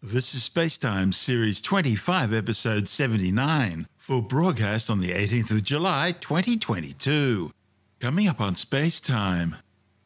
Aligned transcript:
This 0.00 0.32
is 0.32 0.48
Spacetime 0.48 1.12
Series 1.12 1.60
25, 1.60 2.32
Episode 2.32 2.86
79, 2.86 3.88
for 3.96 4.22
broadcast 4.22 4.90
on 4.90 5.00
the 5.00 5.10
18th 5.10 5.50
of 5.50 5.64
July 5.64 6.12
2022. 6.12 7.50
Coming 7.98 8.28
up 8.28 8.40
on 8.40 8.54
Spacetime, 8.54 9.56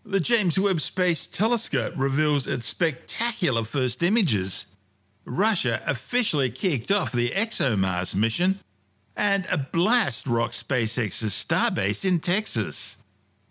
the 0.02 0.18
James 0.18 0.58
Webb 0.58 0.80
Space 0.80 1.26
Telescope 1.26 1.92
reveals 1.94 2.46
its 2.46 2.66
spectacular 2.66 3.64
first 3.64 4.02
images. 4.02 4.64
Russia 5.26 5.82
officially 5.86 6.48
kicked 6.48 6.90
off 6.90 7.12
the 7.12 7.28
ExoMars 7.28 8.14
mission, 8.14 8.60
and 9.14 9.44
a 9.52 9.58
blast 9.58 10.26
rocks 10.26 10.62
SpaceX's 10.62 11.34
starbase 11.34 12.02
in 12.02 12.18
Texas. 12.18 12.96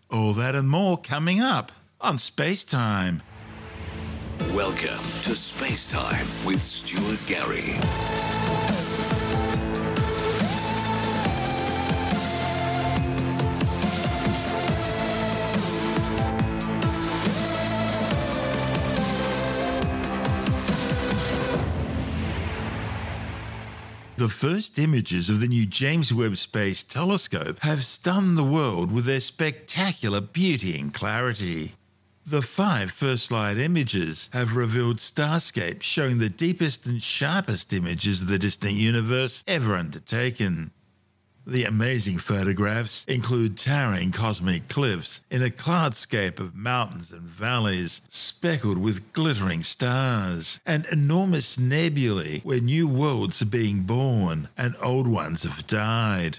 All 0.09 0.33
that 0.33 0.55
and 0.55 0.67
more 0.67 0.97
coming 0.97 1.39
up 1.39 1.71
on 2.01 2.17
Spacetime. 2.17 3.21
Welcome 4.55 4.99
to 5.21 5.33
Space 5.37 5.89
Time 5.89 6.27
with 6.45 6.61
Stuart 6.61 7.25
Gary. 7.25 7.79
The 24.17 24.27
first 24.27 24.77
images 24.77 25.29
of 25.29 25.39
the 25.39 25.47
new 25.47 25.65
James 25.65 26.13
Webb 26.13 26.35
Space 26.35 26.83
Telescope 26.83 27.59
have 27.61 27.85
stunned 27.85 28.37
the 28.37 28.43
world 28.43 28.91
with 28.91 29.05
their 29.05 29.21
spectacular 29.21 30.19
beauty 30.19 30.77
and 30.77 30.93
clarity. 30.93 31.75
The 32.25 32.43
five 32.43 32.91
first 32.91 33.31
light 33.31 33.57
images 33.57 34.29
have 34.31 34.55
revealed 34.55 34.97
starscapes 34.97 35.81
showing 35.81 36.19
the 36.19 36.29
deepest 36.29 36.85
and 36.85 37.01
sharpest 37.01 37.73
images 37.73 38.21
of 38.21 38.27
the 38.27 38.37
distant 38.37 38.73
universe 38.73 39.43
ever 39.47 39.75
undertaken. 39.75 40.71
The 41.47 41.65
amazing 41.65 42.19
photographs 42.19 43.03
include 43.07 43.57
towering 43.57 44.11
cosmic 44.11 44.69
cliffs 44.69 45.21
in 45.31 45.41
a 45.41 45.49
cloudscape 45.49 46.39
of 46.39 46.55
mountains 46.55 47.11
and 47.11 47.23
valleys 47.23 48.01
speckled 48.09 48.77
with 48.77 49.11
glittering 49.13 49.63
stars, 49.63 50.61
and 50.63 50.85
enormous 50.91 51.57
nebulae 51.57 52.41
where 52.41 52.61
new 52.61 52.87
worlds 52.87 53.41
are 53.41 53.47
being 53.47 53.81
born 53.81 54.49
and 54.55 54.75
old 54.79 55.07
ones 55.07 55.41
have 55.41 55.65
died. 55.65 56.37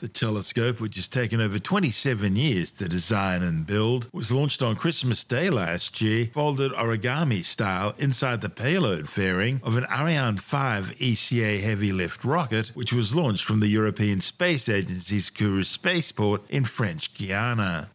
The 0.00 0.08
telescope, 0.08 0.80
which 0.80 0.96
has 0.96 1.08
taken 1.08 1.42
over 1.42 1.58
27 1.58 2.34
years 2.34 2.70
to 2.72 2.88
design 2.88 3.42
and 3.42 3.66
build, 3.66 4.08
was 4.14 4.32
launched 4.32 4.62
on 4.62 4.74
Christmas 4.74 5.24
Day 5.24 5.50
last 5.50 6.00
year, 6.00 6.30
folded 6.32 6.72
origami 6.72 7.44
style 7.44 7.94
inside 7.98 8.40
the 8.40 8.48
payload 8.48 9.10
fairing 9.10 9.60
of 9.62 9.76
an 9.76 9.84
Ariane 9.92 10.38
5 10.38 10.86
ECA 10.98 11.60
heavy 11.60 11.92
lift 11.92 12.24
rocket, 12.24 12.68
which 12.68 12.94
was 12.94 13.14
launched 13.14 13.44
from 13.44 13.60
the 13.60 13.68
European 13.68 14.22
Space 14.22 14.70
Agency's 14.70 15.30
Kourou 15.30 15.66
spaceport 15.66 16.48
in 16.48 16.64
French 16.64 17.12
Guiana. 17.12 17.90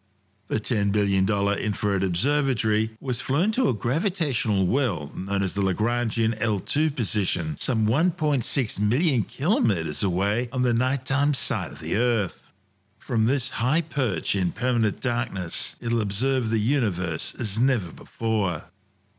The 0.48 0.60
$10 0.60 0.92
billion 0.92 1.28
infrared 1.58 2.04
observatory 2.04 2.96
was 3.00 3.20
flown 3.20 3.50
to 3.52 3.68
a 3.68 3.74
gravitational 3.74 4.64
well 4.64 5.10
known 5.16 5.42
as 5.42 5.54
the 5.54 5.60
Lagrangian 5.60 6.38
L2 6.38 6.94
position, 6.94 7.56
some 7.58 7.88
1.6 7.88 8.78
million 8.78 9.24
kilometers 9.24 10.04
away 10.04 10.48
on 10.52 10.62
the 10.62 10.72
nighttime 10.72 11.34
side 11.34 11.72
of 11.72 11.80
the 11.80 11.96
Earth. 11.96 12.52
From 12.96 13.26
this 13.26 13.50
high 13.50 13.80
perch 13.80 14.36
in 14.36 14.52
permanent 14.52 15.00
darkness, 15.00 15.74
it'll 15.80 16.00
observe 16.00 16.50
the 16.50 16.60
universe 16.60 17.34
as 17.40 17.58
never 17.58 17.90
before. 17.90 18.66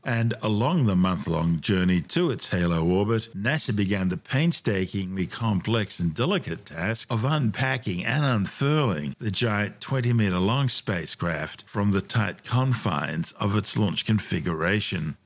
And 0.07 0.35
along 0.41 0.85
the 0.85 0.95
month 0.95 1.27
long 1.27 1.59
journey 1.59 1.99
to 1.99 2.31
its 2.31 2.47
halo 2.47 2.81
orbit, 2.81 3.27
NASA 3.35 3.75
began 3.75 4.07
the 4.07 4.15
painstakingly 4.15 5.27
complex 5.27 5.99
and 5.99 6.15
delicate 6.15 6.65
task 6.65 7.11
of 7.11 7.25
unpacking 7.25 8.05
and 8.05 8.23
unfurling 8.23 9.17
the 9.19 9.31
giant 9.31 9.81
20 9.81 10.13
meter 10.13 10.39
long 10.39 10.69
spacecraft 10.69 11.63
from 11.67 11.91
the 11.91 11.99
tight 11.99 12.45
confines 12.45 13.33
of 13.33 13.57
its 13.57 13.75
launch 13.75 14.05
configuration. 14.05 15.17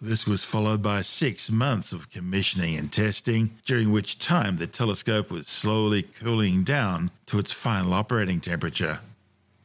This 0.00 0.26
was 0.26 0.44
followed 0.44 0.80
by 0.80 1.02
six 1.02 1.50
months 1.50 1.92
of 1.92 2.08
commissioning 2.08 2.78
and 2.78 2.90
testing, 2.90 3.50
during 3.66 3.92
which 3.92 4.18
time 4.18 4.56
the 4.56 4.66
telescope 4.66 5.30
was 5.30 5.46
slowly 5.46 6.04
cooling 6.04 6.64
down 6.64 7.10
to 7.26 7.38
its 7.38 7.52
final 7.52 7.92
operating 7.92 8.40
temperature. 8.40 9.00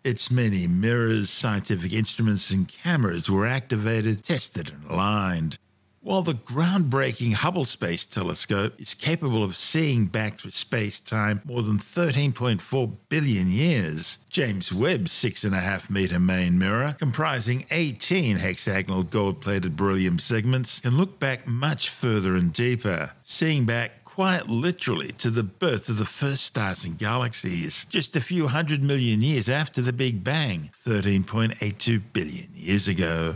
Its 0.07 0.31
many 0.31 0.67
mirrors, 0.67 1.29
scientific 1.29 1.91
instruments, 1.91 2.49
and 2.49 2.69
cameras 2.69 3.29
were 3.29 3.45
activated, 3.45 4.23
tested, 4.23 4.69
and 4.69 4.89
aligned. 4.89 5.57
While 5.99 6.21
the 6.21 6.35
groundbreaking 6.35 7.33
Hubble 7.33 7.65
Space 7.65 8.05
Telescope 8.05 8.79
is 8.79 8.93
capable 8.93 9.43
of 9.43 9.57
seeing 9.57 10.05
back 10.05 10.39
through 10.39 10.51
space 10.51 11.01
time 11.01 11.41
more 11.43 11.61
than 11.61 11.77
13.4 11.77 12.95
billion 13.09 13.49
years, 13.49 14.19
James 14.29 14.71
Webb's 14.71 15.11
6.5 15.11 15.89
meter 15.89 16.21
main 16.21 16.57
mirror, 16.57 16.95
comprising 16.97 17.65
18 17.69 18.37
hexagonal 18.37 19.03
gold 19.03 19.41
plated 19.41 19.75
beryllium 19.75 20.19
segments, 20.19 20.79
can 20.79 20.95
look 20.95 21.19
back 21.19 21.45
much 21.45 21.89
further 21.89 22.37
and 22.37 22.53
deeper, 22.53 23.11
seeing 23.25 23.65
back 23.65 23.96
quite 24.17 24.49
literally 24.49 25.09
to 25.09 25.29
the 25.29 25.43
birth 25.43 25.89
of 25.89 25.97
the 25.99 26.03
first 26.03 26.43
stars 26.43 26.85
and 26.85 26.97
galaxies, 26.97 27.85
just 27.87 28.15
a 28.15 28.19
few 28.19 28.47
hundred 28.47 28.81
million 28.81 29.21
years 29.21 29.47
after 29.47 29.79
the 29.79 29.93
Big 29.93 30.23
Bang, 30.23 30.71
13.82 30.87 32.01
billion 32.13 32.47
years 32.55 32.87
ago. 32.87 33.35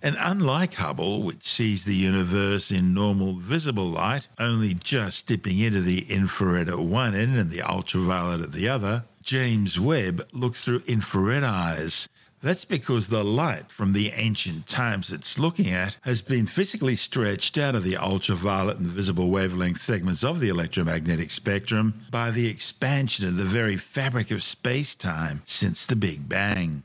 And 0.00 0.16
unlike 0.20 0.74
Hubble, 0.74 1.24
which 1.24 1.42
sees 1.42 1.84
the 1.84 1.96
universe 1.96 2.70
in 2.70 2.94
normal 2.94 3.40
visible 3.40 3.88
light, 3.88 4.28
only 4.38 4.74
just 4.74 5.26
dipping 5.26 5.58
into 5.58 5.80
the 5.80 6.02
infrared 6.08 6.68
at 6.68 6.78
one 6.78 7.16
end 7.16 7.36
and 7.36 7.50
the 7.50 7.62
ultraviolet 7.62 8.40
at 8.40 8.52
the 8.52 8.68
other, 8.68 9.02
James 9.22 9.80
Webb 9.80 10.28
looks 10.32 10.64
through 10.64 10.84
infrared 10.86 11.42
eyes, 11.42 12.08
that's 12.42 12.64
because 12.64 13.08
the 13.08 13.22
light 13.22 13.70
from 13.70 13.92
the 13.92 14.08
ancient 14.14 14.66
times 14.66 15.12
it's 15.12 15.38
looking 15.38 15.68
at 15.68 15.96
has 16.02 16.22
been 16.22 16.46
physically 16.46 16.96
stretched 16.96 17.58
out 17.58 17.74
of 17.74 17.84
the 17.84 17.96
ultraviolet 17.96 18.78
and 18.78 18.86
visible 18.86 19.28
wavelength 19.28 19.80
segments 19.80 20.24
of 20.24 20.40
the 20.40 20.48
electromagnetic 20.48 21.30
spectrum 21.30 21.92
by 22.10 22.30
the 22.30 22.48
expansion 22.48 23.26
of 23.26 23.36
the 23.36 23.44
very 23.44 23.76
fabric 23.76 24.30
of 24.30 24.42
space 24.42 24.94
time 24.94 25.42
since 25.44 25.84
the 25.84 25.96
Big 25.96 26.28
Bang. 26.28 26.82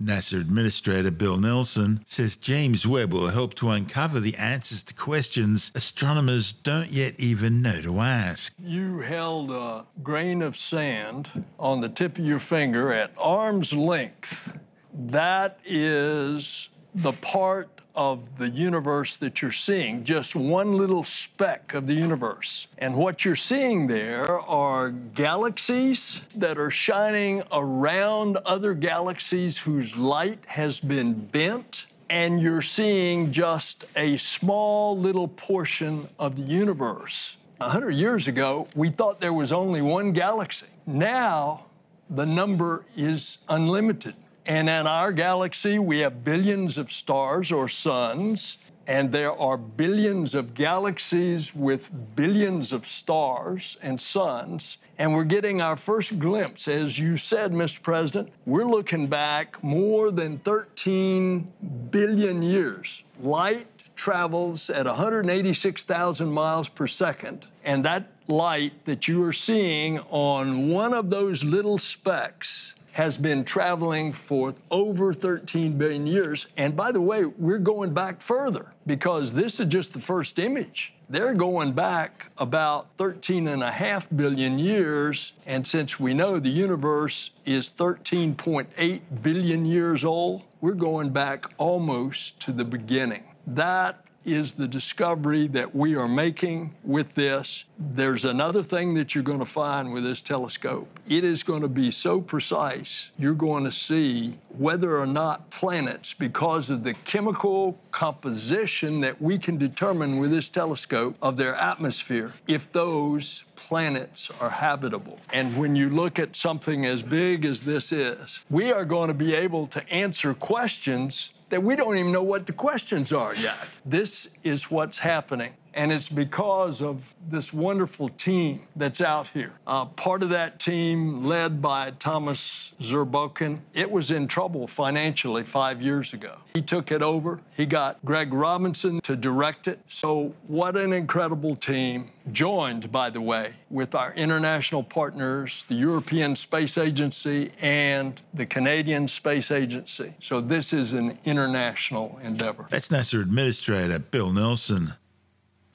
NASA 0.00 0.40
Administrator 0.40 1.10
Bill 1.10 1.38
Nelson 1.38 2.04
says 2.06 2.36
James 2.36 2.86
Webb 2.86 3.12
will 3.12 3.28
help 3.28 3.54
to 3.54 3.70
uncover 3.70 4.20
the 4.20 4.36
answers 4.36 4.84
to 4.84 4.94
questions 4.94 5.72
astronomers 5.74 6.52
don't 6.52 6.90
yet 6.90 7.18
even 7.18 7.62
know 7.62 7.82
to 7.82 7.98
ask. 8.00 8.54
You 8.62 9.00
held 9.00 9.50
a 9.50 9.84
grain 10.02 10.42
of 10.42 10.56
sand 10.56 11.28
on 11.58 11.80
the 11.80 11.88
tip 11.88 12.16
of 12.16 12.24
your 12.24 12.38
finger 12.38 12.92
at 12.92 13.12
arm's 13.16 13.72
length 13.72 14.58
that 14.98 15.58
is 15.64 16.68
the 16.96 17.12
part 17.12 17.68
of 17.94 18.20
the 18.38 18.48
universe 18.48 19.16
that 19.16 19.42
you're 19.42 19.50
seeing, 19.50 20.04
just 20.04 20.36
one 20.36 20.72
little 20.72 21.02
speck 21.02 21.74
of 21.74 21.86
the 21.86 21.94
universe. 21.94 22.68
And 22.78 22.94
what 22.94 23.24
you're 23.24 23.34
seeing 23.34 23.86
there 23.88 24.38
are 24.40 24.90
galaxies 24.90 26.20
that 26.36 26.58
are 26.58 26.70
shining 26.70 27.42
around 27.50 28.36
other 28.38 28.74
galaxies 28.74 29.58
whose 29.58 29.94
light 29.96 30.38
has 30.46 30.78
been 30.78 31.26
bent. 31.26 31.86
And 32.10 32.40
you're 32.40 32.62
seeing 32.62 33.32
just 33.32 33.84
a 33.96 34.16
small 34.16 34.96
little 34.96 35.28
portion 35.28 36.08
of 36.18 36.36
the 36.36 36.42
universe. 36.42 37.36
A 37.60 37.68
hundred 37.68 37.96
years 37.96 38.28
ago, 38.28 38.68
we 38.76 38.90
thought 38.90 39.20
there 39.20 39.32
was 39.32 39.50
only 39.52 39.82
one 39.82 40.12
galaxy. 40.12 40.66
Now, 40.86 41.66
the 42.10 42.24
number 42.24 42.84
is 42.96 43.38
unlimited. 43.48 44.14
And 44.48 44.66
in 44.66 44.86
our 44.86 45.12
galaxy, 45.12 45.78
we 45.78 45.98
have 45.98 46.24
billions 46.24 46.78
of 46.78 46.90
stars 46.90 47.52
or 47.52 47.68
suns, 47.68 48.56
and 48.86 49.12
there 49.12 49.38
are 49.38 49.58
billions 49.58 50.34
of 50.34 50.54
galaxies 50.54 51.54
with 51.54 51.86
billions 52.16 52.72
of 52.72 52.88
stars 52.88 53.76
and 53.82 54.00
suns. 54.00 54.78
And 54.96 55.12
we're 55.12 55.24
getting 55.24 55.60
our 55.60 55.76
first 55.76 56.18
glimpse. 56.18 56.66
As 56.66 56.98
you 56.98 57.18
said, 57.18 57.52
Mr. 57.52 57.82
President, 57.82 58.30
we're 58.46 58.64
looking 58.64 59.06
back 59.06 59.62
more 59.62 60.10
than 60.10 60.38
13 60.38 61.46
billion 61.90 62.42
years. 62.42 63.02
Light 63.20 63.66
travels 63.96 64.70
at 64.70 64.86
186,000 64.86 66.26
miles 66.26 66.70
per 66.70 66.86
second, 66.86 67.44
and 67.64 67.84
that 67.84 68.10
light 68.28 68.72
that 68.86 69.06
you 69.06 69.22
are 69.24 69.32
seeing 69.34 69.98
on 70.08 70.70
one 70.70 70.94
of 70.94 71.10
those 71.10 71.44
little 71.44 71.76
specks 71.76 72.72
has 72.92 73.16
been 73.16 73.44
traveling 73.44 74.14
for 74.26 74.54
over 74.70 75.12
13 75.12 75.78
billion 75.78 76.06
years. 76.06 76.46
And 76.56 76.76
by 76.76 76.92
the 76.92 77.00
way, 77.00 77.24
we're 77.24 77.58
going 77.58 77.94
back 77.94 78.20
further 78.20 78.72
because 78.86 79.32
this 79.32 79.60
is 79.60 79.68
just 79.68 79.92
the 79.92 80.00
first 80.00 80.38
image. 80.38 80.92
They're 81.10 81.34
going 81.34 81.72
back 81.72 82.26
about 82.36 82.88
13 82.98 83.48
and 83.48 83.62
a 83.62 83.70
half 83.70 84.06
billion 84.16 84.58
years. 84.58 85.32
And 85.46 85.66
since 85.66 85.98
we 85.98 86.12
know 86.12 86.38
the 86.38 86.50
universe 86.50 87.30
is 87.46 87.70
13.8 87.78 89.00
billion 89.22 89.64
years 89.64 90.04
old, 90.04 90.42
we're 90.60 90.72
going 90.72 91.10
back 91.10 91.46
almost 91.56 92.40
to 92.40 92.52
the 92.52 92.64
beginning. 92.64 93.24
That 93.46 94.04
is 94.32 94.52
the 94.52 94.68
discovery 94.68 95.48
that 95.48 95.74
we 95.74 95.94
are 95.94 96.08
making 96.08 96.74
with 96.84 97.14
this. 97.14 97.64
There's 97.78 98.24
another 98.24 98.62
thing 98.62 98.94
that 98.94 99.14
you're 99.14 99.24
going 99.24 99.38
to 99.38 99.46
find 99.46 99.92
with 99.92 100.04
this 100.04 100.20
telescope. 100.20 100.88
It 101.08 101.24
is 101.24 101.42
going 101.42 101.62
to 101.62 101.68
be 101.68 101.90
so 101.90 102.20
precise, 102.20 103.10
you're 103.18 103.34
going 103.34 103.64
to 103.64 103.72
see 103.72 104.38
whether 104.50 104.98
or 104.98 105.06
not 105.06 105.50
planets, 105.50 106.14
because 106.14 106.70
of 106.70 106.84
the 106.84 106.94
chemical 106.94 107.78
composition 107.92 109.00
that 109.00 109.20
we 109.20 109.38
can 109.38 109.58
determine 109.58 110.18
with 110.18 110.30
this 110.30 110.48
telescope 110.48 111.16
of 111.22 111.36
their 111.36 111.54
atmosphere, 111.54 112.32
if 112.46 112.70
those 112.72 113.44
planets 113.56 114.30
are 114.40 114.50
habitable. 114.50 115.18
And 115.32 115.56
when 115.56 115.76
you 115.76 115.90
look 115.90 116.18
at 116.18 116.36
something 116.36 116.86
as 116.86 117.02
big 117.02 117.44
as 117.44 117.60
this 117.60 117.92
is, 117.92 118.38
we 118.50 118.72
are 118.72 118.84
going 118.84 119.08
to 119.08 119.14
be 119.14 119.34
able 119.34 119.66
to 119.68 119.88
answer 119.90 120.32
questions 120.34 121.30
that 121.50 121.62
we 121.62 121.76
don't 121.76 121.96
even 121.96 122.12
know 122.12 122.22
what 122.22 122.46
the 122.46 122.52
questions 122.52 123.12
are 123.12 123.34
yet. 123.34 123.56
This 123.84 124.28
is 124.44 124.70
what's 124.70 124.98
happening. 124.98 125.52
And 125.74 125.92
it's 125.92 126.08
because 126.08 126.82
of 126.82 127.02
this 127.30 127.52
wonderful 127.52 128.08
team 128.10 128.62
that's 128.76 129.00
out 129.00 129.26
here. 129.28 129.52
Uh, 129.66 129.84
part 129.84 130.22
of 130.22 130.28
that 130.30 130.58
team, 130.58 131.24
led 131.24 131.60
by 131.62 131.92
Thomas 131.92 132.72
Zurbuchen, 132.80 133.60
it 133.74 133.90
was 133.90 134.10
in 134.10 134.26
trouble 134.26 134.66
financially 134.66 135.44
five 135.44 135.80
years 135.82 136.12
ago. 136.12 136.36
He 136.54 136.62
took 136.62 136.90
it 136.90 137.02
over. 137.02 137.40
He 137.56 137.66
got 137.66 138.04
Greg 138.04 138.32
Robinson 138.32 139.00
to 139.02 139.14
direct 139.16 139.68
it. 139.68 139.80
So, 139.88 140.34
what 140.46 140.76
an 140.76 140.92
incredible 140.92 141.54
team, 141.54 142.10
joined, 142.32 142.90
by 142.90 143.10
the 143.10 143.20
way, 143.20 143.54
with 143.70 143.94
our 143.94 144.12
international 144.14 144.82
partners, 144.82 145.64
the 145.68 145.74
European 145.74 146.34
Space 146.36 146.78
Agency 146.78 147.52
and 147.60 148.20
the 148.34 148.46
Canadian 148.46 149.08
Space 149.08 149.50
Agency. 149.50 150.14
So, 150.20 150.40
this 150.40 150.72
is 150.72 150.92
an 150.92 151.18
international 151.24 152.18
endeavor. 152.22 152.66
That's 152.70 152.88
NASA 152.88 153.20
Administrator 153.20 153.98
Bill 153.98 154.32
Nelson. 154.32 154.94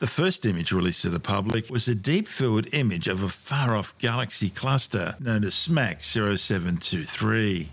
The 0.03 0.07
first 0.07 0.45
image 0.45 0.73
released 0.73 1.03
to 1.03 1.09
the 1.09 1.17
public 1.17 1.69
was 1.69 1.87
a 1.87 1.95
deep 1.95 2.27
field 2.27 2.67
image 2.73 3.07
of 3.07 3.23
a 3.23 3.29
far 3.29 3.73
off 3.73 3.97
galaxy 3.99 4.49
cluster 4.49 5.15
known 5.17 5.45
as 5.45 5.53
SMACS 5.53 6.39
0723. 6.39 7.69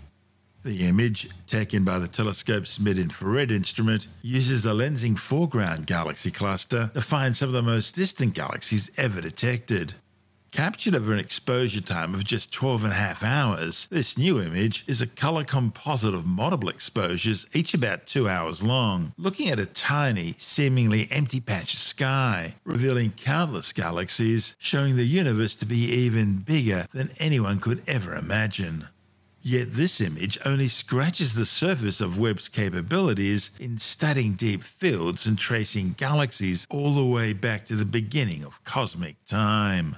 The 0.63 0.87
image, 0.87 1.27
taken 1.45 1.83
by 1.83 1.99
the 1.99 2.07
telescope's 2.07 2.79
mid 2.79 2.97
infrared 2.97 3.51
instrument, 3.51 4.07
uses 4.21 4.65
a 4.65 4.69
lensing 4.69 5.19
foreground 5.19 5.87
galaxy 5.87 6.31
cluster 6.31 6.89
to 6.93 7.01
find 7.01 7.35
some 7.35 7.49
of 7.49 7.53
the 7.53 7.61
most 7.61 7.95
distant 7.95 8.33
galaxies 8.33 8.89
ever 8.95 9.19
detected. 9.19 9.93
Captured 10.51 10.95
over 10.95 11.13
an 11.13 11.19
exposure 11.19 11.79
time 11.79 12.13
of 12.13 12.25
just 12.25 12.51
12 12.51 12.83
and 12.83 12.91
a 12.91 12.95
half 12.97 13.23
hours, 13.23 13.87
this 13.89 14.17
new 14.17 14.41
image 14.41 14.83
is 14.85 15.01
a 15.01 15.07
color 15.07 15.45
composite 15.45 16.13
of 16.13 16.25
multiple 16.25 16.67
exposures, 16.67 17.47
each 17.53 17.73
about 17.73 18.05
two 18.05 18.27
hours 18.27 18.61
long, 18.61 19.13
looking 19.17 19.47
at 19.49 19.59
a 19.59 19.65
tiny, 19.65 20.33
seemingly 20.33 21.07
empty 21.09 21.39
patch 21.39 21.73
of 21.73 21.79
sky, 21.79 22.55
revealing 22.65 23.13
countless 23.13 23.71
galaxies, 23.71 24.57
showing 24.59 24.97
the 24.97 25.05
universe 25.05 25.55
to 25.55 25.65
be 25.65 25.85
even 25.85 26.39
bigger 26.39 26.85
than 26.91 27.11
anyone 27.17 27.57
could 27.57 27.81
ever 27.87 28.13
imagine. 28.13 28.89
Yet 29.43 29.73
this 29.73 30.01
image 30.01 30.37
only 30.45 30.67
scratches 30.67 31.33
the 31.33 31.47
surface 31.47 31.99
of 31.99 32.19
Webb's 32.19 32.47
capabilities 32.47 33.49
in 33.59 33.79
studying 33.79 34.33
deep 34.33 34.61
fields 34.61 35.25
and 35.25 35.37
tracing 35.37 35.95
galaxies 35.97 36.67
all 36.69 36.93
the 36.93 37.05
way 37.05 37.33
back 37.33 37.65
to 37.65 37.75
the 37.75 37.85
beginning 37.85 38.43
of 38.43 38.63
cosmic 38.65 39.15
time. 39.25 39.95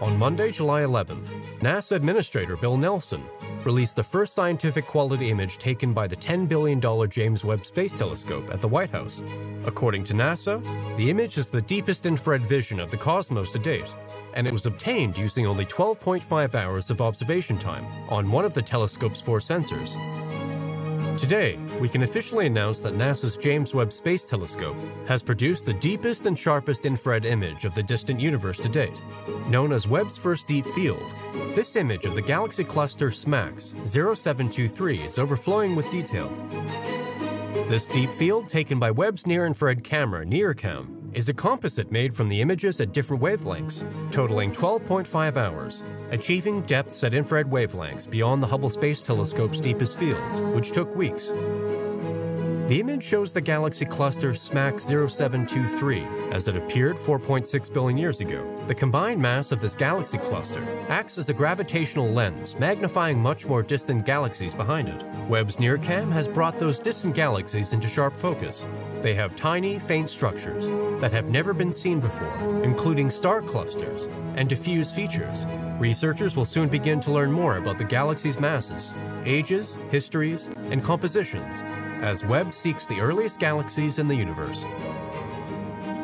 On 0.00 0.16
Monday, 0.18 0.50
July 0.50 0.82
11th, 0.82 1.34
NASA 1.60 1.92
Administrator 1.92 2.56
Bill 2.56 2.78
Nelson 2.78 3.22
released 3.64 3.96
the 3.96 4.02
first 4.02 4.34
scientific 4.34 4.86
quality 4.86 5.30
image 5.30 5.58
taken 5.58 5.92
by 5.92 6.06
the 6.06 6.16
$10 6.16 6.48
billion 6.48 6.80
James 7.10 7.44
Webb 7.44 7.66
Space 7.66 7.92
Telescope 7.92 8.50
at 8.50 8.62
the 8.62 8.66
White 8.68 8.90
House. 8.90 9.22
According 9.66 10.04
to 10.04 10.14
NASA, 10.14 10.60
the 10.96 11.10
image 11.10 11.36
is 11.36 11.50
the 11.50 11.62
deepest 11.62 12.06
infrared 12.06 12.44
vision 12.46 12.80
of 12.80 12.90
the 12.90 12.96
cosmos 12.96 13.52
to 13.52 13.58
date 13.58 13.94
and 14.34 14.46
it 14.46 14.52
was 14.52 14.66
obtained 14.66 15.18
using 15.18 15.46
only 15.46 15.64
12.5 15.66 16.54
hours 16.54 16.90
of 16.90 17.00
observation 17.00 17.58
time 17.58 17.86
on 18.08 18.30
one 18.30 18.44
of 18.44 18.54
the 18.54 18.62
telescope's 18.62 19.20
four 19.20 19.38
sensors. 19.38 19.96
Today, 21.18 21.56
we 21.78 21.88
can 21.88 22.02
officially 22.02 22.46
announce 22.46 22.82
that 22.82 22.94
NASA's 22.94 23.36
James 23.36 23.74
Webb 23.74 23.92
Space 23.92 24.22
Telescope 24.22 24.76
has 25.06 25.22
produced 25.22 25.66
the 25.66 25.74
deepest 25.74 26.26
and 26.26 26.38
sharpest 26.38 26.86
infrared 26.86 27.26
image 27.26 27.64
of 27.64 27.74
the 27.74 27.82
distant 27.82 28.18
universe 28.18 28.58
to 28.58 28.68
date. 28.68 29.00
Known 29.46 29.72
as 29.72 29.86
Webb's 29.86 30.16
first 30.16 30.46
deep 30.46 30.66
field, 30.68 31.14
this 31.54 31.76
image 31.76 32.06
of 32.06 32.14
the 32.14 32.22
galaxy 32.22 32.64
cluster 32.64 33.10
SMACS 33.10 33.74
0723 33.86 35.04
is 35.04 35.18
overflowing 35.18 35.76
with 35.76 35.90
detail. 35.90 36.32
This 37.68 37.86
deep 37.86 38.10
field, 38.10 38.48
taken 38.48 38.78
by 38.78 38.90
Webb's 38.90 39.26
near 39.26 39.46
infrared 39.46 39.84
camera 39.84 40.24
NIRCam, 40.24 41.01
is 41.14 41.28
a 41.28 41.34
composite 41.34 41.90
made 41.90 42.14
from 42.14 42.28
the 42.28 42.40
images 42.40 42.80
at 42.80 42.92
different 42.92 43.22
wavelengths, 43.22 43.84
totaling 44.10 44.50
12.5 44.52 45.36
hours, 45.36 45.84
achieving 46.10 46.62
depths 46.62 47.04
at 47.04 47.14
infrared 47.14 47.50
wavelengths 47.50 48.08
beyond 48.08 48.42
the 48.42 48.46
Hubble 48.46 48.70
Space 48.70 49.02
Telescope's 49.02 49.60
deepest 49.60 49.98
fields, 49.98 50.42
which 50.42 50.72
took 50.72 50.94
weeks. 50.96 51.32
The 52.72 52.80
image 52.80 53.04
shows 53.04 53.34
the 53.34 53.40
galaxy 53.42 53.84
cluster 53.84 54.32
SMACS 54.32 55.10
0723 55.10 56.06
as 56.30 56.48
it 56.48 56.56
appeared 56.56 56.96
4.6 56.96 57.70
billion 57.70 57.98
years 57.98 58.22
ago. 58.22 58.64
The 58.66 58.74
combined 58.74 59.20
mass 59.20 59.52
of 59.52 59.60
this 59.60 59.74
galaxy 59.74 60.16
cluster 60.16 60.66
acts 60.88 61.18
as 61.18 61.28
a 61.28 61.34
gravitational 61.34 62.08
lens, 62.08 62.58
magnifying 62.58 63.18
much 63.18 63.44
more 63.44 63.62
distant 63.62 64.06
galaxies 64.06 64.54
behind 64.54 64.88
it. 64.88 65.04
Webb's 65.28 65.58
NIRCam 65.58 66.10
has 66.12 66.26
brought 66.26 66.58
those 66.58 66.80
distant 66.80 67.14
galaxies 67.14 67.74
into 67.74 67.88
sharp 67.88 68.16
focus, 68.16 68.64
they 69.02 69.12
have 69.12 69.36
tiny, 69.36 69.78
faint 69.78 70.08
structures 70.08 70.68
that 71.02 71.12
have 71.12 71.28
never 71.28 71.52
been 71.52 71.74
seen 71.74 72.00
before, 72.00 72.64
including 72.64 73.10
star 73.10 73.42
clusters 73.42 74.08
and 74.36 74.48
diffuse 74.48 74.94
features. 74.94 75.46
Researchers 75.78 76.36
will 76.36 76.46
soon 76.46 76.70
begin 76.70 77.00
to 77.00 77.12
learn 77.12 77.30
more 77.30 77.58
about 77.58 77.76
the 77.76 77.84
galaxy's 77.84 78.40
masses, 78.40 78.94
ages, 79.26 79.78
histories, 79.90 80.48
and 80.70 80.82
compositions 80.82 81.62
as 82.02 82.24
Webb 82.24 82.52
seeks 82.52 82.84
the 82.84 83.00
earliest 83.00 83.40
galaxies 83.40 83.98
in 83.98 84.08
the 84.08 84.14
universe. 84.14 84.64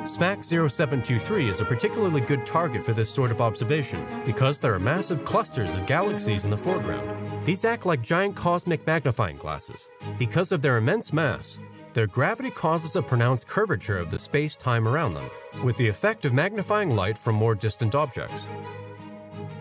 SMACS 0.05 0.71
0723 0.71 1.51
is 1.51 1.61
a 1.61 1.67
particularly 1.67 2.23
good 2.23 2.47
target 2.47 2.83
for 2.83 2.95
this 2.95 3.11
sort 3.11 3.31
of 3.31 3.43
observation 3.43 4.07
because 4.25 4.59
there 4.59 4.73
are 4.73 4.79
massive 4.79 5.23
clusters 5.25 5.75
of 5.75 5.85
galaxies 5.85 6.47
in 6.47 6.51
the 6.51 6.57
foreground. 6.57 7.45
These 7.45 7.67
act 7.67 7.85
like 7.85 8.01
giant 8.01 8.35
cosmic 8.35 8.87
magnifying 8.87 9.37
glasses. 9.37 9.91
Because 10.19 10.51
of 10.51 10.63
their 10.63 10.79
immense 10.79 11.13
mass, 11.13 11.61
their 11.93 12.07
gravity 12.07 12.51
causes 12.51 12.97
a 12.97 13.03
pronounced 13.03 13.49
curvature 13.49 13.99
of 13.99 14.11
the 14.11 14.19
space 14.19 14.57
time 14.57 14.89
around 14.89 15.13
them, 15.13 15.31
with 15.63 15.77
the 15.77 15.89
effect 15.89 16.25
of 16.25 16.33
magnifying 16.33 16.97
light 16.97 17.19
from 17.19 17.35
more 17.35 17.55
distant 17.55 17.95
objects. 17.95 18.47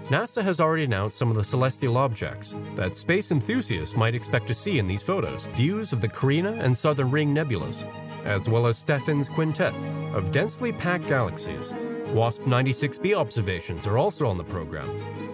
NASA 0.10 0.42
has 0.42 0.62
already 0.62 0.86
announced 0.86 1.18
some 1.18 1.30
of 1.30 1.36
the 1.36 1.44
celestial 1.44 1.98
objects 1.98 2.56
that 2.76 2.96
space 2.96 3.32
enthusiasts 3.32 3.98
might 3.98 4.16
expect 4.16 4.48
to 4.48 4.54
see 4.54 4.80
in 4.80 4.88
these 4.88 5.04
photos 5.04 5.48
views 5.48 5.92
of 5.92 6.00
the 6.00 6.08
Carina 6.08 6.54
and 6.54 6.76
Southern 6.76 7.12
Ring 7.12 7.36
nebulas, 7.36 7.84
as 8.24 8.50
well 8.50 8.68
as 8.68 8.78
Stephan's 8.78 9.28
quintet 9.28 9.74
of 10.14 10.32
densely 10.32 10.72
packed 10.72 11.08
galaxies. 11.08 11.74
WASP 12.14 12.42
96b 12.44 13.18
observations 13.18 13.86
are 13.86 13.98
also 13.98 14.26
on 14.26 14.38
the 14.38 14.44
program, 14.46 14.90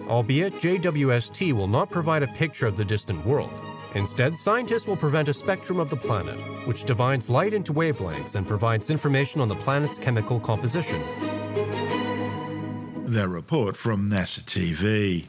albeit 0.08 0.54
JWST 0.54 1.52
will 1.52 1.68
not 1.68 1.88
provide 1.88 2.24
a 2.24 2.34
picture 2.34 2.66
of 2.66 2.76
the 2.76 2.84
distant 2.84 3.24
world. 3.24 3.62
Instead, 3.94 4.36
scientists 4.36 4.88
will 4.88 4.96
prevent 4.96 5.28
a 5.28 5.32
spectrum 5.32 5.78
of 5.78 5.88
the 5.88 5.96
planet, 5.96 6.40
which 6.66 6.82
divides 6.82 7.30
light 7.30 7.54
into 7.54 7.72
wavelengths 7.72 8.34
and 8.34 8.44
provides 8.44 8.90
information 8.90 9.40
on 9.40 9.46
the 9.46 9.54
planet's 9.54 10.00
chemical 10.00 10.40
composition. 10.40 11.00
Their 13.06 13.28
report 13.28 13.76
from 13.76 14.08
NASA 14.08 14.40
TV. 14.40 15.26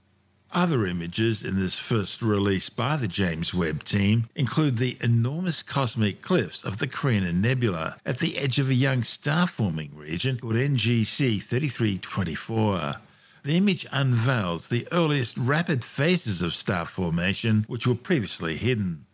Other 0.53 0.85
images 0.85 1.43
in 1.43 1.59
this 1.59 1.77
first 1.77 2.21
release 2.21 2.69
by 2.69 2.95
the 2.95 3.07
James 3.07 3.53
Webb 3.53 3.83
team 3.83 4.29
include 4.33 4.77
the 4.77 4.97
enormous 5.03 5.61
cosmic 5.61 6.21
cliffs 6.21 6.63
of 6.63 6.77
the 6.77 6.87
Carina 6.87 7.33
Nebula 7.33 7.97
at 8.05 8.19
the 8.19 8.37
edge 8.37 8.59
of 8.59 8.69
a 8.69 8.73
young 8.73 9.03
star 9.03 9.45
forming 9.45 9.93
region 9.93 10.39
called 10.39 10.53
NGC 10.53 11.43
3324. 11.43 12.95
The 13.43 13.57
image 13.57 13.85
unveils 13.91 14.69
the 14.69 14.87
earliest 14.93 15.37
rapid 15.37 15.83
phases 15.83 16.41
of 16.41 16.55
star 16.55 16.85
formation 16.85 17.65
which 17.67 17.85
were 17.85 17.93
previously 17.93 18.55
hidden. 18.55 19.05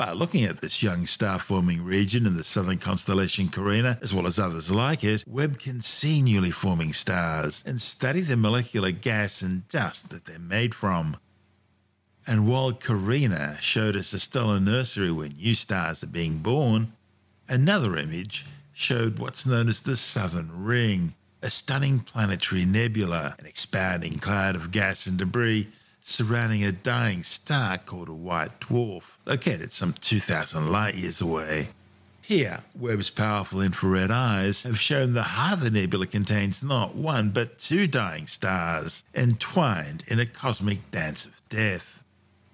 By 0.00 0.12
looking 0.12 0.44
at 0.44 0.62
this 0.62 0.82
young 0.82 1.04
star 1.04 1.38
forming 1.38 1.84
region 1.84 2.24
in 2.24 2.34
the 2.34 2.42
southern 2.42 2.78
constellation 2.78 3.50
Carina, 3.50 3.98
as 4.00 4.14
well 4.14 4.26
as 4.26 4.38
others 4.38 4.70
like 4.70 5.04
it, 5.04 5.22
Webb 5.26 5.58
can 5.58 5.82
see 5.82 6.22
newly 6.22 6.50
forming 6.50 6.94
stars 6.94 7.62
and 7.66 7.82
study 7.82 8.22
the 8.22 8.38
molecular 8.38 8.92
gas 8.92 9.42
and 9.42 9.68
dust 9.68 10.08
that 10.08 10.24
they're 10.24 10.38
made 10.38 10.74
from. 10.74 11.18
And 12.26 12.48
while 12.48 12.72
Carina 12.72 13.58
showed 13.60 13.94
us 13.94 14.14
a 14.14 14.20
stellar 14.20 14.58
nursery 14.58 15.12
where 15.12 15.28
new 15.28 15.54
stars 15.54 16.02
are 16.02 16.06
being 16.06 16.38
born, 16.38 16.94
another 17.46 17.98
image 17.98 18.46
showed 18.72 19.18
what's 19.18 19.44
known 19.44 19.68
as 19.68 19.82
the 19.82 19.98
Southern 19.98 20.64
Ring, 20.64 21.12
a 21.42 21.50
stunning 21.50 22.00
planetary 22.00 22.64
nebula, 22.64 23.36
an 23.38 23.44
expanding 23.44 24.18
cloud 24.18 24.56
of 24.56 24.70
gas 24.70 25.06
and 25.06 25.18
debris 25.18 25.68
surrounding 26.10 26.64
a 26.64 26.72
dying 26.72 27.22
star 27.22 27.78
called 27.78 28.08
a 28.08 28.12
white 28.12 28.58
dwarf, 28.60 29.16
located 29.26 29.72
some 29.72 29.92
2,000 29.92 30.70
light 30.70 30.94
years 30.94 31.20
away. 31.20 31.68
Here, 32.20 32.60
Webb's 32.78 33.10
powerful 33.10 33.60
infrared 33.60 34.10
eyes 34.10 34.62
have 34.62 34.78
shown 34.78 35.14
the 35.14 35.22
heart 35.22 35.54
of 35.54 35.60
the 35.60 35.70
nebula 35.70 36.06
contains 36.06 36.62
not 36.62 36.94
one 36.94 37.30
but 37.30 37.58
two 37.58 37.86
dying 37.86 38.26
stars, 38.26 39.02
entwined 39.14 40.04
in 40.06 40.20
a 40.20 40.26
cosmic 40.26 40.90
dance 40.90 41.24
of 41.24 41.40
death. 41.48 41.99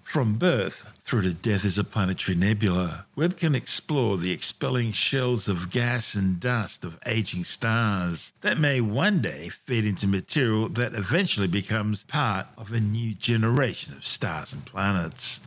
From 0.06 0.34
birth 0.34 0.94
through 1.02 1.22
to 1.22 1.34
death 1.34 1.64
as 1.64 1.78
a 1.78 1.84
planetary 1.84 2.36
nebula, 2.36 3.06
Webb 3.16 3.36
can 3.36 3.56
explore 3.56 4.16
the 4.16 4.30
expelling 4.30 4.92
shells 4.92 5.48
of 5.48 5.70
gas 5.70 6.14
and 6.14 6.38
dust 6.38 6.84
of 6.84 6.96
aging 7.04 7.42
stars 7.42 8.32
that 8.40 8.56
may 8.56 8.80
one 8.80 9.20
day 9.20 9.48
feed 9.48 9.84
into 9.84 10.06
material 10.06 10.68
that 10.70 10.94
eventually 10.94 11.48
becomes 11.48 12.04
part 12.04 12.46
of 12.56 12.72
a 12.72 12.78
new 12.80 13.14
generation 13.14 13.94
of 13.94 14.06
stars 14.06 14.52
and 14.52 14.64
planets. 14.64 15.40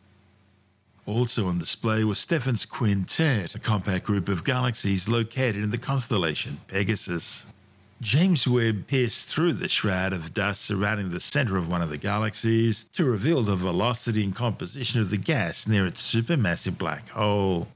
Also 1.06 1.48
on 1.48 1.58
display 1.58 2.04
was 2.04 2.20
Stephan's 2.20 2.66
Quintet, 2.66 3.56
a 3.56 3.60
compact 3.60 4.06
group 4.06 4.28
of 4.28 4.44
galaxies 4.44 5.08
located 5.08 5.64
in 5.64 5.72
the 5.72 5.78
constellation 5.78 6.60
Pegasus. 6.68 7.46
James 8.02 8.48
Webb 8.48 8.88
pierced 8.88 9.28
through 9.28 9.52
the 9.52 9.68
shroud 9.68 10.14
of 10.14 10.34
dust 10.34 10.62
surrounding 10.62 11.10
the 11.10 11.20
center 11.20 11.58
of 11.58 11.68
one 11.68 11.82
of 11.82 11.90
the 11.90 11.98
galaxies 11.98 12.86
to 12.94 13.04
reveal 13.04 13.44
the 13.44 13.58
velocity 13.58 14.24
and 14.24 14.34
composition 14.34 15.02
of 15.02 15.10
the 15.10 15.18
gas 15.18 15.68
near 15.68 15.86
its 15.86 16.02
supermassive 16.02 16.78
black 16.78 17.10
hole. 17.10 17.68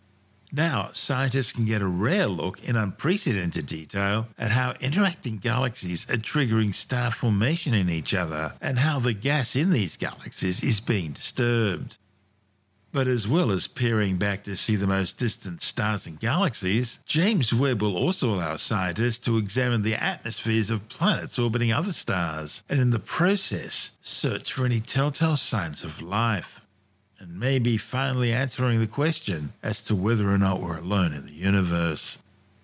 Now, 0.50 0.92
scientists 0.94 1.52
can 1.52 1.66
get 1.66 1.82
a 1.82 1.88
rare 1.88 2.28
look 2.28 2.64
in 2.64 2.78
unprecedented 2.78 3.66
detail 3.66 4.28
at 4.38 4.52
how 4.52 4.76
interacting 4.80 5.40
galaxies 5.40 6.10
are 6.10 6.16
triggering 6.16 6.74
star 6.74 7.12
formation 7.12 7.74
in 7.74 7.90
each 7.90 8.14
other 8.14 8.54
and 8.62 8.80
how 8.80 9.00
the 9.00 9.14
gas 9.14 9.58
in 9.58 9.72
these 9.72 9.98
galaxies 9.98 10.64
is 10.64 10.80
being 10.80 11.12
disturbed. 11.12 11.98
But 12.94 13.08
as 13.08 13.28
well 13.28 13.50
as 13.50 13.66
peering 13.66 14.18
back 14.18 14.44
to 14.44 14.56
see 14.56 14.76
the 14.76 14.86
most 14.86 15.18
distant 15.18 15.64
stars 15.64 16.06
and 16.06 16.20
galaxies, 16.20 17.00
James 17.08 17.52
Webb 17.52 17.82
will 17.82 17.98
also 17.98 18.32
allow 18.32 18.56
scientists 18.56 19.18
to 19.26 19.40
examine 19.40 19.82
the 19.82 19.96
atmospheres 19.96 20.70
of 20.70 20.88
planets 20.90 21.40
orbiting 21.40 21.74
other 21.74 21.92
stars, 21.92 22.62
and 22.70 22.80
in 22.80 22.92
the 22.92 23.00
process, 23.00 23.94
search 24.04 24.54
for 24.54 24.64
any 24.64 24.80
telltale 24.80 25.38
signs 25.38 25.84
of 25.84 26.04
life. 26.04 26.62
And 27.18 27.40
maybe 27.40 27.78
finally 27.78 28.32
answering 28.32 28.80
the 28.80 28.86
question 28.86 29.54
as 29.64 29.82
to 29.86 29.96
whether 29.96 30.30
or 30.30 30.38
not 30.38 30.62
we're 30.62 30.78
alone 30.78 31.14
in 31.14 31.26
the 31.26 31.34
universe. 31.34 32.20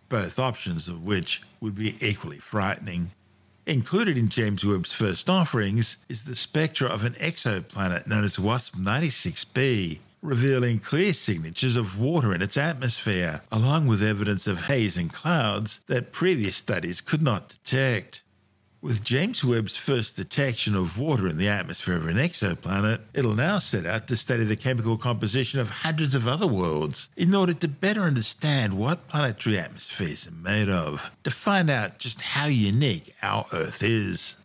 Both 0.09 0.38
options 0.38 0.88
of 0.88 1.03
which 1.03 1.41
would 1.59 1.74
be 1.74 1.95
equally 2.05 2.38
frightening. 2.38 3.09
Included 3.65 4.15
in 4.15 4.29
James 4.29 4.63
Webb's 4.63 4.93
first 4.93 5.27
offerings 5.27 5.98
is 6.07 6.25
the 6.25 6.36
spectra 6.36 6.88
of 6.88 7.03
an 7.03 7.13
exoplanet 7.13 8.05
known 8.05 8.24
as 8.24 8.38
WASP 8.38 8.75
96b, 8.75 10.00
revealing 10.21 10.79
clear 10.79 11.13
signatures 11.13 11.75
of 11.75 11.99
water 11.99 12.33
in 12.33 12.41
its 12.41 12.57
atmosphere, 12.57 13.41
along 13.51 13.88
with 13.88 14.01
evidence 14.01 14.47
of 14.47 14.61
haze 14.63 14.97
and 14.97 15.13
clouds 15.13 15.81
that 15.88 16.11
previous 16.11 16.55
studies 16.55 17.01
could 17.01 17.21
not 17.21 17.49
detect. 17.49 18.23
With 18.81 19.03
James 19.03 19.43
Webb's 19.43 19.75
first 19.75 20.15
detection 20.15 20.73
of 20.73 20.97
water 20.97 21.27
in 21.27 21.38
the 21.38 21.49
atmosphere 21.49 21.95
of 21.95 22.07
an 22.07 22.15
exoplanet, 22.15 23.01
it'll 23.13 23.35
now 23.35 23.59
set 23.59 23.85
out 23.85 24.07
to 24.07 24.15
study 24.15 24.45
the 24.45 24.55
chemical 24.55 24.95
composition 24.95 25.59
of 25.59 25.69
hundreds 25.69 26.15
of 26.15 26.29
other 26.29 26.47
worlds 26.47 27.09
in 27.17 27.35
order 27.35 27.53
to 27.53 27.67
better 27.67 28.03
understand 28.03 28.73
what 28.73 29.09
planetary 29.09 29.59
atmospheres 29.59 30.27
are 30.27 30.31
made 30.31 30.69
of, 30.69 31.11
to 31.25 31.31
find 31.31 31.69
out 31.69 31.97
just 31.97 32.21
how 32.21 32.45
unique 32.45 33.13
our 33.21 33.45
Earth 33.51 33.83
is. 33.83 34.38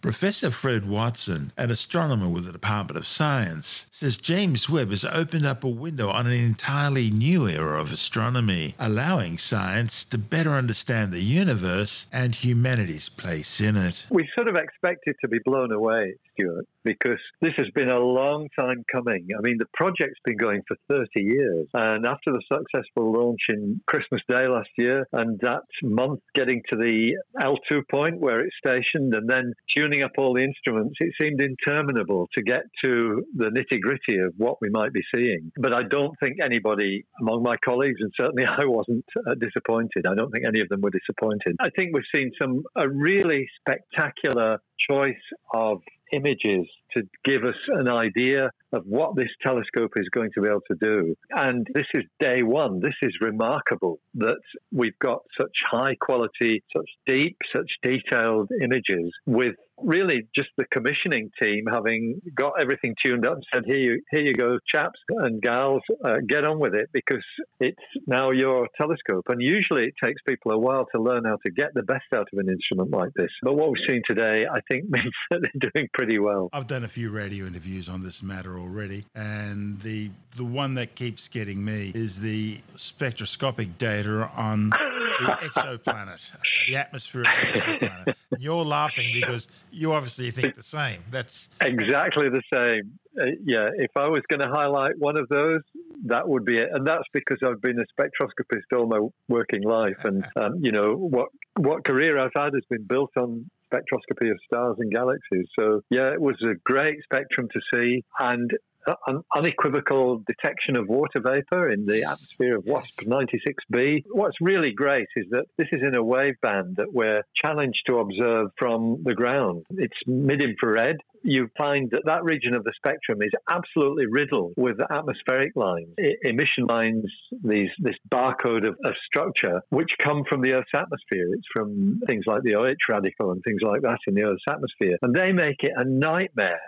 Professor 0.00 0.50
Fred 0.50 0.88
Watson, 0.88 1.52
an 1.58 1.70
astronomer 1.70 2.26
with 2.26 2.46
the 2.46 2.52
Department 2.52 2.96
of 2.96 3.06
Science, 3.06 3.86
says 3.90 4.16
James 4.16 4.66
Webb 4.66 4.90
has 4.90 5.04
opened 5.04 5.44
up 5.44 5.62
a 5.62 5.68
window 5.68 6.08
on 6.08 6.26
an 6.26 6.32
entirely 6.32 7.10
new 7.10 7.46
era 7.46 7.78
of 7.78 7.92
astronomy, 7.92 8.74
allowing 8.78 9.36
science 9.36 10.06
to 10.06 10.16
better 10.16 10.52
understand 10.52 11.12
the 11.12 11.20
universe 11.20 12.06
and 12.12 12.34
humanity's 12.34 13.10
place 13.10 13.60
in 13.60 13.76
it. 13.76 14.06
We 14.08 14.26
sort 14.34 14.48
of 14.48 14.56
expected 14.56 15.16
to 15.20 15.28
be 15.28 15.38
blown 15.44 15.70
away, 15.70 16.14
Stuart, 16.32 16.66
because 16.84 17.18
this 17.40 17.52
has 17.56 17.68
been 17.74 17.88
a 17.88 17.98
long 17.98 18.48
time 18.58 18.84
coming. 18.90 19.28
I 19.36 19.40
mean, 19.42 19.56
the 19.58 19.66
project's 19.74 20.20
been 20.24 20.36
going 20.36 20.62
for 20.66 20.76
30 20.88 21.06
years. 21.16 21.68
And 21.74 22.06
after 22.06 22.32
the 22.32 22.42
successful 22.52 23.12
launch 23.12 23.40
in 23.48 23.80
Christmas 23.86 24.22
Day 24.28 24.46
last 24.48 24.70
year, 24.76 25.06
and 25.12 25.38
that 25.40 25.62
month 25.82 26.20
getting 26.34 26.62
to 26.70 26.76
the 26.76 27.16
L2 27.40 27.82
point 27.90 28.18
where 28.18 28.40
it's 28.40 28.56
stationed, 28.58 29.14
and 29.14 29.28
then 29.28 29.52
tuning 29.76 30.02
up 30.02 30.12
all 30.18 30.34
the 30.34 30.44
instruments, 30.44 30.96
it 31.00 31.12
seemed 31.20 31.40
interminable 31.40 32.28
to 32.34 32.42
get 32.42 32.62
to 32.84 33.24
the 33.34 33.46
nitty 33.46 33.80
gritty 33.80 34.18
of 34.18 34.34
what 34.36 34.56
we 34.60 34.70
might 34.70 34.92
be 34.92 35.02
seeing. 35.14 35.50
But 35.56 35.72
I 35.72 35.82
don't 35.82 36.14
think 36.22 36.38
anybody 36.42 37.04
among 37.20 37.42
my 37.42 37.56
colleagues, 37.64 38.00
and 38.00 38.12
certainly 38.16 38.44
I 38.46 38.64
wasn't 38.64 39.04
uh, 39.26 39.34
disappointed. 39.34 40.06
I 40.06 40.14
don't 40.14 40.30
think 40.30 40.44
any 40.46 40.60
of 40.60 40.68
them 40.68 40.80
were 40.80 40.90
disappointed. 40.90 41.56
I 41.60 41.70
think 41.70 41.94
we've 41.94 42.04
seen 42.14 42.32
some 42.40 42.62
a 42.76 42.88
really 42.88 43.48
spectacular 43.60 44.58
choice 44.88 45.14
of 45.52 45.80
images 46.12 46.66
to 46.94 47.02
give 47.24 47.44
us 47.44 47.56
an 47.68 47.88
idea 47.88 48.50
of 48.72 48.84
what 48.86 49.16
this 49.16 49.28
telescope 49.42 49.92
is 49.96 50.08
going 50.10 50.30
to 50.34 50.42
be 50.42 50.48
able 50.48 50.62
to 50.70 50.76
do. 50.80 51.14
And 51.30 51.66
this 51.74 51.86
is 51.94 52.04
day 52.20 52.42
one. 52.42 52.80
This 52.80 52.94
is 53.02 53.16
remarkable 53.20 53.98
that 54.14 54.40
we've 54.72 54.98
got 55.00 55.20
such 55.38 55.52
high 55.68 55.96
quality, 56.00 56.62
such 56.74 56.88
deep, 57.06 57.36
such 57.54 57.70
detailed 57.82 58.50
images 58.62 59.10
with 59.26 59.56
really 59.82 60.26
just 60.34 60.48
the 60.56 60.64
commissioning 60.72 61.30
team 61.40 61.64
having 61.70 62.20
got 62.34 62.52
everything 62.60 62.94
tuned 63.04 63.26
up 63.26 63.34
and 63.34 63.44
said, 63.52 63.62
"Here 63.66 63.78
you, 63.78 64.02
here 64.10 64.20
you 64.20 64.34
go, 64.34 64.58
chaps 64.66 65.00
and 65.08 65.40
gals, 65.40 65.82
uh, 66.04 66.18
get 66.26 66.44
on 66.44 66.58
with 66.58 66.74
it 66.74 66.90
because 66.92 67.24
it's 67.60 67.78
now 68.06 68.30
your 68.30 68.68
telescope." 68.76 69.24
And 69.28 69.40
usually, 69.40 69.84
it 69.84 69.94
takes 70.02 70.20
people 70.22 70.52
a 70.52 70.58
while 70.58 70.86
to 70.94 71.00
learn 71.00 71.24
how 71.24 71.38
to 71.44 71.52
get 71.52 71.72
the 71.74 71.82
best 71.82 72.04
out 72.14 72.28
of 72.32 72.38
an 72.38 72.48
instrument 72.48 72.90
like 72.90 73.12
this. 73.14 73.30
But 73.42 73.54
what 73.54 73.70
we've 73.70 73.84
seen 73.88 74.02
today, 74.06 74.44
I 74.50 74.60
think, 74.70 74.84
means 74.90 75.14
that 75.30 75.40
they're 75.40 75.70
doing 75.74 75.88
pretty 75.94 76.18
well. 76.18 76.50
I've 76.52 76.66
done 76.66 76.79
a 76.84 76.88
few 76.88 77.10
radio 77.10 77.46
interviews 77.46 77.88
on 77.88 78.02
this 78.02 78.22
matter 78.22 78.58
already, 78.58 79.04
and 79.14 79.80
the 79.80 80.10
the 80.36 80.44
one 80.44 80.74
that 80.74 80.94
keeps 80.94 81.28
getting 81.28 81.64
me 81.64 81.92
is 81.94 82.20
the 82.20 82.58
spectroscopic 82.76 83.78
data 83.78 84.30
on 84.36 84.70
the 84.70 85.26
exoplanet, 85.26 86.20
the 86.68 86.76
atmosphere 86.76 87.22
of 87.22 87.26
the 87.26 87.60
exoplanet. 87.60 88.14
You're 88.38 88.64
laughing 88.64 89.10
because 89.12 89.48
you 89.70 89.92
obviously 89.92 90.30
think 90.30 90.56
the 90.56 90.62
same. 90.62 91.02
That's 91.10 91.48
exactly 91.60 92.28
the 92.28 92.42
same. 92.52 92.98
Uh, 93.20 93.32
yeah, 93.44 93.70
if 93.76 93.90
I 93.96 94.06
was 94.06 94.22
going 94.28 94.40
to 94.40 94.48
highlight 94.48 94.96
one 94.98 95.16
of 95.16 95.28
those, 95.28 95.62
that 96.06 96.28
would 96.28 96.44
be 96.44 96.58
it. 96.58 96.68
And 96.72 96.86
that's 96.86 97.08
because 97.12 97.38
I've 97.44 97.60
been 97.60 97.78
a 97.78 98.00
spectroscopist 98.00 98.76
all 98.76 98.86
my 98.86 99.06
working 99.28 99.62
life, 99.62 100.04
and 100.04 100.24
um, 100.36 100.64
you 100.64 100.72
know 100.72 100.94
what 100.94 101.28
what 101.56 101.84
career 101.84 102.18
I've 102.18 102.32
had 102.34 102.54
has 102.54 102.64
been 102.70 102.84
built 102.84 103.10
on 103.16 103.50
spectroscopy 103.72 104.30
of 104.30 104.38
stars 104.44 104.76
and 104.78 104.90
galaxies. 104.90 105.46
So 105.58 105.82
yeah, 105.90 106.12
it 106.12 106.20
was 106.20 106.36
a 106.42 106.54
great 106.64 106.98
spectrum 107.04 107.48
to 107.52 107.60
see, 107.72 108.02
and 108.18 108.50
Uh, 108.86 108.94
an 109.06 109.22
unequivocal 109.36 110.22
detection 110.26 110.74
of 110.74 110.88
water 110.88 111.20
vapor 111.20 111.70
in 111.70 111.84
the 111.84 112.02
atmosphere 112.02 112.56
of 112.56 112.64
WASP 112.64 113.02
96b. 113.02 114.04
What's 114.10 114.40
really 114.40 114.72
great 114.72 115.08
is 115.16 115.26
that 115.30 115.44
this 115.58 115.68
is 115.70 115.82
in 115.82 115.94
a 115.94 116.02
wave 116.02 116.40
band 116.40 116.76
that 116.76 116.92
we're 116.92 117.22
challenged 117.34 117.82
to 117.86 117.98
observe 117.98 118.48
from 118.58 119.02
the 119.04 119.14
ground. 119.14 119.66
It's 119.70 119.96
mid 120.06 120.42
infrared. 120.42 120.96
You 121.22 121.50
find 121.58 121.90
that 121.90 122.02
that 122.06 122.24
region 122.24 122.54
of 122.54 122.64
the 122.64 122.72
spectrum 122.74 123.20
is 123.20 123.32
absolutely 123.50 124.06
riddled 124.06 124.54
with 124.56 124.78
atmospheric 124.90 125.52
lines, 125.54 125.94
emission 126.22 126.64
lines, 126.66 127.04
these 127.44 127.68
this 127.78 127.96
barcode 128.10 128.66
of, 128.66 128.76
of 128.84 128.94
structure, 129.06 129.60
which 129.68 129.90
come 129.98 130.24
from 130.26 130.40
the 130.40 130.52
Earth's 130.52 130.70
atmosphere. 130.74 131.28
It's 131.34 131.46
from 131.54 132.00
things 132.06 132.24
like 132.26 132.42
the 132.44 132.54
OH 132.54 132.76
radical 132.88 133.32
and 133.32 133.42
things 133.44 133.60
like 133.62 133.82
that 133.82 133.98
in 134.06 134.14
the 134.14 134.22
Earth's 134.22 134.44
atmosphere. 134.48 134.96
And 135.02 135.14
they 135.14 135.32
make 135.32 135.62
it 135.62 135.72
a 135.76 135.84
nightmare 135.84 136.60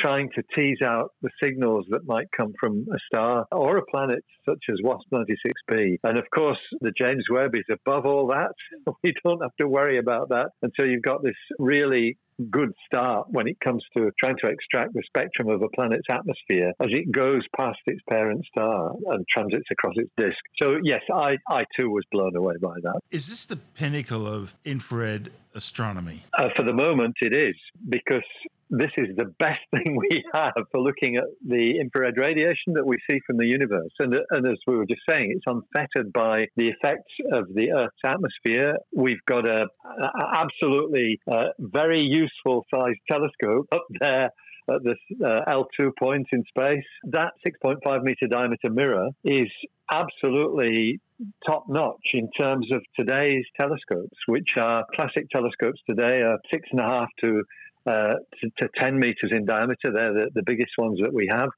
trying 0.00 0.30
to 0.34 0.42
tease 0.54 0.82
out 0.82 1.12
the 1.22 1.30
signals 1.42 1.86
that 1.90 2.06
might 2.06 2.26
come 2.36 2.52
from 2.58 2.86
a 2.92 2.98
star 3.06 3.46
or 3.52 3.76
a 3.76 3.86
planet 3.86 4.24
such 4.48 4.64
as 4.70 4.76
WASP 4.82 5.06
96b. 5.12 5.98
And 6.04 6.18
of 6.18 6.24
course, 6.34 6.58
the 6.80 6.92
James 6.96 7.24
Webb 7.30 7.54
is 7.54 7.64
above 7.70 8.06
all 8.06 8.26
that. 8.28 8.52
We 9.02 9.14
don't 9.24 9.40
have 9.40 9.54
to 9.58 9.66
worry 9.66 9.98
about 9.98 10.28
that. 10.28 10.50
And 10.62 10.72
so 10.76 10.84
you've 10.84 11.02
got 11.02 11.22
this 11.22 11.36
really 11.58 12.18
good 12.50 12.72
start 12.86 13.26
when 13.30 13.46
it 13.46 13.58
comes 13.60 13.84
to 13.96 14.10
trying 14.18 14.36
to 14.42 14.48
extract 14.48 14.94
the 14.94 15.02
spectrum 15.06 15.48
of 15.48 15.62
a 15.62 15.68
planet's 15.74 16.06
atmosphere 16.10 16.72
as 16.80 16.88
it 16.90 17.10
goes 17.12 17.42
past 17.56 17.78
its 17.86 18.00
parent 18.08 18.44
star 18.46 18.92
and 19.06 19.24
transits 19.28 19.66
across 19.70 19.94
its 19.96 20.10
disk. 20.16 20.38
So, 20.60 20.78
yes, 20.82 21.02
I, 21.12 21.36
I 21.48 21.64
too 21.76 21.90
was 21.90 22.04
blown 22.10 22.36
away 22.36 22.54
by 22.60 22.74
that. 22.82 23.00
Is 23.10 23.28
this 23.28 23.44
the 23.44 23.56
pinnacle 23.56 24.26
of 24.26 24.54
infrared 24.64 25.30
astronomy? 25.54 26.22
Uh, 26.38 26.48
for 26.56 26.64
the 26.64 26.72
moment, 26.72 27.16
it 27.20 27.34
is 27.34 27.54
because 27.88 28.22
this 28.70 28.90
is 28.96 29.16
the 29.16 29.26
best 29.38 29.60
thing 29.74 29.96
we 29.96 30.24
have 30.32 30.52
for 30.70 30.80
looking 30.80 31.16
at 31.16 31.24
the 31.46 31.78
infrared 31.80 32.16
radiation 32.16 32.74
that 32.74 32.86
we 32.86 32.96
see 33.08 33.18
from 33.26 33.36
the 33.36 33.46
universe. 33.46 33.90
And, 33.98 34.14
and, 34.30 34.46
as 34.46 34.58
we 34.66 34.76
were 34.76 34.86
just 34.86 35.02
saying, 35.08 35.34
it's 35.36 35.44
unfettered 35.46 36.12
by 36.12 36.46
the 36.56 36.68
effects 36.68 37.12
of 37.32 37.48
the 37.54 37.72
Earth's 37.72 37.96
atmosphere. 38.04 38.76
We've 38.94 39.24
got 39.26 39.46
a, 39.46 39.66
a 39.84 40.38
absolutely 40.38 41.20
uh, 41.30 41.48
very 41.58 42.00
useful 42.00 42.64
sized 42.72 43.00
telescope 43.08 43.66
up 43.72 43.86
there 44.00 44.30
at 44.70 44.84
this 44.84 44.98
uh, 45.24 45.40
L2 45.48 45.90
point 45.98 46.28
in 46.32 46.44
space. 46.48 46.84
That 47.04 47.32
6.5 47.46 48.02
meter 48.02 48.26
diameter 48.30 48.70
mirror 48.70 49.08
is 49.24 49.48
absolutely 49.92 51.00
top 51.44 51.64
notch 51.68 52.14
in 52.14 52.30
terms 52.38 52.68
of 52.72 52.82
today's 52.98 53.44
telescopes, 53.58 54.16
which 54.26 54.50
are 54.56 54.84
classic 54.94 55.28
telescopes 55.30 55.80
today 55.88 56.22
are 56.22 56.38
six 56.50 56.68
and 56.70 56.80
a 56.80 56.84
half 56.84 57.08
to 57.20 57.42
uh, 57.86 58.14
to, 58.40 58.50
to, 58.58 58.68
10 58.76 58.98
meters 58.98 59.30
in 59.32 59.44
diameter. 59.44 59.92
They're 59.92 60.12
the, 60.12 60.30
the 60.34 60.42
biggest 60.42 60.72
ones 60.76 60.98
that 61.02 61.12
we 61.12 61.28
have. 61.30 61.48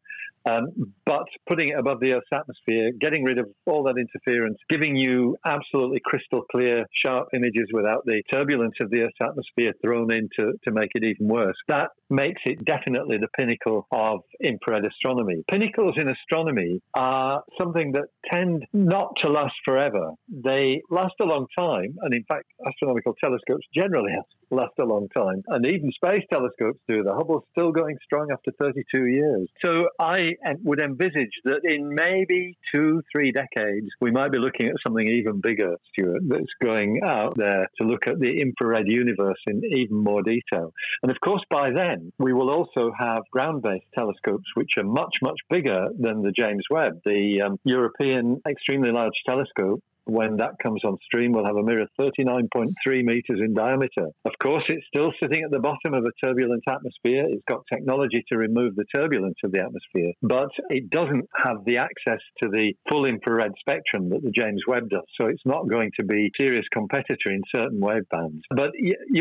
Um, 0.46 0.94
but 1.06 1.24
putting 1.48 1.70
it 1.70 1.78
above 1.78 2.00
the 2.00 2.12
Earth's 2.12 2.26
atmosphere, 2.32 2.90
getting 3.00 3.24
rid 3.24 3.38
of 3.38 3.46
all 3.66 3.82
that 3.84 3.96
interference, 3.98 4.58
giving 4.68 4.96
you 4.96 5.36
absolutely 5.44 6.00
crystal 6.04 6.42
clear, 6.50 6.84
sharp 7.04 7.28
images 7.34 7.68
without 7.72 8.04
the 8.04 8.22
turbulence 8.32 8.74
of 8.80 8.90
the 8.90 9.02
Earth's 9.02 9.18
atmosphere 9.22 9.72
thrown 9.82 10.12
in 10.12 10.28
to, 10.38 10.52
to 10.64 10.70
make 10.70 10.90
it 10.94 11.04
even 11.04 11.28
worse. 11.28 11.56
That 11.68 11.90
makes 12.10 12.42
it 12.44 12.64
definitely 12.64 13.18
the 13.18 13.28
pinnacle 13.36 13.86
of 13.92 14.20
infrared 14.42 14.84
astronomy. 14.84 15.42
Pinnacles 15.50 15.94
in 15.96 16.08
astronomy 16.08 16.80
are 16.94 17.42
something 17.58 17.92
that 17.92 18.06
tend 18.32 18.64
not 18.72 19.12
to 19.22 19.30
last 19.30 19.54
forever. 19.64 20.10
They 20.28 20.80
last 20.90 21.14
a 21.20 21.24
long 21.24 21.46
time, 21.56 21.94
and 22.02 22.14
in 22.14 22.24
fact, 22.24 22.44
astronomical 22.66 23.14
telescopes 23.22 23.66
generally 23.74 24.12
last 24.50 24.74
a 24.78 24.84
long 24.84 25.08
time, 25.16 25.42
and 25.48 25.66
even 25.66 25.90
space 25.92 26.22
telescopes 26.30 26.78
do. 26.88 27.02
The 27.02 27.14
Hubble's 27.14 27.44
still 27.52 27.72
going 27.72 27.96
strong 28.04 28.28
after 28.30 28.52
32 28.58 29.06
years. 29.06 29.48
So 29.64 29.88
I 29.98 30.31
would 30.62 30.80
envisage 30.80 31.30
that 31.44 31.60
in 31.64 31.94
maybe 31.94 32.56
two, 32.74 33.02
three 33.10 33.32
decades, 33.32 33.88
we 34.00 34.10
might 34.10 34.32
be 34.32 34.38
looking 34.38 34.66
at 34.66 34.76
something 34.84 35.06
even 35.06 35.40
bigger, 35.40 35.76
Stuart, 35.92 36.22
that's 36.28 36.44
going 36.62 37.00
out 37.04 37.36
there 37.36 37.68
to 37.78 37.86
look 37.86 38.06
at 38.06 38.18
the 38.18 38.40
infrared 38.40 38.86
universe 38.86 39.38
in 39.46 39.62
even 39.64 40.02
more 40.02 40.22
detail. 40.22 40.72
And 41.02 41.10
of 41.10 41.18
course, 41.20 41.42
by 41.50 41.70
then, 41.70 42.12
we 42.18 42.32
will 42.32 42.50
also 42.50 42.92
have 42.98 43.22
ground 43.30 43.62
based 43.62 43.86
telescopes, 43.94 44.48
which 44.54 44.70
are 44.76 44.84
much, 44.84 45.14
much 45.22 45.38
bigger 45.50 45.88
than 45.98 46.22
the 46.22 46.32
James 46.32 46.64
Webb. 46.70 47.00
The 47.04 47.42
um, 47.46 47.58
European 47.64 48.40
Extremely 48.48 48.90
Large 48.90 49.22
Telescope 49.26 49.82
when 50.04 50.36
that 50.36 50.52
comes 50.62 50.82
on 50.84 50.96
stream, 51.04 51.32
we'll 51.32 51.44
have 51.44 51.56
a 51.56 51.62
mirror 51.62 51.86
39.3 51.98 52.70
meters 53.04 53.40
in 53.40 53.54
diameter. 53.54 54.08
Of 54.24 54.32
course, 54.42 54.64
it's 54.68 54.86
still 54.86 55.12
sitting 55.20 55.42
at 55.44 55.50
the 55.50 55.58
bottom 55.58 55.94
of 55.94 56.04
a 56.04 56.26
turbulent 56.26 56.62
atmosphere. 56.68 57.26
It's 57.28 57.44
got 57.48 57.62
technology 57.72 58.24
to 58.28 58.36
remove 58.36 58.74
the 58.76 58.84
turbulence 58.94 59.38
of 59.44 59.52
the 59.52 59.60
atmosphere, 59.60 60.12
but 60.22 60.50
it 60.70 60.90
doesn't 60.90 61.28
have 61.44 61.64
the 61.64 61.78
access 61.78 62.20
to 62.42 62.48
the 62.48 62.74
full 62.90 63.04
infrared 63.04 63.52
spectrum 63.60 64.10
that 64.10 64.22
the 64.22 64.30
James 64.30 64.62
Webb 64.66 64.90
does. 64.90 65.02
So 65.20 65.26
it's 65.26 65.44
not 65.44 65.68
going 65.68 65.90
to 65.98 66.04
be 66.04 66.26
a 66.26 66.42
serious 66.42 66.66
competitor 66.72 67.30
in 67.30 67.42
certain 67.54 67.80
wave 67.80 68.08
bands. 68.10 68.42
But 68.50 68.70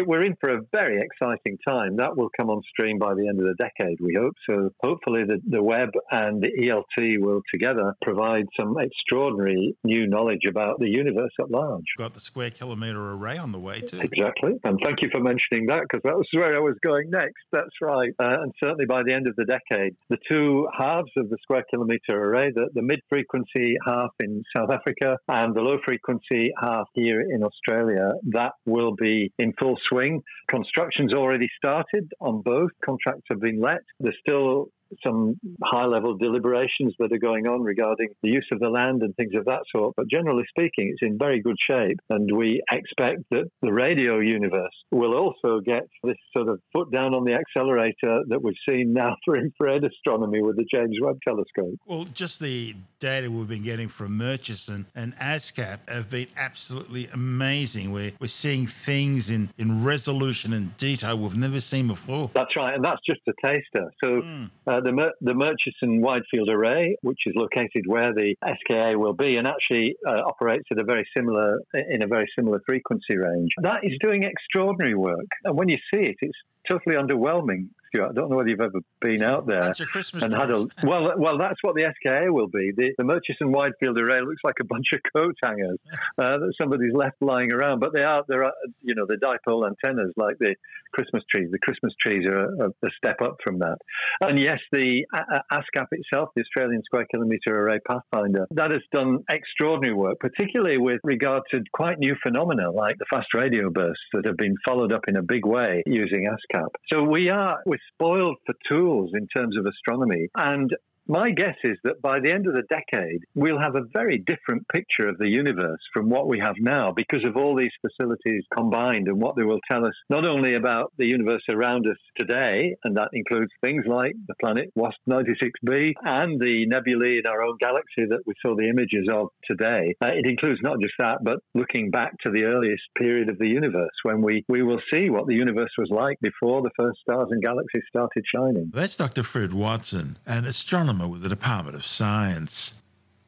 we're 0.05 0.23
in 0.23 0.35
for 0.39 0.50
a 0.50 0.61
very 0.71 1.01
exciting 1.01 1.57
time. 1.67 1.97
That 1.97 2.17
will 2.17 2.29
come 2.38 2.50
on 2.50 2.61
stream 2.69 2.97
by 2.97 3.13
the 3.13 3.27
end 3.27 3.39
of 3.39 3.45
the 3.45 3.55
decade, 3.55 4.00
we 4.00 4.15
hope. 4.15 4.35
So 4.50 4.69
hopefully 4.81 5.23
the, 5.25 5.39
the 5.47 5.63
Webb 5.63 5.89
and 6.11 6.41
the 6.41 6.50
ELT 6.50 7.19
will 7.19 7.41
together 7.53 7.93
provide 8.01 8.45
some 8.59 8.75
extraordinary 8.79 9.75
new 9.83 10.07
knowledge 10.07 10.45
about 10.47 10.70
about 10.71 10.79
the 10.79 10.89
universe 10.89 11.31
at 11.39 11.49
large. 11.51 11.83
Got 11.97 12.13
the 12.13 12.19
square 12.19 12.49
kilometre 12.49 13.13
array 13.13 13.37
on 13.37 13.51
the 13.51 13.59
way 13.59 13.81
too. 13.81 13.99
Exactly. 13.99 14.53
And 14.63 14.79
thank 14.83 15.01
you 15.01 15.09
for 15.11 15.19
mentioning 15.19 15.65
that 15.67 15.81
because 15.83 16.01
that 16.03 16.15
was 16.15 16.27
where 16.31 16.55
I 16.55 16.59
was 16.59 16.75
going 16.83 17.09
next. 17.09 17.43
That's 17.51 17.81
right. 17.81 18.11
Uh, 18.19 18.41
and 18.41 18.51
certainly 18.61 18.85
by 18.85 19.03
the 19.03 19.13
end 19.13 19.27
of 19.27 19.35
the 19.35 19.45
decade, 19.45 19.95
the 20.09 20.17
two 20.29 20.67
halves 20.77 21.11
of 21.17 21.29
the 21.29 21.37
square 21.41 21.63
kilometre 21.69 22.13
array, 22.13 22.51
the, 22.51 22.69
the 22.73 22.81
mid 22.81 22.99
frequency 23.09 23.75
half 23.85 24.11
in 24.19 24.43
South 24.55 24.69
Africa 24.69 25.17
and 25.27 25.55
the 25.55 25.61
low 25.61 25.77
frequency 25.83 26.51
half 26.59 26.87
here 26.93 27.21
in 27.21 27.43
Australia, 27.43 28.11
that 28.31 28.53
will 28.65 28.95
be 28.95 29.31
in 29.39 29.53
full 29.59 29.77
swing. 29.89 30.21
Construction's 30.47 31.13
already 31.13 31.47
started 31.57 32.11
on 32.19 32.41
both. 32.41 32.71
Contracts 32.83 33.23
have 33.29 33.39
been 33.39 33.59
let. 33.59 33.81
There's 33.99 34.17
still 34.19 34.67
some 35.03 35.39
high 35.63 35.86
level 35.86 36.15
deliberations 36.17 36.93
that 37.00 37.12
are 37.12 37.17
going 37.17 37.48
on 37.48 37.62
regarding 37.62 38.10
the 38.21 38.29
use 38.29 38.48
of 38.51 38.60
the 38.60 38.69
land 38.69 39.01
and 39.01 39.15
things 39.15 39.33
of 39.36 39.45
that 39.45 39.62
sort. 39.71 39.95
But 39.95 40.10
generally 40.10 40.43
speaking, 40.50 40.91
it's 40.93 41.01
in 41.01 41.17
very 41.17 41.41
good 41.41 41.57
shape. 41.60 42.00
And 42.10 42.36
we 42.36 42.62
expect 42.71 43.21
that 43.31 43.50
the 43.62 43.71
radio 43.71 44.19
universe 44.19 44.74
will 44.91 45.13
also 45.13 45.60
get 45.60 45.83
this 46.03 46.17
sort 46.33 46.49
of 46.49 46.60
foot 46.73 46.91
down 46.91 47.13
on 47.13 47.23
the 47.23 47.34
accelerator 47.34 48.21
that 48.27 48.41
we've 48.41 48.56
seen 48.67 48.93
now 48.93 49.15
for 49.25 49.36
infrared 49.36 49.84
astronomy 49.84 50.41
with 50.41 50.58
the 50.58 50.65
James 50.71 50.97
Webb 51.01 51.19
telescope. 51.23 51.80
Well, 51.86 52.06
just 52.13 52.39
the 52.39 52.75
data 52.99 53.30
we've 53.30 53.47
been 53.47 53.63
getting 53.63 53.88
from 53.88 54.17
Murchison 54.17 54.86
and 54.95 55.15
ASKAP 55.17 55.89
have 55.89 56.10
been 56.10 56.27
absolutely 56.38 57.08
amazing. 57.13 57.91
We're, 57.91 58.12
we're 58.19 58.27
seeing 58.27 58.67
things 58.67 59.30
in, 59.30 59.49
in 59.58 59.84
resolution 59.84 60.54
and 60.54 60.75
detail 60.77 61.17
we've 61.17 61.38
never 61.38 61.60
seen 61.60 61.88
before. 61.88 62.30
That's 62.34 62.56
right. 62.56 62.75
And 62.75 62.84
that's 62.84 63.01
just 63.06 63.21
a 63.27 63.34
taster. 63.41 63.91
So 64.04 64.21
mm. 64.21 64.49
uh, 64.67 64.81
the, 64.82 64.91
Mer- 64.91 65.13
the 65.22 65.34
Murchison 65.34 66.02
Wide 66.02 66.24
Field 66.30 66.50
Array, 66.50 66.96
which 67.02 67.20
is 67.26 67.34
located 67.36 67.86
where 67.86 68.13
the 68.13 68.36
SKA 68.44 68.98
will 68.98 69.13
be 69.13 69.38
and 69.38 69.48
actually 69.48 69.96
uh, 70.08 70.22
operates 70.26 70.67
at 70.72 70.80
a 70.80 70.84
very 70.84 71.08
similar 71.15 71.60
in 71.89 72.04
a 72.04 72.08
very 72.08 72.28
similar 72.38 72.60
frequency 72.65 73.17
range, 73.17 73.50
that 73.62 73.84
is 73.84 73.94
doing 74.02 74.24
extraordinary 74.24 74.96
work. 74.96 75.28
And 75.44 75.58
when 75.58 75.70
you 75.70 75.78
see 75.94 76.02
it, 76.02 76.15
it's 76.22 76.38
totally 76.70 76.96
underwhelming. 76.96 77.70
Stuart. 77.91 78.10
I 78.10 78.13
don't 78.13 78.30
know 78.30 78.38
whether 78.38 78.49
you've 78.49 78.62
ever 78.62 78.80
been 79.01 79.23
out 79.23 79.45
there 79.45 79.73
and 80.21 80.34
had 80.34 80.51
a 80.51 80.65
well. 80.84 81.13
Well, 81.17 81.38
that's 81.38 81.62
what 81.62 81.75
the 81.75 81.91
SKA 81.99 82.32
will 82.32 82.47
be. 82.47 82.71
The, 82.75 82.93
the 82.97 83.04
Murchison 83.04 83.51
Widefield 83.51 83.97
Array 83.97 84.21
looks 84.21 84.41
like 84.43 84.56
a 84.60 84.63
bunch 84.63 84.88
of 84.93 85.01
coat 85.15 85.36
hangers 85.43 85.77
uh, 86.17 86.38
that 86.38 86.54
somebody's 86.60 86.93
left 86.93 87.17
lying 87.21 87.51
around, 87.51 87.80
but 87.80 87.93
they 87.93 88.04
are 88.04 88.23
there 88.27 88.43
are 88.43 88.51
uh, 88.51 88.71
you 88.82 88.95
know 88.95 89.06
the 89.06 89.15
dipole 89.15 89.67
antennas 89.67 90.13
like 90.17 90.38
the 90.39 90.56
Christmas 90.93 91.23
trees. 91.30 91.49
The 91.51 91.60
Christmas 91.60 91.93
trees 91.99 92.25
are 92.25 92.45
a, 92.45 92.69
a 92.69 92.89
step 92.97 93.21
up 93.21 93.38
from 93.43 93.60
that. 93.60 93.77
And 94.21 94.39
yes, 94.39 94.60
the 94.71 95.06
uh, 95.13 95.21
uh, 95.36 95.39
ASKAP 95.54 95.88
itself, 95.91 96.30
the 96.36 96.41
Australian 96.41 96.84
Square 96.84 97.08
Kilometre 97.12 97.56
Array 97.56 97.80
Pathfinder, 97.88 98.47
that 98.51 98.71
has 98.71 98.82
done 98.91 99.19
extraordinary 99.30 99.95
work, 99.95 100.19
particularly 100.19 100.77
with 100.77 100.99
regard 101.04 101.43
to 101.51 101.62
quite 101.73 101.99
new 101.99 102.15
phenomena 102.21 102.71
like 102.71 102.97
the 102.97 103.06
fast 103.10 103.34
radio 103.34 103.69
bursts 103.69 104.04
that 104.13 104.25
have 104.25 104.38
been 104.38 104.56
followed 104.67 104.91
up 104.91 105.01
in 105.08 105.15
a 105.15 105.23
big 105.23 105.45
way 105.45 105.84
using 105.86 106.30
ASKAP. 106.30 106.69
So 106.91 107.04
we 107.04 107.30
are 107.30 107.60
we're 107.65 107.80
spoiled 107.94 108.38
for 108.46 108.56
tools 108.67 109.12
in 109.13 109.28
terms 109.28 109.58
of 109.58 109.65
astronomy, 109.65 110.28
and 110.36 110.72
my 111.07 111.31
guess 111.31 111.55
is 111.63 111.77
that 111.83 112.01
by 112.01 112.19
the 112.19 112.31
end 112.31 112.47
of 112.47 112.53
the 112.53 112.63
decade, 112.69 113.21
we'll 113.35 113.59
have 113.59 113.75
a 113.75 113.85
very 113.93 114.19
different 114.19 114.67
picture 114.69 115.07
of 115.07 115.17
the 115.17 115.27
universe 115.27 115.79
from 115.93 116.09
what 116.09 116.27
we 116.27 116.39
have 116.39 116.55
now 116.59 116.91
because 116.95 117.25
of 117.25 117.35
all 117.35 117.55
these 117.55 117.71
facilities 117.81 118.43
combined 118.53 119.07
and 119.07 119.19
what 119.19 119.35
they 119.35 119.43
will 119.43 119.59
tell 119.69 119.85
us 119.85 119.93
not 120.09 120.25
only 120.25 120.55
about 120.55 120.91
the 120.97 121.05
universe 121.05 121.41
around 121.49 121.87
us 121.87 121.97
today, 122.17 122.75
and 122.83 122.95
that 122.95 123.09
includes 123.13 123.51
things 123.61 123.85
like 123.87 124.13
the 124.27 124.35
planet 124.39 124.71
WASP 124.75 124.99
96b 125.09 125.93
and 126.03 126.39
the 126.39 126.65
nebulae 126.67 127.17
in 127.17 127.27
our 127.27 127.41
own 127.41 127.57
galaxy 127.59 128.05
that 128.07 128.21
we 128.25 128.33
saw 128.41 128.55
the 128.55 128.69
images 128.69 129.07
of 129.11 129.27
today. 129.49 129.95
Uh, 130.03 130.09
it 130.09 130.25
includes 130.25 130.59
not 130.61 130.79
just 130.79 130.93
that, 130.99 131.23
but 131.23 131.39
looking 131.55 131.89
back 131.89 132.13
to 132.23 132.31
the 132.31 132.43
earliest 132.43 132.83
period 132.97 133.29
of 133.29 133.37
the 133.39 133.47
universe 133.47 133.89
when 134.03 134.21
we, 134.21 134.45
we 134.47 134.63
will 134.63 134.81
see 134.93 135.09
what 135.09 135.27
the 135.27 135.35
universe 135.35 135.71
was 135.77 135.89
like 135.89 136.17
before 136.21 136.61
the 136.61 136.71
first 136.77 136.99
stars 137.01 137.27
and 137.31 137.41
galaxies 137.41 137.83
started 137.89 138.23
shining. 138.33 138.71
That's 138.73 138.95
Dr. 138.95 139.23
Fred 139.23 139.53
Watson, 139.53 140.17
an 140.25 140.45
astronomer 140.45 140.90
astronomer 140.91 141.08
with 141.08 141.21
the 141.21 141.30
Department 141.30 141.75
of 141.75 141.86
Science. 141.86 142.73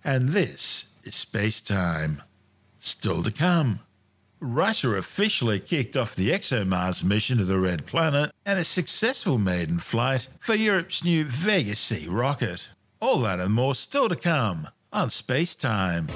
And 0.03 0.29
this 0.29 0.87
is 1.05 1.15
Space 1.15 1.61
Time. 1.61 2.21
Still 2.79 3.23
to 3.23 3.31
come. 3.31 3.79
Russia 4.41 4.89
officially 4.89 5.61
kicked 5.61 5.95
off 5.95 6.13
the 6.13 6.31
ExoMars 6.31 7.05
mission 7.05 7.37
to 7.37 7.45
the 7.45 7.59
Red 7.59 7.85
Planet 7.85 8.31
and 8.45 8.59
a 8.59 8.65
successful 8.65 9.37
maiden 9.37 9.79
flight 9.79 10.27
for 10.41 10.55
Europe's 10.55 11.05
new 11.05 11.23
Vega 11.23 11.77
C 11.77 12.05
rocket. 12.09 12.67
All 12.99 13.19
that 13.19 13.39
and 13.39 13.53
more 13.53 13.75
still 13.75 14.09
to 14.09 14.17
come 14.17 14.67
on 14.91 15.09
Space 15.09 15.55
Time. 15.55 16.07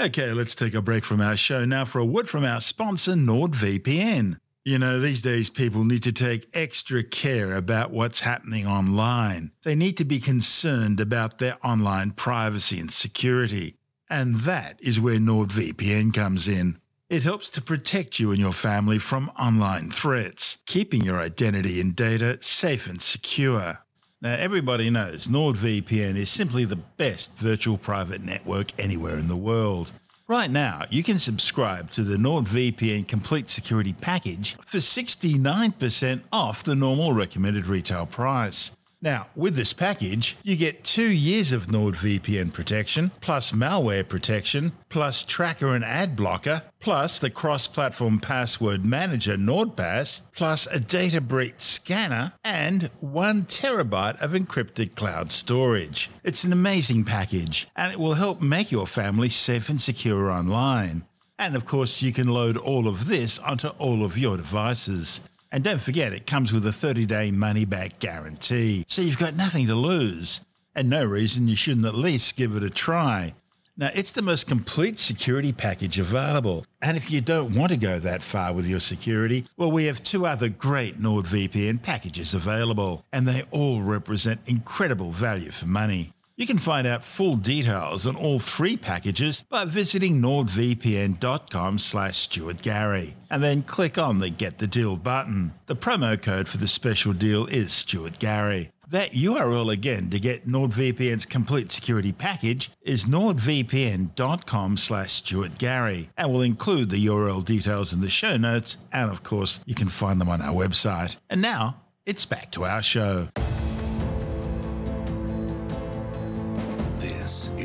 Okay, 0.00 0.32
let's 0.32 0.54
take 0.54 0.72
a 0.72 0.80
break 0.80 1.04
from 1.04 1.20
our 1.20 1.36
show 1.36 1.66
now 1.66 1.84
for 1.84 1.98
a 1.98 2.06
word 2.06 2.26
from 2.26 2.42
our 2.42 2.62
sponsor, 2.62 3.12
NordVPN. 3.12 4.38
You 4.64 4.78
know, 4.78 4.98
these 4.98 5.20
days 5.20 5.50
people 5.50 5.84
need 5.84 6.02
to 6.04 6.12
take 6.12 6.48
extra 6.54 7.04
care 7.04 7.54
about 7.54 7.90
what's 7.90 8.22
happening 8.22 8.66
online. 8.66 9.52
They 9.62 9.74
need 9.74 9.98
to 9.98 10.06
be 10.06 10.18
concerned 10.18 11.00
about 11.00 11.36
their 11.36 11.58
online 11.62 12.12
privacy 12.12 12.80
and 12.80 12.90
security. 12.90 13.76
And 14.08 14.36
that 14.36 14.78
is 14.82 14.98
where 14.98 15.18
NordVPN 15.18 16.14
comes 16.14 16.48
in. 16.48 16.78
It 17.10 17.22
helps 17.22 17.50
to 17.50 17.60
protect 17.60 18.18
you 18.18 18.30
and 18.30 18.40
your 18.40 18.54
family 18.54 18.98
from 18.98 19.30
online 19.38 19.90
threats, 19.90 20.56
keeping 20.64 21.02
your 21.02 21.18
identity 21.18 21.78
and 21.78 21.94
data 21.94 22.38
safe 22.40 22.86
and 22.86 23.02
secure. 23.02 23.80
Now, 24.22 24.34
everybody 24.34 24.90
knows 24.90 25.28
NordVPN 25.28 26.14
is 26.14 26.28
simply 26.28 26.66
the 26.66 26.76
best 26.76 27.34
virtual 27.38 27.78
private 27.78 28.22
network 28.22 28.70
anywhere 28.78 29.16
in 29.16 29.28
the 29.28 29.36
world. 29.36 29.92
Right 30.28 30.50
now, 30.50 30.84
you 30.90 31.02
can 31.02 31.18
subscribe 31.18 31.90
to 31.92 32.02
the 32.02 32.18
NordVPN 32.18 33.08
Complete 33.08 33.48
Security 33.48 33.94
Package 33.94 34.56
for 34.66 34.76
69% 34.76 36.22
off 36.32 36.62
the 36.62 36.74
normal 36.74 37.14
recommended 37.14 37.64
retail 37.64 38.04
price. 38.04 38.72
Now, 39.02 39.28
with 39.34 39.56
this 39.56 39.72
package, 39.72 40.36
you 40.42 40.56
get 40.56 40.84
two 40.84 41.10
years 41.10 41.52
of 41.52 41.68
NordVPN 41.68 42.52
protection, 42.52 43.10
plus 43.22 43.52
malware 43.52 44.06
protection, 44.06 44.72
plus 44.90 45.24
tracker 45.24 45.74
and 45.74 45.82
ad 45.82 46.16
blocker, 46.16 46.62
plus 46.80 47.18
the 47.18 47.30
cross 47.30 47.66
platform 47.66 48.20
password 48.20 48.84
manager 48.84 49.36
NordPass, 49.36 50.20
plus 50.36 50.66
a 50.66 50.78
data 50.78 51.22
breach 51.22 51.54
scanner, 51.58 52.34
and 52.44 52.90
one 53.00 53.44
terabyte 53.44 54.20
of 54.20 54.32
encrypted 54.32 54.94
cloud 54.96 55.32
storage. 55.32 56.10
It's 56.22 56.44
an 56.44 56.52
amazing 56.52 57.04
package, 57.04 57.68
and 57.76 57.90
it 57.90 57.98
will 57.98 58.14
help 58.14 58.42
make 58.42 58.70
your 58.70 58.86
family 58.86 59.30
safe 59.30 59.70
and 59.70 59.80
secure 59.80 60.30
online. 60.30 61.06
And 61.38 61.56
of 61.56 61.64
course, 61.64 62.02
you 62.02 62.12
can 62.12 62.28
load 62.28 62.58
all 62.58 62.86
of 62.86 63.08
this 63.08 63.38
onto 63.38 63.68
all 63.68 64.04
of 64.04 64.18
your 64.18 64.36
devices. 64.36 65.22
And 65.52 65.64
don't 65.64 65.80
forget, 65.80 66.12
it 66.12 66.26
comes 66.26 66.52
with 66.52 66.64
a 66.64 66.72
30 66.72 67.06
day 67.06 67.30
money 67.30 67.64
back 67.64 67.98
guarantee, 67.98 68.84
so 68.88 69.02
you've 69.02 69.18
got 69.18 69.36
nothing 69.36 69.66
to 69.66 69.74
lose. 69.74 70.40
And 70.74 70.88
no 70.88 71.04
reason 71.04 71.48
you 71.48 71.56
shouldn't 71.56 71.86
at 71.86 71.96
least 71.96 72.36
give 72.36 72.54
it 72.54 72.62
a 72.62 72.70
try. 72.70 73.34
Now, 73.76 73.90
it's 73.94 74.12
the 74.12 74.22
most 74.22 74.46
complete 74.46 75.00
security 75.00 75.52
package 75.52 75.98
available. 75.98 76.66
And 76.82 76.96
if 76.96 77.10
you 77.10 77.20
don't 77.20 77.54
want 77.54 77.70
to 77.70 77.78
go 77.78 77.98
that 77.98 78.22
far 78.22 78.52
with 78.52 78.66
your 78.66 78.78
security, 78.78 79.46
well, 79.56 79.72
we 79.72 79.86
have 79.86 80.02
two 80.02 80.26
other 80.26 80.50
great 80.50 81.00
NordVPN 81.00 81.82
packages 81.82 82.34
available, 82.34 83.04
and 83.12 83.26
they 83.26 83.44
all 83.50 83.80
represent 83.80 84.40
incredible 84.46 85.10
value 85.10 85.50
for 85.50 85.66
money. 85.66 86.12
You 86.40 86.46
can 86.46 86.56
find 86.56 86.86
out 86.86 87.04
full 87.04 87.36
details 87.36 88.06
on 88.06 88.16
all 88.16 88.38
three 88.38 88.74
packages 88.74 89.44
by 89.50 89.66
visiting 89.66 90.22
nordvpn.com 90.22 91.78
slash 91.78 92.16
stuartgary 92.16 93.12
and 93.28 93.42
then 93.42 93.60
click 93.60 93.98
on 93.98 94.20
the 94.20 94.30
Get 94.30 94.56
the 94.56 94.66
Deal 94.66 94.96
button. 94.96 95.52
The 95.66 95.76
promo 95.76 96.20
code 96.20 96.48
for 96.48 96.56
the 96.56 96.66
special 96.66 97.12
deal 97.12 97.44
is 97.44 97.74
Stuart 97.74 98.18
Gary. 98.20 98.70
That 98.88 99.12
URL 99.12 99.70
again 99.70 100.08
to 100.08 100.18
get 100.18 100.46
NordVPN's 100.46 101.26
complete 101.26 101.72
security 101.72 102.10
package 102.10 102.70
is 102.80 103.04
nordvpn.com 103.04 104.78
slash 104.78 105.10
stuartgary 105.10 106.08
and 106.16 106.32
we'll 106.32 106.40
include 106.40 106.88
the 106.88 107.04
URL 107.04 107.44
details 107.44 107.92
in 107.92 108.00
the 108.00 108.08
show 108.08 108.38
notes 108.38 108.78
and 108.94 109.10
of 109.10 109.22
course 109.22 109.60
you 109.66 109.74
can 109.74 109.88
find 109.88 110.18
them 110.18 110.30
on 110.30 110.40
our 110.40 110.54
website. 110.54 111.16
And 111.28 111.42
now 111.42 111.82
it's 112.06 112.24
back 112.24 112.50
to 112.52 112.64
our 112.64 112.80
show. 112.80 113.28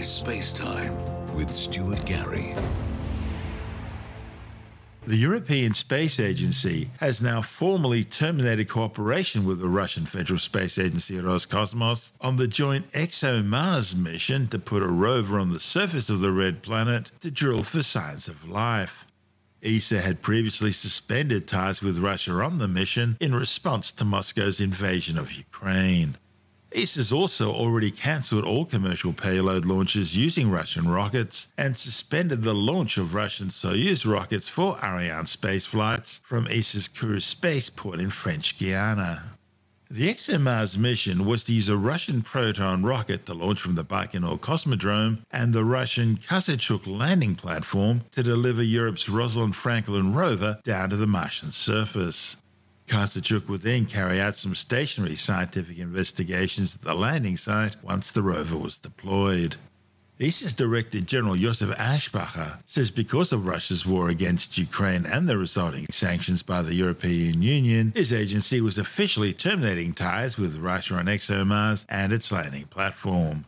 This 0.06 0.12
is 0.12 0.20
Space 0.20 0.54
Time 0.54 1.34
with 1.34 1.50
Stuart 1.50 2.06
Gary. 2.06 2.54
The 5.08 5.16
European 5.16 5.74
Space 5.74 6.20
Agency 6.20 6.92
has 7.00 7.24
now 7.24 7.42
formally 7.42 8.04
terminated 8.04 8.70
cooperation 8.70 9.46
with 9.46 9.60
the 9.60 9.68
Russian 9.68 10.06
Federal 10.06 10.38
Space 10.38 10.78
Agency 10.78 11.16
Roscosmos 11.16 12.12
on 12.22 12.36
the 12.36 12.48
joint 12.48 12.92
ExoMars 12.92 13.96
mission 13.96 14.48
to 14.50 14.60
put 14.60 14.84
a 14.84 14.88
rover 14.88 15.40
on 15.40 15.52
the 15.52 15.60
surface 15.60 16.12
of 16.12 16.20
the 16.20 16.32
red 16.32 16.62
planet 16.62 17.10
to 17.22 17.32
drill 17.32 17.64
for 17.64 17.82
signs 17.82 18.28
of 18.28 18.48
life. 18.48 19.08
ESA 19.64 20.02
had 20.02 20.22
previously 20.22 20.72
suspended 20.72 21.48
ties 21.48 21.82
with 21.82 21.98
Russia 21.98 22.34
on 22.34 22.60
the 22.60 22.68
mission 22.68 23.18
in 23.20 23.34
response 23.34 23.92
to 23.94 24.06
Moscow's 24.06 24.60
invasion 24.60 25.18
of 25.18 25.34
Ukraine. 25.34 26.16
Has 26.76 27.12
also 27.12 27.54
already 27.54 27.90
cancelled 27.90 28.44
all 28.44 28.66
commercial 28.66 29.14
payload 29.14 29.64
launches 29.64 30.18
using 30.18 30.52
Russian 30.52 30.90
rockets 30.90 31.48
and 31.58 31.76
suspended 31.76 32.44
the 32.44 32.54
launch 32.54 32.98
of 32.98 33.14
Russian 33.14 33.48
Soyuz 33.48 34.06
rockets 34.06 34.50
for 34.50 34.76
Arianespace 34.76 35.66
flights 35.66 36.20
from 36.22 36.48
ESA's 36.48 36.90
Kourou 36.90 37.22
spaceport 37.22 38.02
in 38.02 38.10
French 38.10 38.60
Guiana. 38.60 39.24
The 39.90 40.14
ExoMars 40.14 40.78
mission 40.78 41.26
was 41.26 41.46
to 41.46 41.54
use 41.54 41.70
a 41.70 41.78
Russian 41.78 42.22
Proton 42.22 42.84
rocket 42.84 43.26
to 43.28 43.34
launch 43.34 43.62
from 43.62 43.76
the 43.76 43.86
Baikonur 43.86 44.40
Cosmodrome 44.42 45.20
and 45.32 45.54
the 45.54 45.64
Russian 45.64 46.18
Kazachok 46.18 46.86
landing 46.86 47.36
platform 47.36 48.02
to 48.12 48.22
deliver 48.22 48.62
Europe's 48.62 49.08
Rosalind 49.08 49.56
Franklin 49.56 50.14
rover 50.14 50.60
down 50.64 50.90
to 50.90 50.98
the 50.98 51.08
Martian 51.08 51.52
surface. 51.52 52.36
Kazachok 52.88 53.48
would 53.48 53.62
then 53.62 53.86
carry 53.86 54.22
out 54.22 54.36
some 54.36 54.56
stationary 54.56 55.16
scientific 55.16 55.80
investigations 55.80 56.76
at 56.76 56.82
the 56.82 56.94
landing 56.94 57.38
site 57.38 57.76
once 57.84 58.12
the 58.12 58.22
rover 58.22 58.58
was 58.58 58.80
deployed. 58.80 59.56
ESA's 60.18 60.54
Director 60.54 61.02
General 61.02 61.36
Josef 61.36 61.78
Aschbacher 61.78 62.60
says 62.66 62.90
because 62.90 63.34
of 63.34 63.46
Russia's 63.46 63.86
war 63.86 64.08
against 64.08 64.58
Ukraine 64.58 65.06
and 65.06 65.28
the 65.28 65.38
resulting 65.38 65.86
sanctions 65.92 66.42
by 66.42 66.62
the 66.62 66.74
European 66.74 67.42
Union, 67.42 67.92
his 67.94 68.14
agency 68.14 68.62
was 68.62 68.78
officially 68.78 69.34
terminating 69.34 69.94
ties 69.94 70.38
with 70.38 70.58
Russia 70.58 70.96
on 70.96 71.08
ExoMars 71.08 71.86
and 71.90 72.14
its 72.14 72.32
landing 72.32 72.66
platform. 72.68 73.44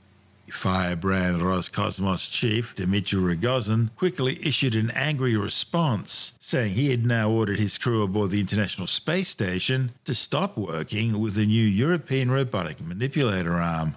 Firebrand 0.51 1.41
Roscosmos 1.41 2.31
chief 2.31 2.73
Dmitry 2.73 3.19
Rogozin 3.19 3.93
quickly 3.95 4.39
issued 4.41 4.75
an 4.75 4.91
angry 4.91 5.35
response, 5.35 6.33
saying 6.39 6.73
he 6.73 6.89
had 6.89 7.05
now 7.05 7.29
ordered 7.29 7.59
his 7.59 7.77
crew 7.77 8.01
aboard 8.01 8.31
the 8.31 8.39
International 8.39 8.87
Space 8.87 9.27
Station 9.27 9.91
to 10.05 10.15
stop 10.15 10.57
working 10.57 11.19
with 11.19 11.35
the 11.35 11.45
new 11.45 11.65
European 11.65 12.31
robotic 12.31 12.81
manipulator 12.81 13.55
arm. 13.55 13.95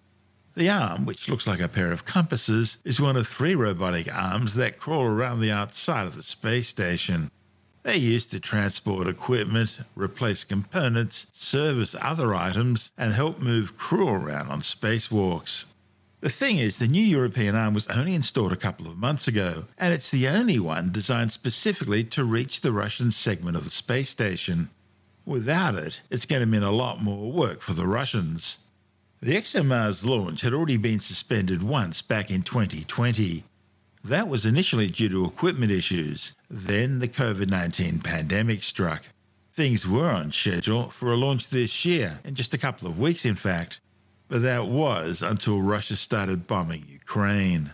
The 0.56 0.68
arm, 0.68 1.06
which 1.06 1.28
looks 1.28 1.46
like 1.46 1.60
a 1.60 1.68
pair 1.68 1.92
of 1.92 2.04
compasses, 2.04 2.78
is 2.84 3.00
one 3.00 3.16
of 3.16 3.28
three 3.28 3.54
robotic 3.54 4.12
arms 4.12 4.56
that 4.56 4.78
crawl 4.78 5.04
around 5.04 5.40
the 5.40 5.52
outside 5.52 6.06
of 6.06 6.16
the 6.16 6.24
space 6.24 6.68
station. 6.68 7.30
They're 7.82 7.94
used 7.94 8.32
to 8.32 8.40
transport 8.40 9.06
equipment, 9.06 9.78
replace 9.94 10.44
components, 10.44 11.28
service 11.32 11.94
other 11.98 12.34
items, 12.34 12.90
and 12.98 13.14
help 13.14 13.38
move 13.38 13.78
crew 13.78 14.08
around 14.08 14.48
on 14.48 14.60
spacewalks. 14.60 15.64
The 16.22 16.28
thing 16.28 16.58
is, 16.58 16.78
the 16.78 16.86
new 16.86 17.02
European 17.02 17.54
arm 17.54 17.72
was 17.72 17.86
only 17.86 18.14
installed 18.14 18.52
a 18.52 18.56
couple 18.56 18.86
of 18.86 18.98
months 18.98 19.26
ago, 19.26 19.64
and 19.78 19.94
it's 19.94 20.10
the 20.10 20.28
only 20.28 20.58
one 20.58 20.92
designed 20.92 21.32
specifically 21.32 22.04
to 22.04 22.24
reach 22.24 22.60
the 22.60 22.72
Russian 22.72 23.10
segment 23.10 23.56
of 23.56 23.64
the 23.64 23.70
space 23.70 24.10
station. 24.10 24.68
Without 25.24 25.76
it, 25.76 26.02
it's 26.10 26.26
going 26.26 26.40
to 26.40 26.46
mean 26.46 26.62
a 26.62 26.70
lot 26.70 27.02
more 27.02 27.32
work 27.32 27.62
for 27.62 27.72
the 27.72 27.86
Russians. 27.86 28.58
The 29.22 29.34
ExoMars 29.34 30.04
launch 30.04 30.42
had 30.42 30.52
already 30.52 30.76
been 30.76 31.00
suspended 31.00 31.62
once 31.62 32.02
back 32.02 32.30
in 32.30 32.42
2020. 32.42 33.44
That 34.04 34.28
was 34.28 34.44
initially 34.44 34.88
due 34.88 35.08
to 35.08 35.24
equipment 35.24 35.72
issues. 35.72 36.34
Then 36.50 36.98
the 36.98 37.08
COVID 37.08 37.48
19 37.48 38.00
pandemic 38.00 38.62
struck. 38.62 39.04
Things 39.54 39.88
were 39.88 40.10
on 40.10 40.32
schedule 40.32 40.90
for 40.90 41.12
a 41.12 41.16
launch 41.16 41.48
this 41.48 41.86
year, 41.86 42.20
in 42.24 42.34
just 42.34 42.52
a 42.52 42.58
couple 42.58 42.88
of 42.88 42.98
weeks, 42.98 43.24
in 43.24 43.36
fact 43.36 43.80
but 44.30 44.42
that 44.42 44.68
was 44.68 45.22
until 45.22 45.60
Russia 45.60 45.96
started 45.96 46.46
bombing 46.46 46.84
Ukraine. 46.88 47.72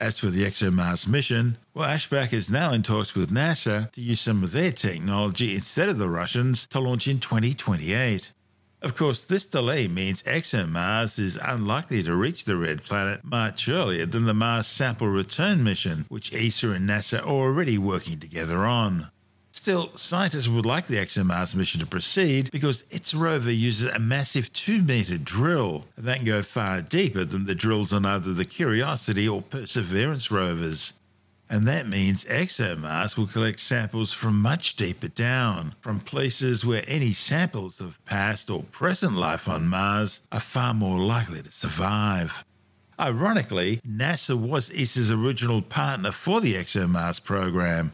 As 0.00 0.18
for 0.18 0.28
the 0.28 0.44
ExoMars 0.44 1.06
mission, 1.06 1.58
well, 1.74 1.90
Aschbacher 1.90 2.32
is 2.32 2.50
now 2.50 2.72
in 2.72 2.82
talks 2.82 3.14
with 3.14 3.30
NASA 3.30 3.92
to 3.92 4.00
use 4.00 4.22
some 4.22 4.42
of 4.42 4.52
their 4.52 4.72
technology 4.72 5.54
instead 5.54 5.90
of 5.90 5.98
the 5.98 6.08
Russians 6.08 6.66
to 6.68 6.80
launch 6.80 7.06
in 7.06 7.20
2028. 7.20 8.32
Of 8.80 8.96
course, 8.96 9.26
this 9.26 9.44
delay 9.44 9.88
means 9.88 10.22
ExoMars 10.22 11.18
is 11.18 11.38
unlikely 11.42 12.02
to 12.04 12.16
reach 12.16 12.46
the 12.46 12.56
red 12.56 12.80
planet 12.80 13.22
much 13.22 13.68
earlier 13.68 14.06
than 14.06 14.24
the 14.24 14.32
Mars 14.32 14.66
sample 14.66 15.08
return 15.08 15.62
mission, 15.62 16.06
which 16.08 16.32
ESA 16.32 16.70
and 16.70 16.88
NASA 16.88 17.20
are 17.20 17.28
already 17.28 17.76
working 17.76 18.18
together 18.18 18.64
on. 18.64 19.10
Still, 19.60 19.94
scientists 19.94 20.48
would 20.48 20.64
like 20.64 20.86
the 20.86 20.96
ExoMars 20.96 21.54
mission 21.54 21.80
to 21.80 21.86
proceed 21.86 22.50
because 22.50 22.82
its 22.88 23.12
rover 23.12 23.52
uses 23.52 23.90
a 23.90 23.98
massive 23.98 24.50
2 24.54 24.80
metre 24.80 25.18
drill 25.18 25.84
that 25.98 26.16
can 26.16 26.24
go 26.24 26.42
far 26.42 26.80
deeper 26.80 27.26
than 27.26 27.44
the 27.44 27.54
drills 27.54 27.92
on 27.92 28.06
either 28.06 28.32
the 28.32 28.46
Curiosity 28.46 29.28
or 29.28 29.42
Perseverance 29.42 30.30
rovers. 30.30 30.94
And 31.50 31.68
that 31.68 31.86
means 31.86 32.24
ExoMars 32.24 33.18
will 33.18 33.26
collect 33.26 33.60
samples 33.60 34.14
from 34.14 34.40
much 34.40 34.76
deeper 34.76 35.08
down, 35.08 35.74
from 35.82 36.00
places 36.00 36.64
where 36.64 36.82
any 36.86 37.12
samples 37.12 37.82
of 37.82 38.02
past 38.06 38.48
or 38.48 38.62
present 38.62 39.12
life 39.12 39.46
on 39.46 39.68
Mars 39.68 40.20
are 40.32 40.40
far 40.40 40.72
more 40.72 40.98
likely 40.98 41.42
to 41.42 41.52
survive. 41.52 42.46
Ironically, 42.98 43.82
NASA 43.86 44.38
was 44.38 44.70
ESA's 44.70 45.10
original 45.10 45.60
partner 45.60 46.12
for 46.12 46.40
the 46.40 46.54
ExoMars 46.54 47.22
program, 47.22 47.92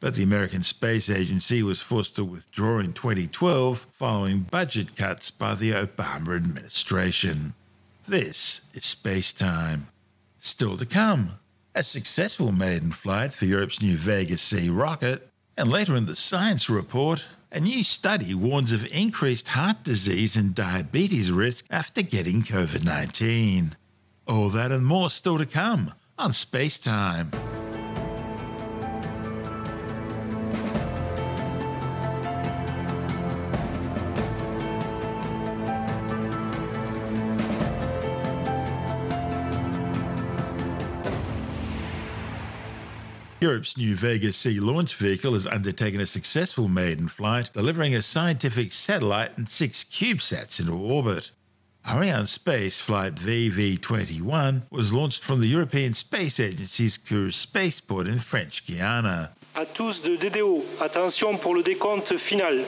but 0.00 0.14
the 0.14 0.22
American 0.22 0.62
Space 0.62 1.08
Agency 1.08 1.62
was 1.62 1.80
forced 1.80 2.16
to 2.16 2.24
withdraw 2.24 2.78
in 2.78 2.92
2012 2.92 3.86
following 3.92 4.40
budget 4.40 4.96
cuts 4.96 5.30
by 5.30 5.54
the 5.54 5.72
Obama 5.72 6.36
administration. 6.36 7.54
This 8.06 8.60
is 8.74 8.84
Space 8.84 9.32
Time. 9.32 9.88
Still 10.38 10.76
to 10.76 10.86
come, 10.86 11.38
a 11.74 11.82
successful 11.82 12.52
maiden 12.52 12.92
flight 12.92 13.32
for 13.32 13.46
Europe's 13.46 13.82
new 13.82 13.96
Vega 13.96 14.38
C 14.38 14.70
rocket, 14.70 15.28
and 15.56 15.70
later 15.70 15.96
in 15.96 16.06
the 16.06 16.16
science 16.16 16.68
report, 16.70 17.24
a 17.50 17.60
new 17.60 17.82
study 17.82 18.34
warns 18.34 18.72
of 18.72 18.86
increased 18.92 19.48
heart 19.48 19.82
disease 19.82 20.36
and 20.36 20.54
diabetes 20.54 21.32
risk 21.32 21.64
after 21.70 22.02
getting 22.02 22.42
COVID 22.42 22.84
19. 22.84 23.76
All 24.28 24.48
that 24.50 24.72
and 24.72 24.84
more 24.84 25.10
still 25.10 25.38
to 25.38 25.46
come 25.46 25.94
on 26.18 26.32
Space 26.32 26.78
Time. 26.78 27.30
Europe's 43.46 43.76
new 43.76 43.94
Vega 43.94 44.32
C 44.32 44.58
launch 44.58 44.96
vehicle 44.96 45.34
has 45.34 45.46
undertaken 45.46 46.00
a 46.00 46.06
successful 46.06 46.66
maiden 46.66 47.06
flight, 47.06 47.48
delivering 47.52 47.94
a 47.94 48.02
scientific 48.02 48.72
satellite 48.72 49.38
and 49.38 49.48
six 49.48 49.84
CubeSats 49.84 50.58
into 50.58 50.72
orbit. 50.72 51.30
Arianespace 51.84 52.80
Flight 52.80 53.14
VV21 53.14 54.62
was 54.72 54.92
launched 54.92 55.22
from 55.24 55.40
the 55.40 55.46
European 55.46 55.92
Space 55.92 56.40
Agency's 56.40 56.98
Kourou 56.98 57.32
spaceport 57.32 58.08
in 58.08 58.18
French 58.18 58.66
Guiana. 58.66 59.30
À 59.54 59.64
tous 59.64 60.02
de 60.02 60.16
DDO, 60.16 60.64
attention 60.80 61.38
pour 61.38 61.54
le 61.54 61.62
décompte 61.62 62.18
final. 62.18 62.64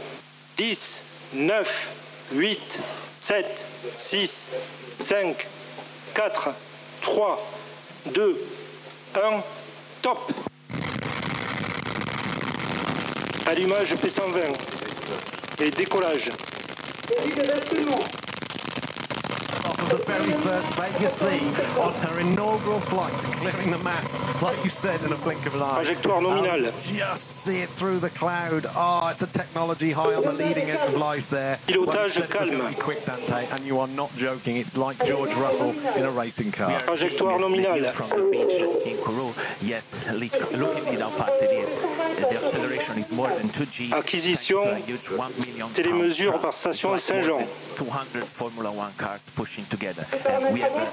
10, 0.56 1.02
9, 1.32 2.30
8, 2.34 2.80
7, 3.18 3.64
6, 3.96 4.50
5, 5.00 5.46
4, 6.14 6.54
3, 7.02 7.38
2, 8.12 8.36
1, 9.16 9.42
top 10.02 10.47
Allumage 13.48 13.94
P120 13.94 15.64
et 15.64 15.70
décollage. 15.70 16.28
The 19.88 19.96
very 20.04 20.32
first 20.42 20.68
Vega 20.74 21.08
C 21.08 21.26
on 21.80 21.94
her 21.94 22.20
inaugural 22.20 22.80
flight, 22.80 23.12
clearing 23.40 23.70
the 23.70 23.78
mast, 23.78 24.16
like 24.42 24.62
you 24.62 24.70
said, 24.70 25.02
in 25.02 25.12
a 25.12 25.16
blink 25.16 25.44
of 25.46 25.54
an 25.54 25.62
eye. 25.62 25.82
Trajectoire 25.82 26.20
nominale. 26.20 26.68
Um, 26.68 26.96
just 26.96 27.34
see 27.34 27.60
it 27.60 27.70
through 27.70 28.00
the 28.00 28.10
cloud. 28.10 28.66
Oh, 28.76 29.08
it's 29.08 29.22
a 29.22 29.26
technology 29.26 29.92
high 29.92 30.14
on 30.14 30.24
the 30.24 30.32
leading 30.32 30.68
edge 30.70 30.86
of 30.88 30.94
life 30.94 31.30
there. 31.30 31.58
Pilotage 31.66 31.86
Well, 31.86 32.02
you 32.02 32.08
said 32.10 32.30
it 32.30 32.40
was 32.40 32.50
calme. 32.50 32.74
quick, 32.74 33.04
Dante, 33.06 33.46
and 33.50 33.64
you 33.64 33.78
are 33.78 33.88
not 33.88 34.14
joking. 34.16 34.56
It's 34.56 34.76
like 34.76 35.02
George 35.06 35.32
Russell 35.34 35.70
in 35.70 36.04
a 36.04 36.10
racing 36.10 36.52
car. 36.52 36.80
Trajectoire 36.80 37.38
nominale. 37.38 37.90
From 37.92 38.10
the 38.10 38.28
beach 38.30 38.52
in 38.86 38.96
Kourou, 38.98 39.32
yes, 39.62 39.96
look, 40.12 40.52
look 40.52 40.76
at 40.86 41.00
how 41.00 41.08
fast 41.10 41.42
it 41.42 41.52
is. 41.52 41.76
The 41.76 42.44
acceleration 42.44 42.98
is 42.98 43.10
more 43.12 43.28
than 43.30 43.48
2G. 43.48 43.92
Acquisition, 43.92 44.34
thanks 44.34 44.46
to 44.46 44.60
a 44.70 44.76
huge 44.76 45.10
1 45.10 45.32
million 45.46 45.68
télémesure 45.70 46.38
par 46.40 46.52
station 46.52 46.98
Saint-Jean. 46.98 47.46
200 47.76 48.24
Formula 48.24 48.70
One 48.70 48.92
cars 48.98 49.20
pushing 49.34 49.64
together. 49.64 49.77
Have, 49.86 49.98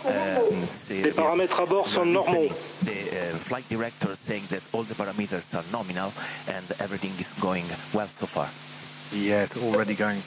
uh, 0.05 0.93
Les 1.03 1.11
paramètres 1.11 1.59
à 1.59 1.65
bord 1.65 1.87
sont 1.87 2.05
normaux. 2.05 2.49
The 2.85 2.91
uh, 2.91 3.37
flight 3.37 3.65
director 3.69 4.09
saying 4.17 4.43
that 4.49 4.61
all 4.73 4.83
the 4.83 4.93
parameters 4.93 5.55
are 5.55 5.63
nominal 5.71 6.11
and 6.47 6.63
everything 6.79 7.11
is 7.19 7.33
going 7.39 7.65
well 7.93 8.09
so 8.13 8.25
far. 8.25 8.47
Yeah, 9.13 9.43
it's 9.43 9.57
already 9.57 9.95
going 9.95 10.21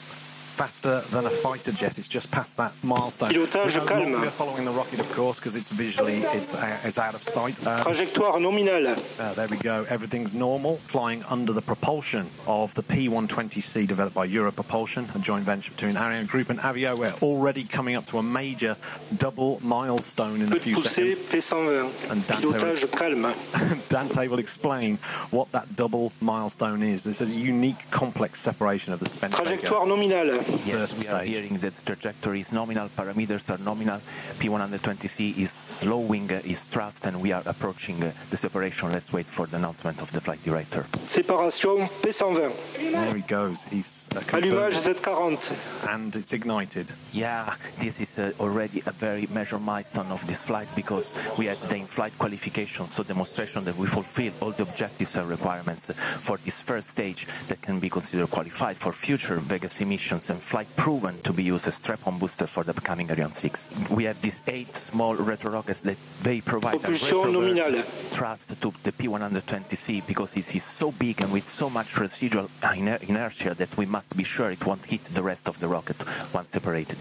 faster 0.59 1.03
than 1.12 1.25
a 1.25 1.31
fighter 1.31 1.71
jet. 1.71 2.01
It's 2.01 2.09
just 2.09 2.29
past 2.33 2.57
that 2.57 2.73
milestone. 2.83 3.31
Pilotage 3.31 3.75
calme. 3.75 3.75
We're 3.75 3.85
no 3.85 3.87
calme. 3.87 4.12
longer 4.12 4.31
following 4.31 4.64
the 4.64 4.73
rocket, 4.73 4.99
of 4.99 5.09
course, 5.12 5.38
because 5.38 5.55
it's 5.55 5.68
visually 5.68 6.16
it's 6.38 6.53
uh, 6.53 6.79
it's 6.83 6.99
out 6.99 7.14
of 7.14 7.23
sight. 7.23 7.64
Uh, 7.64 7.85
Trajectoire 7.85 8.40
nominale. 8.40 8.99
Uh, 9.21 9.35
there 9.35 9.47
we 9.49 9.57
go. 9.59 9.87
Everything's 9.88 10.35
normal. 10.35 10.79
Flying 10.79 11.23
under 11.25 11.53
the 11.53 11.62
propulsion 11.62 12.29
of 12.49 12.75
the 12.75 12.83
P120C 12.83 13.87
developed 13.87 14.16
by 14.16 14.25
Euro 14.25 14.51
Propulsion, 14.51 15.09
a 15.14 15.21
joint 15.21 15.44
venture 15.44 15.71
between 15.71 15.97
Ariane 15.97 16.27
Group 16.27 16.51
and 16.51 16.59
Avio. 16.59 16.99
We're 16.99 17.14
already 17.23 17.62
coming 17.62 17.94
up 17.94 18.07
to 18.07 18.18
a 18.18 18.23
major 18.23 18.77
double 19.16 19.61
milestone 19.62 20.40
in 20.42 20.53
a 20.53 20.57
few 20.57 20.81
seconds. 20.81 21.18
P120. 21.18 22.11
And 22.11 22.27
Dante- 22.27 22.49
Pilotage 22.49 22.90
calme. 22.90 23.81
Dante 23.88 24.27
will 24.27 24.40
explain 24.40 24.97
what 25.31 25.53
that 25.53 25.77
double 25.77 26.11
milestone 26.21 26.83
is. 26.83 27.07
It's 27.07 27.21
a 27.21 27.27
unique, 27.27 27.88
complex 27.92 28.40
separation 28.40 28.92
of 28.92 28.99
the 28.99 29.09
spent 29.09 29.35
Trajectoire 29.35 29.87
nominale. 29.87 30.47
Yes, 30.48 30.92
First 30.92 30.98
we 31.00 31.08
are 31.08 31.22
stage. 31.24 31.28
hearing 31.28 31.58
that 31.58 31.76
the 31.76 31.82
trajectory 31.84 32.40
is 32.40 32.52
nominal, 32.52 32.88
parameters 32.96 33.50
are 33.50 33.58
nominal, 33.62 34.00
P120C 34.38 35.37
is 35.38 35.50
slowing 35.50 36.30
uh, 36.32 36.40
its 36.44 36.64
thrust, 36.64 37.04
and 37.06 37.20
we 37.20 37.32
are 37.32 37.42
approaching 37.46 38.02
uh, 38.02 38.12
the 38.30 38.37
separation. 38.37 38.90
Let's 38.92 39.12
wait 39.12 39.26
for 39.26 39.46
the 39.46 39.56
announcement 39.56 40.00
of 40.00 40.11
the 40.12 40.20
flight 40.20 40.42
director. 40.44 40.87
Séparation 41.06 41.88
P120. 42.02 42.92
There 42.92 43.14
he 43.14 43.22
goes. 43.22 43.62
He's 43.64 44.08
uh, 44.16 44.20
Allumage 44.20 44.72
confirmed, 44.84 45.38
Z40. 45.38 45.94
and 45.94 46.16
it's 46.16 46.32
ignited. 46.32 46.92
Yeah, 47.12 47.54
this 47.78 48.00
is 48.00 48.18
uh, 48.18 48.32
already 48.40 48.82
a 48.87 48.92
very 48.92 49.26
major 49.30 49.58
milestone 49.58 50.06
of 50.11 50.26
this 50.26 50.42
flight 50.42 50.68
because 50.74 51.12
we 51.37 51.46
had 51.46 51.61
the 51.68 51.76
in-flight 51.76 52.16
qualification, 52.18 52.88
so 52.88 53.02
demonstration 53.02 53.64
that 53.64 53.76
we 53.76 53.87
fulfill 53.87 54.32
all 54.40 54.52
the 54.52 54.62
objectives 54.62 55.16
and 55.16 55.28
requirements 55.28 55.90
for 56.20 56.38
this 56.38 56.61
first 56.61 56.88
stage 56.88 57.26
that 57.48 57.61
can 57.61 57.78
be 57.80 57.90
considered 57.90 58.30
qualified 58.30 58.76
for 58.76 58.92
future 58.92 59.37
Vega 59.37 59.68
C 59.68 59.84
missions 59.84 60.30
and 60.30 60.38
flight 60.40 60.68
proven 60.77 61.20
to 61.22 61.33
be 61.33 61.42
used 61.42 61.66
as 61.68 61.74
strap-on 61.77 62.18
booster 62.18 62.46
for 62.46 62.64
the 62.64 62.70
upcoming 62.70 63.11
Ariane 63.11 63.33
6. 63.35 63.70
We 63.90 64.05
have 64.05 64.20
these 64.20 64.42
eight 64.46 64.74
small 64.77 65.14
retro 65.14 65.51
rockets 65.51 65.83
that 65.83 65.96
they 66.22 66.40
provide 66.40 66.77
a 66.77 66.79
Propulsion 66.79 67.18
retroverse 67.18 67.55
nominale. 67.57 67.85
thrust 68.11 68.48
to 68.61 68.72
the 68.83 68.92
P120C 68.92 70.07
because 70.07 70.37
it 70.37 70.55
is 70.55 70.64
so 70.64 70.92
big 70.92 71.20
and 71.20 71.33
with 71.33 71.48
so 71.48 71.68
much 71.70 71.96
residual 71.98 72.48
iner- 72.62 73.03
inertia 73.09 73.55
that 73.55 73.77
we 73.77 73.87
must 73.87 74.16
be 74.16 74.24
sure 74.24 74.51
it 74.51 74.64
won't 74.64 74.85
hit 74.87 75.05
the 75.05 75.22
rest 75.22 75.48
of 75.48 75.59
the 75.61 75.68
rocket 75.68 75.96
once 76.33 76.53
separated. 76.53 76.98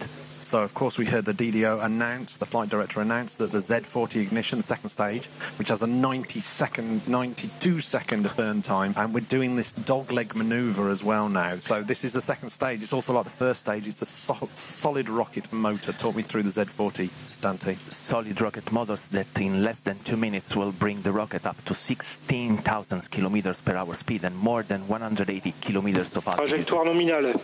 So, 0.48 0.62
of 0.64 0.74
course, 0.74 0.98
we 0.98 1.06
heard 1.06 1.26
the 1.26 1.34
DDO 1.34 1.84
announce, 1.84 2.38
the 2.38 2.46
flight 2.46 2.70
director 2.70 3.02
announced 3.02 3.38
that 3.40 3.52
the 3.52 3.58
Z40 3.58 4.22
ignition, 4.22 4.60
the 4.60 4.64
second 4.64 4.92
stage, 4.92 5.26
which 5.60 5.68
has 5.68 5.84
a 5.84 5.88
90 5.88 6.40
second, 6.40 7.06
92 7.06 7.82
second 7.82 8.32
burn 8.38 8.62
time, 8.62 8.94
and 8.96 9.14
we're 9.14 9.20
doing 9.20 9.58
this 9.58 9.74
dogleg 9.74 10.36
maneuver 10.36 10.90
as 10.90 11.04
well 11.04 11.28
now. 11.28 11.60
So, 11.60 11.84
this 11.84 12.06
is 12.06 12.14
the 12.14 12.22
second 12.22 12.52
stage. 12.52 12.82
It's 12.82 12.94
also 12.94 13.12
like 13.12 13.26
the 13.26 13.30
first 13.30 13.60
stage. 13.60 13.88
It's 13.90 14.02
a 14.02 14.06
so- 14.06 14.48
solid 14.56 15.10
rocket 15.10 15.52
motor. 15.52 15.92
Talk 15.92 16.16
me 16.16 16.24
through 16.24 16.44
the 16.44 16.50
Z40, 16.50 17.10
Dante. 17.42 17.76
solid 17.90 18.40
rocket 18.40 18.72
motors 18.72 19.10
that 19.10 19.28
in 19.42 19.66
less 19.66 19.82
than 19.82 20.00
two 20.06 20.16
minutes 20.16 20.56
will 20.56 20.72
bring 20.72 21.02
the 21.02 21.12
rocket 21.12 21.46
up 21.46 21.62
to 21.66 21.74
16,000 21.74 23.12
kilometers 23.12 23.60
per 23.60 23.76
hour 23.76 23.96
speed 23.96 24.24
and 24.24 24.38
more 24.38 24.64
than 24.64 24.88
180 24.88 25.54
kilometers 25.60 26.16
of 26.16 26.26
altitude. 26.26 26.66
Trajectoire 26.66 26.86
nominale. 26.86 27.36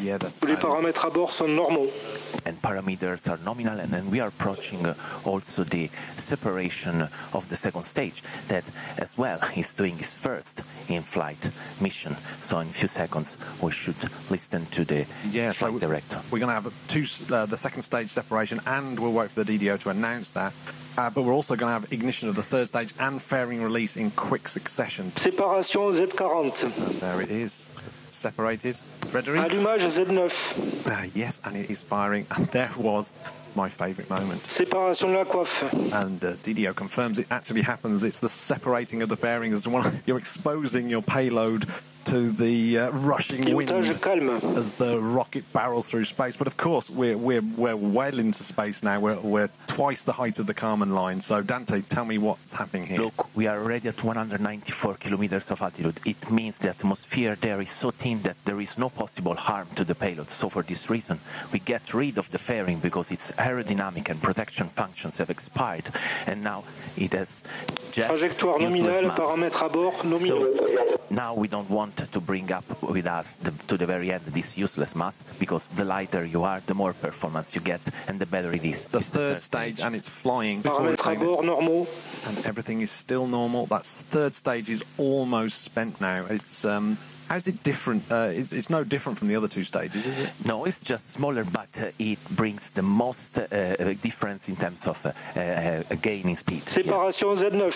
Yeah, 0.00 0.18
that's 0.18 0.38
Tous 0.38 0.46
les 0.46 0.56
paramètres 0.56 1.04
à 1.04 1.10
bord 1.10 1.32
sont 1.32 1.48
normaux. 1.48 1.88
And 2.44 2.60
parameters 2.62 3.28
are 3.30 3.38
nominal, 3.44 3.80
and 3.80 3.92
then 3.92 4.10
we 4.10 4.20
are 4.20 4.28
approaching 4.28 4.86
uh, 4.86 4.94
also 5.24 5.64
the 5.64 5.90
separation 6.16 7.08
of 7.32 7.48
the 7.48 7.56
second 7.56 7.84
stage 7.84 8.22
that, 8.48 8.64
as 8.98 9.16
well, 9.18 9.38
is 9.56 9.72
doing 9.74 9.98
its 9.98 10.14
first 10.14 10.62
in-flight 10.88 11.50
mission. 11.80 12.16
So 12.42 12.58
in 12.60 12.68
a 12.68 12.72
few 12.72 12.88
seconds, 12.88 13.36
we 13.60 13.70
should 13.72 13.96
listen 14.30 14.66
to 14.66 14.84
the 14.84 15.06
Yeah, 15.30 15.50
so 15.50 15.58
flight 15.58 15.72
we- 15.74 15.80
director. 15.80 16.20
We're 16.30 16.38
going 16.40 16.54
to 16.54 16.60
have 16.60 16.72
two, 16.88 17.06
uh, 17.34 17.46
the 17.46 17.56
second 17.56 17.82
stage 17.82 18.10
separation, 18.10 18.60
and 18.66 18.98
we'll 18.98 19.12
wait 19.12 19.30
for 19.30 19.42
the 19.44 19.58
DDO 19.58 19.80
to 19.80 19.90
announce 19.90 20.30
that. 20.32 20.52
Uh, 20.98 21.10
but 21.10 21.22
we're 21.24 21.32
also 21.34 21.54
going 21.56 21.68
to 21.68 21.72
have 21.74 21.92
ignition 21.92 22.26
of 22.28 22.36
the 22.36 22.42
third 22.42 22.68
stage 22.68 22.94
and 22.98 23.20
fairing 23.20 23.62
release 23.62 23.96
in 23.98 24.10
quick 24.12 24.48
succession. 24.48 25.12
Séparation 25.16 26.08
Z40. 26.08 26.62
And 26.86 27.00
there 27.00 27.20
it 27.20 27.30
is, 27.30 27.66
separated. 28.30 28.74
Frederic? 29.12 29.40
Allumage 29.40 29.86
Z9. 29.96 30.86
Uh, 30.86 31.10
yes, 31.14 31.40
and 31.44 31.56
it 31.56 31.70
is 31.70 31.82
firing. 31.84 32.26
And 32.34 32.46
there 32.56 32.70
was 32.76 33.12
my 33.54 33.68
favourite 33.68 34.10
moment. 34.10 34.42
Séparation 34.48 35.12
de 35.12 35.18
la 35.18 35.24
coiffe. 35.24 35.62
And 36.02 36.22
uh, 36.24 36.32
DDO 36.44 36.74
confirms 36.74 37.18
it 37.18 37.26
actually 37.30 37.62
happens. 37.62 38.02
It's 38.02 38.20
the 38.20 38.28
separating 38.28 39.02
of 39.02 39.08
the 39.08 39.16
fairings. 39.16 39.66
One- 39.68 40.00
You're 40.06 40.18
exposing 40.18 40.88
your 40.88 41.02
payload 41.02 41.66
to 42.06 42.30
the 42.30 42.78
uh, 42.78 42.90
rushing 42.90 43.54
wind 43.54 43.70
as 43.72 44.72
the 44.72 44.98
rocket 45.00 45.44
barrels 45.52 45.88
through 45.88 46.04
space. 46.04 46.36
But 46.36 46.46
of 46.46 46.56
course, 46.56 46.88
we're 46.88 47.18
we're 47.18 47.42
we're 47.56 47.76
well 47.76 48.18
into 48.18 48.44
space 48.44 48.82
now. 48.82 49.00
We're 49.00 49.18
we're 49.20 49.50
twice 49.66 50.04
the 50.04 50.12
height 50.12 50.38
of 50.38 50.46
the 50.46 50.54
Kármán 50.54 50.92
line. 50.94 51.20
So 51.20 51.42
Dante, 51.42 51.82
tell 51.82 52.04
me 52.04 52.18
what's 52.18 52.52
happening 52.52 52.86
here. 52.86 53.00
Look, 53.00 53.34
we 53.34 53.46
are 53.48 53.58
already 53.60 53.88
at 53.88 54.02
194 54.02 54.94
kilometers 54.94 55.50
of 55.50 55.60
altitude. 55.62 55.98
It 56.04 56.30
means 56.30 56.58
the 56.58 56.70
atmosphere 56.70 57.36
there 57.40 57.60
is 57.60 57.70
so 57.70 57.90
thin 57.90 58.22
that 58.22 58.36
there 58.44 58.60
is 58.60 58.78
no 58.78 58.88
possible 58.88 59.34
harm 59.34 59.66
to 59.74 59.84
the 59.84 59.94
payload. 59.94 60.30
So 60.30 60.48
for 60.48 60.62
this 60.62 60.88
reason, 60.88 61.18
we 61.52 61.58
get 61.58 61.92
rid 61.92 62.18
of 62.18 62.30
the 62.30 62.38
fairing 62.38 62.78
because 62.78 63.10
its 63.10 63.32
aerodynamic 63.32 64.08
and 64.10 64.22
protection 64.22 64.68
functions 64.68 65.18
have 65.18 65.30
expired, 65.30 65.90
and 66.26 66.44
now 66.44 66.62
it 66.96 67.12
has 67.14 67.42
just 67.90 68.10
Trajectoire 68.10 68.60
useless 68.60 69.02
nominale, 69.02 69.48
mass. 69.48 69.62
à 69.62 69.68
bord 69.68 70.04
nominaux. 70.04 70.56
So 70.56 71.00
now 71.10 71.34
we 71.34 71.48
don't 71.48 71.68
want 71.70 71.95
to 71.96 72.20
bring 72.20 72.52
up 72.52 72.64
with 72.82 73.06
us 73.06 73.36
the, 73.36 73.50
to 73.68 73.76
the 73.76 73.86
very 73.86 74.12
end 74.12 74.24
this 74.26 74.56
useless 74.58 74.94
mass 74.94 75.22
because 75.38 75.68
the 75.76 75.84
lighter 75.84 76.24
you 76.24 76.44
are, 76.44 76.60
the 76.66 76.74
more 76.74 76.92
performance 76.92 77.54
you 77.54 77.60
get, 77.60 77.80
and 78.08 78.18
the 78.20 78.26
better 78.26 78.52
it 78.52 78.64
is. 78.64 78.84
The 78.84 78.98
It's 78.98 79.10
third 79.10 79.40
stage, 79.40 79.80
and 79.80 79.94
it's 79.94 80.08
flying. 80.08 80.60
Before 80.62 80.80
Paramètres 80.80 80.92
it's 80.94 81.02
à 81.02 81.04
saying 81.06 81.18
that- 81.20 81.26
bord 81.26 81.44
normaux. 81.46 81.86
and 82.26 82.38
everything 82.46 82.80
is 82.82 82.90
still 82.90 83.26
normal. 83.26 83.66
That 83.66 83.84
third 83.84 84.34
stage 84.34 84.68
is 84.70 84.82
almost 84.98 85.62
spent 85.62 86.00
now. 86.00 86.26
It's 86.28 86.64
um, 86.64 86.96
how's 87.28 87.46
it 87.46 87.62
different? 87.62 88.02
Uh, 88.10 88.30
it's, 88.32 88.52
it's 88.52 88.68
no 88.70 88.84
different 88.84 89.18
from 89.18 89.28
the 89.28 89.36
other 89.36 89.48
two 89.48 89.64
stages, 89.64 90.06
is 90.06 90.18
it? 90.18 90.30
No, 90.44 90.64
it's 90.64 90.80
just 90.80 91.10
smaller, 91.10 91.44
but 91.44 91.68
uh, 91.80 91.90
it 91.98 92.18
brings 92.30 92.70
the 92.70 92.82
most 92.82 93.38
uh, 93.38 93.42
uh, 93.52 93.94
difference 94.02 94.48
in 94.48 94.56
terms 94.56 94.86
of 94.86 95.04
uh, 95.06 95.12
uh, 95.40 95.82
gain 96.02 96.28
in 96.28 96.36
speed. 96.36 96.62
Yeah. 96.66 96.82
Séparation 96.82 97.36
Z9. 97.36 97.74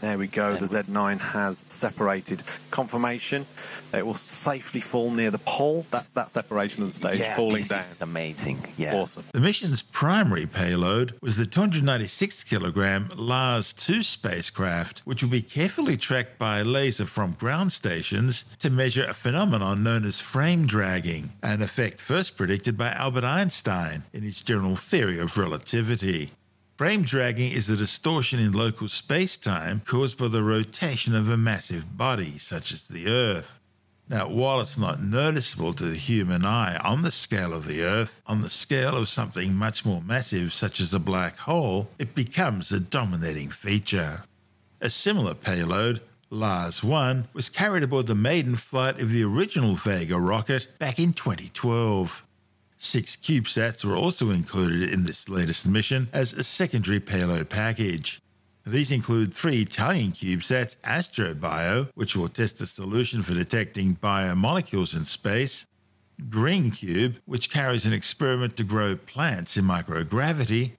There 0.00 0.18
we 0.18 0.26
go. 0.26 0.56
The 0.56 0.66
Z9 0.66 1.20
has 1.20 1.64
separated. 1.68 2.42
Confirmation. 2.70 3.46
It 3.94 4.04
will 4.04 4.14
safely 4.14 4.80
fall 4.80 5.10
near 5.10 5.30
the 5.30 5.38
pole. 5.38 5.86
That 5.90 6.08
that 6.14 6.30
separation 6.30 6.82
of 6.82 6.90
the 6.90 6.96
stage 6.96 7.20
yeah, 7.20 7.34
falling 7.34 7.62
this 7.62 7.68
down. 7.68 7.78
is 7.80 8.02
amazing. 8.02 8.64
Yeah. 8.76 8.94
Awesome. 8.94 9.24
The 9.32 9.40
mission's 9.40 9.82
primary 9.82 10.46
payload 10.46 11.14
was 11.22 11.36
the 11.36 11.46
296 11.46 12.44
kilogram 12.44 13.10
LARES 13.16 13.72
2 13.72 14.02
spacecraft, 14.02 15.00
which 15.04 15.22
will 15.22 15.30
be 15.30 15.42
carefully 15.42 15.96
tracked 15.96 16.38
by 16.38 16.58
a 16.58 16.64
laser 16.64 17.06
from 17.06 17.32
ground 17.32 17.72
stations 17.72 18.44
to 18.58 18.70
measure 18.70 19.04
a 19.04 19.14
phenomenon 19.14 19.82
known 19.82 20.04
as 20.04 20.20
frame 20.20 20.66
dragging, 20.66 21.32
an 21.42 21.62
effect 21.62 22.00
first 22.00 22.36
predicted 22.36 22.76
by 22.76 22.90
Albert 22.90 23.24
Einstein 23.24 24.02
in 24.12 24.22
his 24.22 24.42
general 24.42 24.76
theory 24.76 25.18
of 25.18 25.38
relativity. 25.38 26.32
Frame 26.76 27.04
dragging 27.04 27.52
is 27.52 27.70
a 27.70 27.76
distortion 27.76 28.38
in 28.38 28.52
local 28.52 28.86
space-time 28.86 29.80
caused 29.86 30.18
by 30.18 30.28
the 30.28 30.42
rotation 30.42 31.14
of 31.14 31.26
a 31.30 31.36
massive 31.38 31.96
body, 31.96 32.36
such 32.36 32.70
as 32.70 32.86
the 32.86 33.06
Earth. 33.08 33.58
Now, 34.10 34.28
while 34.28 34.60
it's 34.60 34.76
not 34.76 35.02
noticeable 35.02 35.72
to 35.72 35.84
the 35.84 35.96
human 35.96 36.44
eye 36.44 36.76
on 36.84 37.00
the 37.00 37.10
scale 37.10 37.54
of 37.54 37.66
the 37.66 37.82
Earth, 37.82 38.20
on 38.26 38.42
the 38.42 38.50
scale 38.50 38.94
of 38.94 39.08
something 39.08 39.54
much 39.54 39.86
more 39.86 40.02
massive, 40.02 40.52
such 40.52 40.78
as 40.78 40.92
a 40.92 40.98
black 40.98 41.38
hole, 41.38 41.88
it 41.98 42.14
becomes 42.14 42.70
a 42.70 42.78
dominating 42.78 43.48
feature. 43.48 44.24
A 44.82 44.90
similar 44.90 45.32
payload, 45.32 46.02
LARES 46.28 46.84
1, 46.84 47.28
was 47.32 47.48
carried 47.48 47.84
aboard 47.84 48.06
the 48.06 48.14
maiden 48.14 48.54
flight 48.54 49.00
of 49.00 49.10
the 49.10 49.24
original 49.24 49.76
Vega 49.76 50.20
rocket 50.20 50.68
back 50.78 50.98
in 50.98 51.14
2012. 51.14 52.25
Six 52.86 53.16
CubeSats 53.16 53.84
were 53.84 53.96
also 53.96 54.30
included 54.30 54.92
in 54.92 55.02
this 55.02 55.28
latest 55.28 55.66
mission 55.66 56.08
as 56.12 56.32
a 56.32 56.44
secondary 56.44 57.00
payload 57.00 57.50
package. 57.50 58.20
These 58.64 58.92
include 58.92 59.34
three 59.34 59.62
Italian 59.62 60.12
CubeSats 60.12 60.76
AstroBio, 60.84 61.90
which 61.96 62.14
will 62.14 62.28
test 62.28 62.58
the 62.58 62.66
solution 62.66 63.24
for 63.24 63.34
detecting 63.34 63.96
biomolecules 63.96 64.96
in 64.96 65.04
space, 65.04 65.66
Green 66.30 66.70
Cube, 66.70 67.18
which 67.24 67.50
carries 67.50 67.86
an 67.86 67.92
experiment 67.92 68.56
to 68.56 68.62
grow 68.62 68.94
plants 68.94 69.56
in 69.56 69.64
microgravity, 69.64 70.76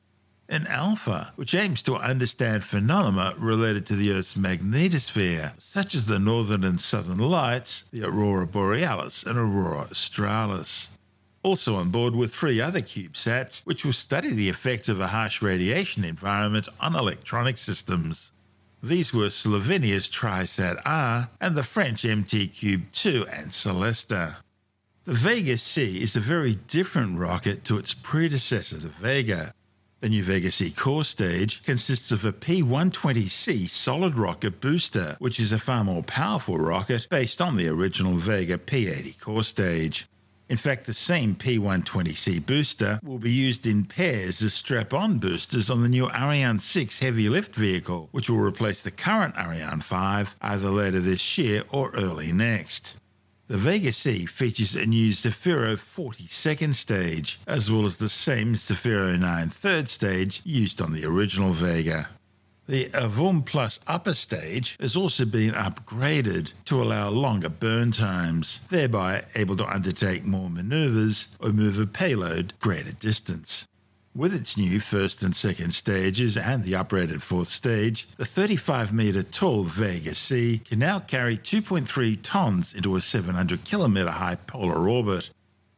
and 0.47 0.65
Alpha, 0.69 1.33
which 1.35 1.53
aims 1.53 1.81
to 1.81 1.95
understand 1.95 2.63
phenomena 2.63 3.33
related 3.37 3.85
to 3.85 3.97
the 3.97 4.13
Earth's 4.13 4.35
magnetosphere, 4.35 5.51
such 5.59 5.93
as 5.93 6.05
the 6.05 6.19
northern 6.19 6.63
and 6.63 6.79
southern 6.79 7.17
lights, 7.17 7.83
the 7.91 8.05
aurora 8.05 8.47
borealis 8.47 9.23
and 9.23 9.37
aurora 9.37 9.87
australis. 9.91 10.89
Also 11.47 11.75
on 11.75 11.89
board 11.91 12.13
were 12.13 12.27
three 12.27 12.59
other 12.59 12.81
CubeSats, 12.81 13.61
which 13.65 13.85
will 13.85 13.93
study 13.93 14.31
the 14.31 14.49
effect 14.49 14.89
of 14.89 14.99
a 14.99 15.07
harsh 15.07 15.41
radiation 15.41 16.03
environment 16.03 16.67
on 16.81 16.93
electronic 16.93 17.57
systems. 17.57 18.33
These 18.83 19.13
were 19.13 19.29
Slovenia's 19.29 20.09
TriSat 20.09 20.81
R 20.85 21.29
and 21.39 21.55
the 21.55 21.63
French 21.63 22.03
MT 22.03 22.49
Cube 22.49 22.91
2 22.91 23.27
and 23.31 23.49
Celesta. 23.49 24.35
The 25.05 25.13
Vega 25.13 25.57
C 25.57 26.03
is 26.03 26.17
a 26.17 26.19
very 26.19 26.55
different 26.67 27.17
rocket 27.17 27.63
to 27.63 27.77
its 27.77 27.93
predecessor, 27.93 28.75
the 28.75 28.89
Vega. 28.89 29.53
The 30.01 30.09
new 30.09 30.23
Vega 30.23 30.51
C 30.51 30.69
core 30.69 31.05
stage 31.05 31.63
consists 31.63 32.11
of 32.11 32.25
a 32.25 32.33
P 32.33 32.61
120C 32.61 33.69
solid 33.69 34.17
rocket 34.17 34.59
booster, 34.59 35.15
which 35.19 35.39
is 35.39 35.53
a 35.53 35.59
far 35.59 35.85
more 35.85 36.03
powerful 36.03 36.57
rocket 36.57 37.07
based 37.09 37.39
on 37.39 37.55
the 37.55 37.69
original 37.69 38.15
Vega 38.15 38.57
P 38.57 38.89
80 38.89 39.13
core 39.13 39.45
stage. 39.45 40.09
In 40.49 40.55
fact, 40.55 40.85
the 40.85 40.93
same 40.93 41.35
P120C 41.35 42.45
booster 42.45 43.01
will 43.03 43.19
be 43.19 43.31
used 43.31 43.65
in 43.65 43.83
pairs 43.83 44.41
as 44.41 44.53
strap 44.53 44.93
on 44.93 45.19
boosters 45.19 45.69
on 45.69 45.83
the 45.83 45.89
new 45.89 46.09
Ariane 46.09 46.59
6 46.59 46.99
heavy 46.99 47.27
lift 47.27 47.53
vehicle, 47.53 48.07
which 48.11 48.29
will 48.29 48.39
replace 48.39 48.81
the 48.81 48.91
current 48.91 49.37
Ariane 49.37 49.81
5 49.81 50.35
either 50.41 50.69
later 50.69 51.01
this 51.01 51.37
year 51.37 51.63
or 51.69 51.91
early 51.95 52.31
next. 52.31 52.95
The 53.47 53.57
Vega 53.57 53.91
C 53.91 54.25
features 54.25 54.75
a 54.75 54.85
new 54.85 55.11
Zefiro 55.11 55.77
40 55.77 56.27
second 56.27 56.75
stage, 56.75 57.39
as 57.45 57.69
well 57.69 57.85
as 57.85 57.97
the 57.97 58.09
same 58.09 58.55
Zefiro 58.55 59.19
9 59.19 59.49
third 59.49 59.89
stage 59.89 60.41
used 60.45 60.81
on 60.81 60.93
the 60.93 61.05
original 61.05 61.51
Vega. 61.51 62.07
The 62.67 62.89
Avum 62.89 63.45
Plus 63.45 63.79
upper 63.87 64.13
stage 64.13 64.75
has 64.81 64.97
also 64.97 65.23
been 65.23 65.53
upgraded 65.53 66.51
to 66.65 66.81
allow 66.81 67.07
longer 67.07 67.47
burn 67.47 67.91
times, 67.91 68.59
thereby 68.69 69.23
able 69.35 69.55
to 69.55 69.73
undertake 69.73 70.25
more 70.25 70.49
maneuvers 70.49 71.29
or 71.39 71.53
move 71.53 71.79
a 71.79 71.87
payload 71.87 72.51
greater 72.59 72.91
distance. 72.91 73.65
With 74.13 74.33
its 74.33 74.57
new 74.57 74.81
first 74.81 75.23
and 75.23 75.33
second 75.33 75.75
stages 75.75 76.35
and 76.35 76.65
the 76.65 76.73
upgraded 76.73 77.21
fourth 77.21 77.47
stage, 77.47 78.09
the 78.17 78.25
35 78.25 78.91
metre 78.91 79.23
tall 79.23 79.63
Vega 79.63 80.13
C 80.13 80.59
can 80.59 80.79
now 80.79 80.99
carry 80.99 81.37
2.3 81.37 82.19
tons 82.21 82.73
into 82.73 82.97
a 82.97 83.01
700 83.01 83.63
kilometre 83.63 84.11
high 84.11 84.35
polar 84.35 84.89
orbit. 84.89 85.29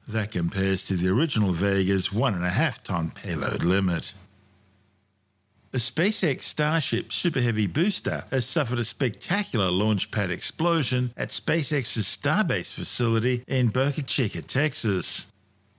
That 0.08 0.32
compares 0.32 0.88
to 0.88 0.96
the 0.96 1.10
original 1.10 1.54
Vega's 1.54 2.10
1.5 2.10 2.82
ton 2.82 3.12
payload 3.12 3.64
limit. 3.64 4.12
A 5.72 5.78
SpaceX 5.78 6.46
Starship 6.46 7.14
Super 7.14 7.42
Heavy 7.42 7.68
booster 7.68 8.26
has 8.32 8.48
suffered 8.48 8.80
a 8.80 8.84
spectacular 8.84 9.70
launch 9.70 10.10
pad 10.10 10.32
explosion 10.32 11.14
at 11.16 11.30
SpaceX's 11.30 12.08
Starbase 12.08 12.74
facility 12.74 13.44
in 13.48 13.68
Boca 13.68 14.02
Chica, 14.02 14.42
Texas. 14.42 15.28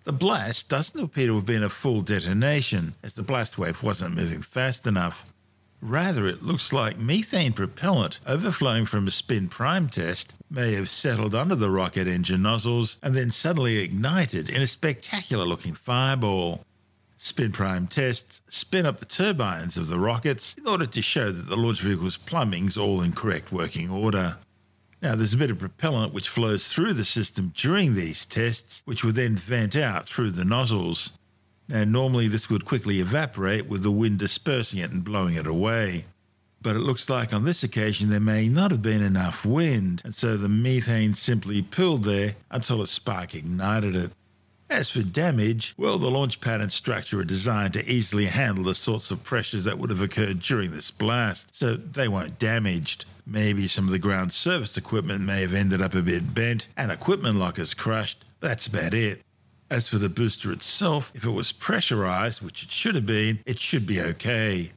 The 0.05 0.13
blast 0.13 0.69
doesn't 0.69 1.03
appear 1.03 1.27
to 1.27 1.35
have 1.35 1.47
been 1.47 1.65
a 1.65 1.69
full 1.69 2.03
detonation, 2.03 2.95
as 3.03 3.15
the 3.15 3.25
blast 3.25 3.59
wave 3.59 3.83
wasn't 3.83 4.15
moving 4.15 4.43
fast 4.43 4.87
enough. 4.87 5.27
Rather, 5.83 6.25
it 6.25 6.45
looks 6.45 6.73
like 6.73 6.97
methane 6.97 7.53
propellant 7.53 8.21
overflowing 8.29 8.87
from 8.87 9.09
a 9.09 9.11
spin 9.11 9.49
prime 9.49 9.89
test 9.89 10.35
may 10.49 10.73
have 10.75 10.89
settled 10.89 11.35
under 11.35 11.57
the 11.57 11.71
rocket 11.71 12.07
engine 12.07 12.43
nozzles 12.43 12.99
and 13.03 13.17
then 13.17 13.33
suddenly 13.33 13.79
ignited 13.79 14.51
in 14.51 14.63
a 14.63 14.69
spectacular 14.69 15.45
looking 15.45 15.75
fireball. 15.75 16.65
Spin 17.23 17.53
prime 17.53 17.87
tests 17.87 18.41
spin 18.49 18.87
up 18.87 18.97
the 18.97 19.05
turbines 19.05 19.77
of 19.77 19.89
the 19.89 19.99
rockets 19.99 20.55
in 20.57 20.67
order 20.67 20.87
to 20.87 21.03
show 21.03 21.31
that 21.31 21.51
the 21.51 21.57
launch 21.57 21.83
vehicle's 21.83 22.17
plumbing's 22.17 22.79
all 22.79 23.03
in 23.03 23.13
correct 23.13 23.53
working 23.53 23.91
order. 23.91 24.39
Now, 25.03 25.17
there's 25.17 25.35
a 25.35 25.37
bit 25.37 25.51
of 25.51 25.59
propellant 25.59 26.15
which 26.15 26.31
flows 26.31 26.73
through 26.73 26.95
the 26.95 27.05
system 27.05 27.53
during 27.55 27.95
these 27.95 28.25
tests, 28.25 28.81
which 28.87 29.05
would 29.05 29.17
then 29.17 29.37
vent 29.37 29.77
out 29.77 30.07
through 30.07 30.31
the 30.31 30.47
nozzles. 30.47 31.13
Now, 31.69 31.85
normally 31.85 32.27
this 32.27 32.49
would 32.49 32.65
quickly 32.65 33.01
evaporate 33.01 33.67
with 33.67 33.83
the 33.83 33.91
wind 33.91 34.19
dispersing 34.19 34.81
it 34.81 34.91
and 34.91 35.05
blowing 35.05 35.35
it 35.35 35.47
away. 35.47 36.07
But 36.63 36.75
it 36.75 36.81
looks 36.81 37.11
like 37.11 37.35
on 37.35 37.45
this 37.45 37.63
occasion 37.63 38.09
there 38.09 38.19
may 38.19 38.49
not 38.49 38.71
have 38.71 38.81
been 38.81 39.03
enough 39.03 39.45
wind, 39.45 40.01
and 40.07 40.15
so 40.15 40.39
the 40.39 40.49
methane 40.49 41.13
simply 41.13 41.61
pooled 41.61 42.05
there 42.05 42.37
until 42.51 42.81
a 42.81 42.87
spark 42.87 43.35
ignited 43.35 43.95
it. 43.95 44.13
As 44.71 44.89
for 44.89 45.03
damage, 45.03 45.75
well, 45.77 45.99
the 45.99 46.09
launch 46.09 46.41
pad 46.41 46.61
and 46.61 46.71
structure 46.71 47.19
are 47.19 47.25
designed 47.25 47.73
to 47.73 47.91
easily 47.91 48.27
handle 48.27 48.63
the 48.63 48.75
sorts 48.77 49.11
of 49.11 49.25
pressures 49.25 49.65
that 49.65 49.77
would 49.77 49.91
have 49.91 50.01
occurred 50.01 50.39
during 50.39 50.71
this 50.71 50.93
blast, 50.93 51.57
so 51.57 51.75
they 51.75 52.07
weren't 52.07 52.39
damaged. 52.39 53.05
Maybe 53.27 53.67
some 53.67 53.87
of 53.87 53.91
the 53.91 53.99
ground 53.99 54.33
service 54.33 54.77
equipment 54.77 55.23
may 55.23 55.41
have 55.41 55.55
ended 55.55 55.83
up 55.83 55.97
a 55.97 56.03
bit 56.03 56.35
bent 56.35 56.69
and 56.77 56.93
equipment 56.93 57.37
lockers 57.37 57.75
crushed, 57.75 58.25
that's 58.39 58.69
about 58.69 58.95
it. 58.95 59.23
As 59.71 59.89
for 59.89 59.99
the 59.99 60.09
booster 60.09 60.53
itself, 60.53 61.11
if 61.17 61.25
it 61.25 61.31
was 61.31 61.51
pressurized, 61.51 62.41
which 62.41 62.63
it 62.63 62.71
should 62.71 62.95
have 62.95 63.07
been, 63.07 63.41
it 63.47 63.59
should 63.59 63.89
be 63.89 64.01
okay. 64.01 64.71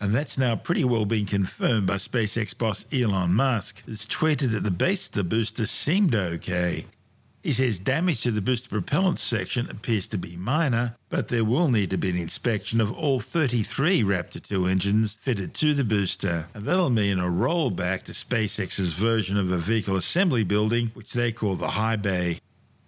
And 0.00 0.14
that's 0.14 0.38
now 0.38 0.54
pretty 0.54 0.84
well 0.84 1.04
been 1.04 1.26
confirmed 1.26 1.88
by 1.88 1.96
SpaceX 1.96 2.56
boss 2.56 2.86
Elon 2.92 3.34
Musk, 3.34 3.82
who's 3.84 4.06
tweeted 4.06 4.52
that 4.52 4.62
the 4.62 4.70
base 4.70 5.08
of 5.08 5.14
the 5.14 5.24
booster 5.24 5.66
seemed 5.66 6.14
okay. 6.14 6.86
He 7.42 7.54
says 7.54 7.78
damage 7.78 8.20
to 8.22 8.30
the 8.30 8.42
booster 8.42 8.68
propellant 8.68 9.18
section 9.18 9.70
appears 9.70 10.06
to 10.08 10.18
be 10.18 10.36
minor, 10.36 10.96
but 11.08 11.28
there 11.28 11.44
will 11.44 11.70
need 11.70 11.88
to 11.88 11.96
be 11.96 12.10
an 12.10 12.18
inspection 12.18 12.82
of 12.82 12.92
all 12.92 13.18
33 13.18 14.02
Raptor 14.02 14.42
2 14.42 14.66
engines 14.66 15.14
fitted 15.14 15.54
to 15.54 15.72
the 15.72 15.84
booster, 15.84 16.48
and 16.52 16.66
that'll 16.66 16.90
mean 16.90 17.18
a 17.18 17.24
rollback 17.24 18.02
to 18.02 18.12
SpaceX's 18.12 18.92
version 18.92 19.38
of 19.38 19.50
a 19.50 19.56
vehicle 19.56 19.96
assembly 19.96 20.44
building, 20.44 20.90
which 20.92 21.14
they 21.14 21.32
call 21.32 21.54
the 21.54 21.68
High 21.68 21.96
Bay. 21.96 22.40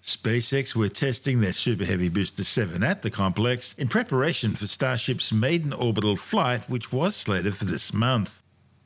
SpaceX 0.04 0.74
were 0.74 0.90
testing 0.90 1.40
their 1.40 1.54
Super 1.54 1.86
Heavy 1.86 2.10
Booster 2.10 2.44
7 2.44 2.82
at 2.82 3.00
the 3.00 3.10
complex 3.10 3.74
in 3.78 3.88
preparation 3.88 4.50
for 4.52 4.66
Starship's 4.66 5.32
maiden 5.32 5.72
orbital 5.72 6.16
flight, 6.16 6.68
which 6.68 6.92
was 6.92 7.16
slated 7.16 7.54
for 7.54 7.64
this 7.64 7.94
month. 7.94 8.41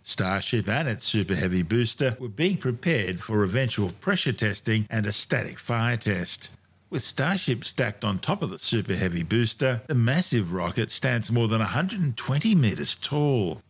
Starship 0.08 0.68
and 0.68 0.88
its 0.88 1.04
Super 1.04 1.34
Heavy 1.34 1.64
booster 1.64 2.16
were 2.20 2.28
being 2.28 2.58
prepared 2.58 3.18
for 3.18 3.42
eventual 3.42 3.90
pressure 3.90 4.32
testing 4.32 4.86
and 4.88 5.04
a 5.04 5.10
static 5.10 5.58
fire 5.58 5.96
test. 5.96 6.48
With 6.90 7.02
Starship 7.02 7.64
stacked 7.64 8.04
on 8.04 8.20
top 8.20 8.40
of 8.40 8.50
the 8.50 8.60
Super 8.60 8.94
Heavy 8.94 9.24
booster, 9.24 9.82
the 9.88 9.96
massive 9.96 10.52
rocket 10.52 10.92
stands 10.92 11.32
more 11.32 11.48
than 11.48 11.58
120 11.58 12.54
metres 12.54 12.94
tall. 12.94 13.60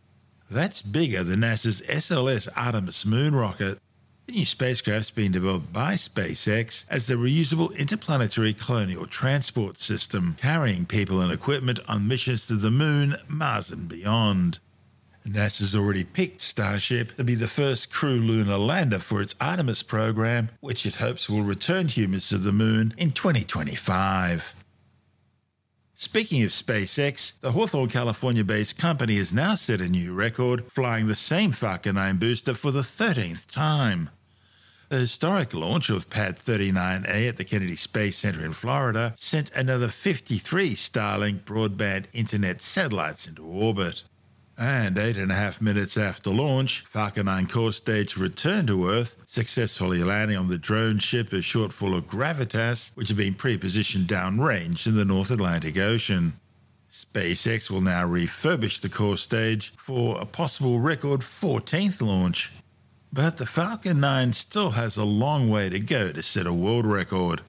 That's 0.47 0.83
bigger 0.83 1.23
than 1.23 1.39
NASA's 1.39 1.81
SLS 1.81 2.47
Artemis 2.55 3.03
moon 3.03 3.33
rocket. 3.33 3.79
The 4.27 4.33
new 4.33 4.45
spacecraft's 4.45 5.09
been 5.09 5.31
developed 5.31 5.73
by 5.73 5.95
SpaceX 5.95 6.85
as 6.87 7.07
the 7.07 7.15
reusable 7.15 7.75
interplanetary 7.75 8.53
colonial 8.53 9.07
transport 9.07 9.79
system, 9.79 10.35
carrying 10.39 10.85
people 10.85 11.19
and 11.19 11.31
equipment 11.31 11.79
on 11.87 12.07
missions 12.07 12.45
to 12.45 12.57
the 12.57 12.69
moon, 12.69 13.15
Mars, 13.27 13.71
and 13.71 13.89
beyond. 13.89 14.59
NASA's 15.27 15.75
already 15.75 16.03
picked 16.03 16.41
Starship 16.41 17.15
to 17.17 17.23
be 17.23 17.35
the 17.35 17.47
first 17.47 17.91
crew 17.91 18.15
lunar 18.15 18.57
lander 18.57 18.99
for 18.99 19.21
its 19.21 19.35
Artemis 19.41 19.83
program, 19.83 20.49
which 20.61 20.85
it 20.85 20.95
hopes 20.95 21.29
will 21.29 21.43
return 21.43 21.87
humans 21.87 22.29
to 22.29 22.37
the 22.37 22.51
moon 22.51 22.93
in 22.97 23.11
2025. 23.11 24.53
Speaking 25.95 26.43
of 26.43 26.51
SpaceX, 26.51 27.39
the 27.41 27.51
Hawthorne, 27.51 27.89
California 27.89 28.43
based 28.43 28.77
company 28.77 29.17
has 29.17 29.33
now 29.33 29.55
set 29.55 29.81
a 29.81 29.89
new 29.89 30.13
record, 30.13 30.71
flying 30.71 31.07
the 31.07 31.15
same 31.15 31.51
Falcon 31.51 31.95
9 31.95 32.17
booster 32.17 32.53
for 32.53 32.71
the 32.71 32.81
13th 32.81 33.49
time. 33.49 34.09
The 34.89 34.99
historic 34.99 35.53
launch 35.53 35.89
of 35.89 36.09
Pad 36.09 36.37
39A 36.37 37.27
at 37.27 37.35
the 37.35 37.43
Kennedy 37.43 37.75
Space 37.75 38.17
Center 38.17 38.45
in 38.45 38.53
Florida 38.53 39.15
sent 39.17 39.51
another 39.51 39.89
53 39.89 40.75
Starlink 40.75 41.41
broadband 41.41 42.05
internet 42.13 42.61
satellites 42.61 43.27
into 43.27 43.43
orbit. 43.43 44.03
And 44.59 44.97
eight 44.97 45.17
and 45.17 45.31
a 45.31 45.35
half 45.35 45.61
minutes 45.61 45.97
after 45.97 46.31
launch, 46.31 46.83
Falcon 46.87 47.27
9 47.27 47.45
core 47.45 47.71
stage 47.71 48.17
returned 48.17 48.69
to 48.69 48.89
Earth, 48.89 49.15
successfully 49.27 50.03
landing 50.03 50.35
on 50.35 50.49
the 50.49 50.57
drone 50.57 50.97
ship 50.97 51.31
a 51.31 51.37
Shortfall 51.37 51.95
of 51.95 52.07
Gravitas, 52.07 52.89
which 52.95 53.09
had 53.09 53.17
been 53.17 53.35
pre-positioned 53.35 54.07
downrange 54.07 54.87
in 54.87 54.95
the 54.95 55.05
North 55.05 55.29
Atlantic 55.29 55.77
Ocean. 55.77 56.39
SpaceX 56.91 57.69
will 57.69 57.81
now 57.81 58.07
refurbish 58.07 58.81
the 58.81 58.89
core 58.89 59.17
stage 59.17 59.75
for 59.77 60.19
a 60.19 60.25
possible 60.25 60.79
record 60.79 61.21
14th 61.21 62.01
launch. 62.01 62.51
But 63.13 63.37
the 63.37 63.45
Falcon 63.45 63.99
9 63.99 64.33
still 64.33 64.71
has 64.71 64.97
a 64.97 65.03
long 65.03 65.51
way 65.51 65.69
to 65.69 65.79
go 65.79 66.11
to 66.11 66.23
set 66.23 66.47
a 66.47 66.53
world 66.53 66.87
record. 66.87 67.41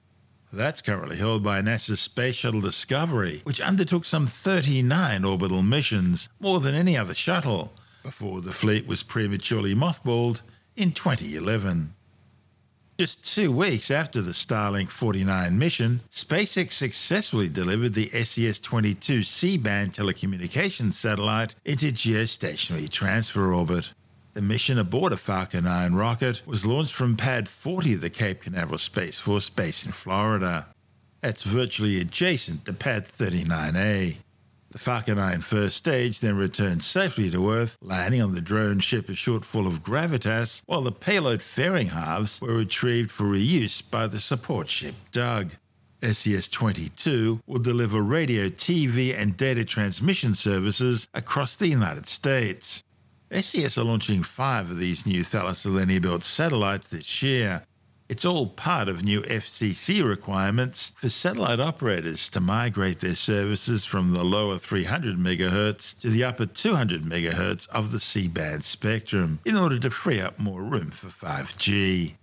That's 0.51 0.81
currently 0.81 1.17
held 1.17 1.43
by 1.43 1.61
NASA's 1.61 1.99
Space 1.99 2.35
Shuttle 2.35 2.61
Discovery, 2.61 3.41
which 3.43 3.61
undertook 3.61 4.05
some 4.05 4.25
39 4.25 5.23
orbital 5.23 5.61
missions, 5.61 6.27
more 6.39 6.59
than 6.59 6.73
any 6.73 6.97
other 6.97 7.13
shuttle, 7.13 7.71
before 8.01 8.41
the 8.41 8.51
fleet 8.51 8.87
was 8.87 9.03
prematurely 9.03 9.75
mothballed 9.75 10.41
in 10.75 10.91
2011. 10.91 11.93
Just 12.97 13.33
two 13.33 13.51
weeks 13.51 13.91
after 13.91 14.21
the 14.21 14.31
Starlink 14.31 14.89
49 14.89 15.57
mission, 15.57 16.01
SpaceX 16.11 16.73
successfully 16.73 17.47
delivered 17.47 17.93
the 17.93 18.09
SES 18.09 18.59
22 18.59 19.23
C 19.23 19.55
band 19.55 19.93
telecommunications 19.93 20.93
satellite 20.93 21.53
into 21.63 21.93
geostationary 21.93 22.89
transfer 22.89 23.53
orbit. 23.53 23.93
The 24.39 24.45
mission 24.45 24.77
aboard 24.77 25.11
a 25.11 25.17
Falcon 25.17 25.65
9 25.65 25.95
rocket 25.95 26.43
was 26.45 26.65
launched 26.65 26.93
from 26.93 27.17
Pad 27.17 27.49
40 27.49 27.95
of 27.95 27.99
the 27.99 28.09
Cape 28.09 28.43
Canaveral 28.43 28.77
Space 28.77 29.19
Force 29.19 29.49
Base 29.49 29.85
in 29.85 29.91
Florida. 29.91 30.67
That's 31.19 31.43
virtually 31.43 31.99
adjacent 31.99 32.63
to 32.63 32.71
Pad 32.71 33.05
39A. 33.05 34.15
The 34.71 34.77
Falcon 34.77 35.17
9 35.17 35.41
first 35.41 35.75
stage 35.75 36.21
then 36.21 36.37
returned 36.37 36.85
safely 36.85 37.29
to 37.31 37.51
Earth, 37.51 37.77
landing 37.81 38.21
on 38.21 38.33
the 38.33 38.39
drone 38.39 38.79
ship 38.79 39.09
a 39.09 39.11
Shortfall 39.11 39.67
of 39.67 39.83
Gravitas, 39.83 40.61
while 40.67 40.83
the 40.83 40.93
payload 40.93 41.41
fairing 41.41 41.89
halves 41.89 42.39
were 42.39 42.55
retrieved 42.55 43.11
for 43.11 43.25
reuse 43.25 43.83
by 43.91 44.07
the 44.07 44.19
support 44.19 44.69
ship 44.69 44.95
Doug. 45.11 45.49
SES 46.01 46.47
22 46.47 47.41
will 47.45 47.59
deliver 47.59 48.01
radio, 48.01 48.47
TV, 48.47 49.13
and 49.13 49.35
data 49.35 49.65
transmission 49.65 50.33
services 50.33 51.09
across 51.13 51.57
the 51.57 51.67
United 51.67 52.07
States. 52.07 52.85
SES 53.31 53.77
are 53.77 53.83
launching 53.83 54.23
five 54.23 54.71
of 54.71 54.79
these 54.79 55.05
new 55.05 55.23
Thales 55.23 55.63
Alenia 55.63 56.01
built 56.01 56.23
satellites 56.23 56.87
this 56.87 57.21
year. 57.21 57.63
It's 58.07 58.25
all 58.25 58.47
part 58.47 58.89
of 58.89 59.03
new 59.03 59.21
FCC 59.21 60.03
requirements 60.03 60.93
for 60.95 61.09
satellite 61.09 61.59
operators 61.59 62.27
to 62.31 62.39
migrate 62.39 63.01
their 63.01 63.13
services 63.13 63.85
from 63.85 64.13
the 64.13 64.23
lower 64.23 64.57
300 64.57 65.17
MHz 65.17 65.99
to 65.99 66.09
the 66.09 66.23
upper 66.23 66.47
200 66.47 67.03
MHz 67.03 67.69
of 67.69 67.91
the 67.91 67.99
C 67.99 68.27
band 68.27 68.63
spectrum 68.63 69.37
in 69.45 69.55
order 69.55 69.77
to 69.77 69.91
free 69.91 70.19
up 70.19 70.39
more 70.39 70.63
room 70.63 70.89
for 70.89 71.09
5G. 71.09 72.15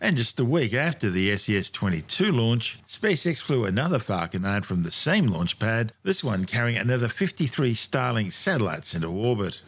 And 0.00 0.16
just 0.16 0.40
a 0.40 0.44
week 0.44 0.74
after 0.74 1.08
the 1.08 1.36
SES 1.36 1.70
22 1.70 2.32
launch, 2.32 2.80
SpaceX 2.88 3.40
flew 3.40 3.64
another 3.64 4.00
Falcon 4.00 4.42
9 4.42 4.62
from 4.62 4.82
the 4.82 4.90
same 4.90 5.28
launch 5.28 5.60
pad, 5.60 5.92
this 6.02 6.24
one 6.24 6.46
carrying 6.46 6.78
another 6.78 7.08
53 7.08 7.74
Starlink 7.74 8.32
satellites 8.32 8.92
into 8.92 9.06
orbit 9.06 9.60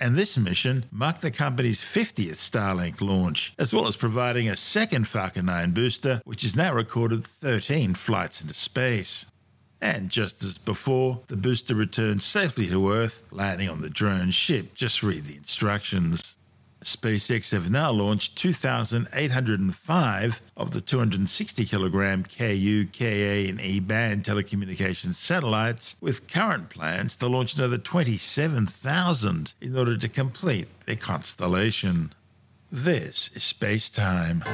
and 0.00 0.16
this 0.16 0.36
mission 0.36 0.84
marked 0.90 1.22
the 1.22 1.30
company's 1.30 1.82
50th 1.82 2.36
Starlink 2.36 3.00
launch, 3.00 3.54
as 3.58 3.72
well 3.72 3.86
as 3.86 3.96
providing 3.96 4.48
a 4.48 4.56
second 4.56 5.08
Falcon 5.08 5.46
9 5.46 5.72
booster, 5.72 6.20
which 6.24 6.42
has 6.42 6.54
now 6.54 6.74
recorded 6.74 7.24
13 7.24 7.94
flights 7.94 8.40
into 8.40 8.54
space. 8.54 9.26
And 9.80 10.08
just 10.08 10.42
as 10.42 10.58
before, 10.58 11.20
the 11.28 11.36
booster 11.36 11.74
returned 11.74 12.22
safely 12.22 12.66
to 12.68 12.92
Earth, 12.92 13.24
landing 13.30 13.68
on 13.68 13.80
the 13.80 13.90
drone 13.90 14.30
ship. 14.30 14.74
Just 14.74 15.02
read 15.02 15.24
the 15.24 15.36
instructions. 15.36 16.35
SpaceX 16.86 17.50
have 17.50 17.68
now 17.68 17.90
launched 17.90 18.36
2,805 18.36 20.40
of 20.56 20.70
the 20.70 20.80
260 20.80 21.64
kilogram 21.64 22.22
Ku, 22.22 22.86
Ka, 22.86 23.04
and 23.04 23.60
E 23.60 23.80
band 23.80 24.22
telecommunications 24.22 25.16
satellites, 25.16 25.96
with 26.00 26.28
current 26.28 26.70
plans 26.70 27.16
to 27.16 27.26
launch 27.26 27.56
another 27.56 27.76
27,000 27.76 29.54
in 29.60 29.76
order 29.76 29.96
to 29.96 30.08
complete 30.08 30.68
their 30.86 30.94
constellation. 30.94 32.12
This 32.70 33.30
is 33.34 33.42
Space 33.42 33.88
Time. 33.88 34.44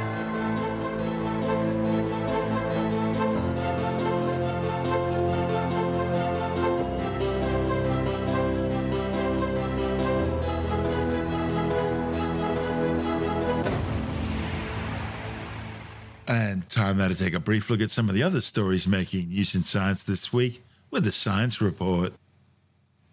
Time 16.82 16.98
now 16.98 17.06
to 17.06 17.14
take 17.14 17.32
a 17.32 17.38
brief 17.38 17.70
look 17.70 17.80
at 17.80 17.92
some 17.92 18.08
of 18.08 18.14
the 18.14 18.24
other 18.24 18.40
stories 18.40 18.88
making 18.88 19.28
news 19.28 19.54
in 19.54 19.62
science 19.62 20.02
this 20.02 20.32
week 20.32 20.64
with 20.90 21.04
the 21.04 21.12
Science 21.12 21.60
Report. 21.60 22.12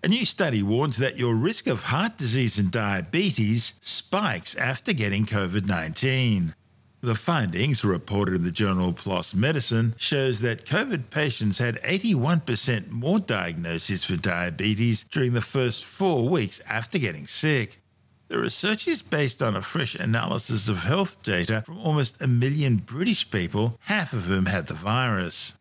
A 0.03 0.07
new 0.07 0.25
study 0.25 0.63
warns 0.63 0.97
that 0.97 1.19
your 1.19 1.35
risk 1.35 1.67
of 1.67 1.83
heart 1.83 2.17
disease 2.17 2.57
and 2.57 2.71
diabetes 2.71 3.75
spikes 3.79 4.55
after 4.55 4.91
getting 4.91 5.23
COVID 5.27 5.67
19. 5.67 6.55
The 7.01 7.13
findings, 7.13 7.83
reported 7.83 8.33
in 8.33 8.43
the 8.43 8.49
journal 8.49 8.91
PLOS 8.91 9.35
Medicine, 9.35 9.93
shows 9.97 10.41
that 10.41 10.65
COVID 10.65 11.11
patients 11.11 11.59
had 11.59 11.75
81% 11.83 12.89
more 12.89 13.19
diagnoses 13.19 14.03
for 14.03 14.15
diabetes 14.15 15.03
during 15.11 15.33
the 15.33 15.41
first 15.41 15.85
four 15.85 16.27
weeks 16.27 16.59
after 16.67 16.97
getting 16.97 17.27
sick. 17.27 17.79
The 18.29 18.37
research 18.37 18.87
is 18.87 19.01
based 19.01 19.41
on 19.41 19.55
a 19.55 19.61
fresh 19.63 19.95
analysis 19.95 20.69
of 20.69 20.83
health 20.83 21.23
data 21.23 21.63
from 21.65 21.79
almost 21.79 22.21
a 22.21 22.27
million 22.27 22.75
British 22.77 23.31
people, 23.31 23.79
half 23.85 24.13
of 24.13 24.25
whom 24.25 24.45
had 24.45 24.67
the 24.67 24.75
virus. 24.75 25.53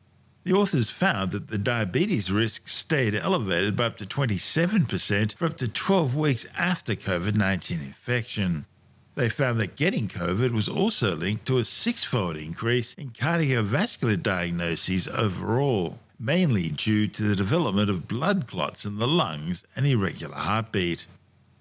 The 0.45 0.53
authors 0.53 0.91
found 0.91 1.31
that 1.31 1.49
the 1.49 1.57
diabetes 1.57 2.31
risk 2.31 2.69
stayed 2.69 3.15
elevated 3.15 3.75
by 3.75 3.87
up 3.87 3.97
to 3.97 4.07
27% 4.07 5.35
for 5.37 5.47
up 5.47 5.57
to 5.57 5.69
12 5.69 6.15
weeks 6.15 6.45
after 6.59 6.95
COVID 6.95 7.35
19 7.37 7.81
infection. 7.81 8.67
They 9.15 9.31
found 9.31 9.59
that 9.61 9.77
getting 9.77 10.07
COVID 10.07 10.53
was 10.53 10.69
also 10.69 11.17
linked 11.17 11.47
to 11.47 11.57
a 11.57 11.65
six 11.65 12.05
fold 12.05 12.37
increase 12.37 12.93
in 12.95 13.13
cardiovascular 13.13 14.23
diagnoses 14.23 15.09
overall, 15.09 15.99
mainly 16.21 16.69
due 16.69 17.09
to 17.09 17.23
the 17.23 17.35
development 17.35 17.89
of 17.89 18.07
blood 18.07 18.47
clots 18.47 18.85
in 18.85 18.99
the 18.99 19.09
lungs 19.09 19.65
and 19.75 19.87
irregular 19.87 20.37
heartbeat. 20.37 21.07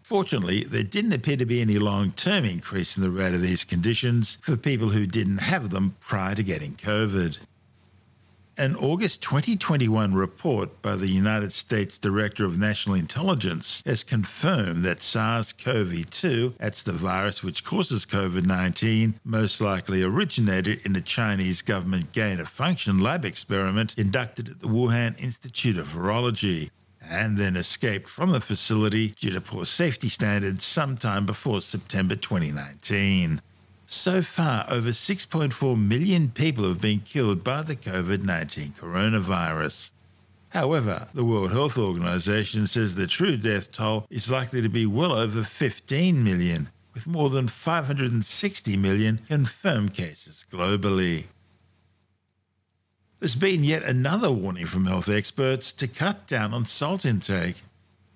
Fortunately, 0.08 0.64
there 0.64 0.84
didn't 0.84 1.12
appear 1.12 1.36
to 1.36 1.45
be 1.45 1.60
any 1.60 1.78
long 1.78 2.12
term 2.12 2.45
increase 2.45 2.95
in 2.95 3.03
the 3.03 3.10
rate 3.10 3.34
of 3.34 3.41
these 3.41 3.66
conditions 3.66 4.38
for 4.41 4.55
people 4.55 4.88
who 4.88 5.05
didn't 5.05 5.39
have 5.39 5.70
them 5.70 5.97
prior 5.99 6.34
to 6.34 6.43
getting 6.43 6.76
COVID. 6.76 7.39
An 8.55 8.78
August 8.78 9.22
2021 9.22 10.14
report 10.14 10.82
by 10.82 10.95
the 10.95 11.10
United 11.10 11.51
States 11.51 11.99
Director 11.99 12.45
of 12.45 12.58
National 12.58 12.95
Intelligence 12.95 13.84
has 13.86 14.05
confirmed 14.05 14.86
that 14.86 15.03
SARS 15.03 15.51
CoV 15.51 16.10
2, 16.10 16.53
that's 16.58 16.84
the 16.84 16.93
virus 16.93 17.43
which 17.43 17.66
causes 17.66 18.05
COVID 18.05 18.45
19, 18.45 19.20
most 19.26 19.60
likely 19.60 20.03
originated 20.03 20.86
in 20.86 20.95
a 20.95 21.01
Chinese 21.01 21.62
government 21.62 22.14
gain 22.14 22.39
of 22.39 22.47
function 22.47 23.01
lab 23.01 23.26
experiment 23.26 23.93
conducted 23.97 24.47
at 24.47 24.62
the 24.62 24.70
Wuhan 24.70 25.22
Institute 25.22 25.78
of 25.78 25.88
Virology 25.88 26.70
and 27.10 27.38
then 27.38 27.55
escaped 27.55 28.10
from 28.10 28.32
the 28.32 28.41
facility 28.41 29.16
due 29.20 29.32
to 29.32 29.41
poor 29.41 29.66
safety 29.66 30.10
standards 30.10 30.64
sometime 30.64 31.26
before 31.26 31.62
September 31.62 32.16
2019. 32.16 33.41
So 33.86 34.22
far, 34.22 34.66
over 34.70 34.89
6.4 34.89 35.78
million 35.88 36.30
people 36.30 36.68
have 36.68 36.82
been 36.82 36.99
killed 36.99 37.43
by 37.43 37.62
the 37.62 37.76
COVID 37.76 38.24
19 38.24 38.74
coronavirus. 38.80 39.91
However, 40.49 41.08
the 41.14 41.24
World 41.24 41.51
Health 41.51 41.78
Organization 41.78 42.68
says 42.68 42.95
the 42.95 43.08
true 43.08 43.38
death 43.38 43.72
toll 43.72 44.05
is 44.10 44.32
likely 44.32 44.62
to 44.62 44.70
be 44.70 44.86
well 44.86 45.14
over 45.14 45.43
15 45.43 46.24
million, 46.24 46.70
with 46.93 47.08
more 47.08 47.30
than 47.30 47.47
560 47.47 48.78
million 48.78 49.20
confirmed 49.28 49.93
cases 49.93 50.45
globally. 50.51 51.26
There's 53.20 53.36
been 53.36 53.63
yet 53.63 53.82
another 53.82 54.32
warning 54.32 54.68
from 54.68 54.86
health 54.86 55.09
experts 55.09 55.74
to 55.74 55.88
cut 55.88 56.28
down 56.28 56.53
on 56.53 56.65
salt 56.65 57.03
intake. 57.03 57.63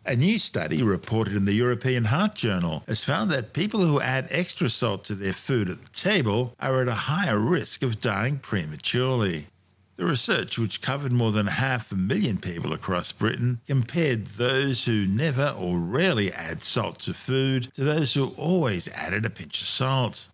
A 0.06 0.16
new 0.16 0.38
study 0.38 0.84
reported 0.84 1.36
in 1.36 1.46
the 1.46 1.54
European 1.54 2.06
Heart 2.06 2.36
Journal 2.36 2.84
has 2.88 3.04
found 3.04 3.32
that 3.32 3.52
people 3.54 3.84
who 3.84 4.00
add 4.00 4.28
extra 4.30 4.70
salt 4.70 5.04
to 5.06 5.16
their 5.16 5.34
food 5.34 5.70
at 5.70 5.82
the 5.82 5.90
table 5.90 6.54
are 6.60 6.84
at 6.84 6.88
a 6.88 7.10
higher 7.10 7.40
risk 7.40 7.82
of 7.82 8.00
dying 8.00 8.38
prematurely. 8.38 9.48
The 9.96 10.06
research, 10.06 10.60
which 10.60 10.84
covered 10.84 11.12
more 11.12 11.32
than 11.32 11.48
half 11.48 11.92
a 11.92 11.96
million 11.96 12.38
people 12.38 12.72
across 12.72 13.12
Britain, 13.12 13.60
compared 13.66 14.28
those 14.28 14.86
who 14.86 15.08
never 15.08 15.56
or 15.58 15.80
rarely 15.80 16.32
add 16.32 16.62
salt 16.62 17.00
to 17.02 17.16
food 17.16 17.74
to 17.74 17.84
those 17.84 18.14
who 18.14 18.28
always 18.38 18.88
added 18.90 19.26
a 19.26 19.32
pinch 19.32 19.64
of 19.64 19.68
salt. 19.68 20.28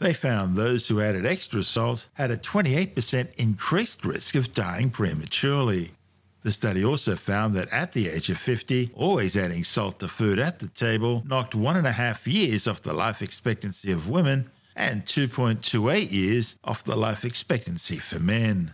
They 0.00 0.14
found 0.14 0.56
those 0.56 0.88
who 0.88 1.02
added 1.02 1.26
extra 1.26 1.62
salt 1.62 2.08
had 2.14 2.30
a 2.30 2.38
28% 2.38 3.34
increased 3.36 4.04
risk 4.04 4.34
of 4.34 4.54
dying 4.54 4.88
prematurely. 4.88 5.92
The 6.42 6.52
study 6.52 6.82
also 6.82 7.16
found 7.16 7.54
that 7.54 7.70
at 7.70 7.92
the 7.92 8.08
age 8.08 8.30
of 8.30 8.38
50, 8.38 8.92
always 8.94 9.36
adding 9.36 9.62
salt 9.62 9.98
to 9.98 10.08
food 10.08 10.38
at 10.38 10.58
the 10.58 10.68
table 10.68 11.22
knocked 11.26 11.54
one 11.54 11.76
and 11.76 11.86
a 11.86 11.92
half 11.92 12.26
years 12.26 12.66
off 12.66 12.80
the 12.80 12.94
life 12.94 13.20
expectancy 13.20 13.92
of 13.92 14.08
women 14.08 14.50
and 14.74 15.04
2.28 15.04 16.10
years 16.10 16.56
off 16.64 16.82
the 16.82 16.96
life 16.96 17.22
expectancy 17.22 17.98
for 17.98 18.18
men. 18.18 18.72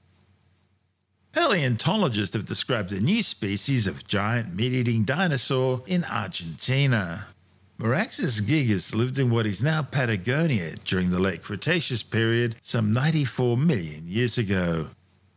Paleontologists 1.33 2.35
have 2.35 2.47
described 2.47 2.93
a 2.93 3.01
new 3.01 3.25
species 3.25 3.89
of 3.89 4.07
giant 4.07 4.55
meat 4.55 4.73
eating 4.73 5.03
dinosaur 5.03 5.83
in 5.89 6.05
Argentina. 6.05 7.27
Meraxes 7.79 8.41
gigas 8.41 8.95
lived 8.95 9.19
in 9.19 9.29
what 9.29 9.45
is 9.45 9.61
now 9.61 9.83
Patagonia 9.83 10.77
during 10.87 11.11
the 11.11 11.19
late 11.19 11.43
Cretaceous 11.43 12.03
period 12.03 12.57
some 12.63 12.91
94 12.91 13.59
million 13.59 14.05
years 14.09 14.39
ago. 14.39 14.89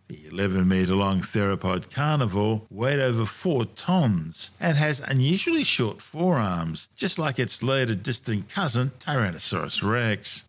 The 0.08 0.26
11 0.32 0.66
metre 0.66 0.96
long 0.96 1.20
theropod 1.20 1.94
carnivore 1.94 2.62
weighed 2.70 3.02
over 3.02 3.26
4 3.26 3.66
tonnes 3.66 4.52
and 4.58 4.78
has 4.78 5.02
unusually 5.02 5.66
short 5.66 6.02
forearms, 6.02 6.88
just 6.96 7.20
like 7.20 7.40
its 7.40 7.62
later 7.62 7.94
distant 7.94 8.48
cousin 8.48 8.94
Tyrannosaurus 9.00 9.84
rex. 9.84 10.46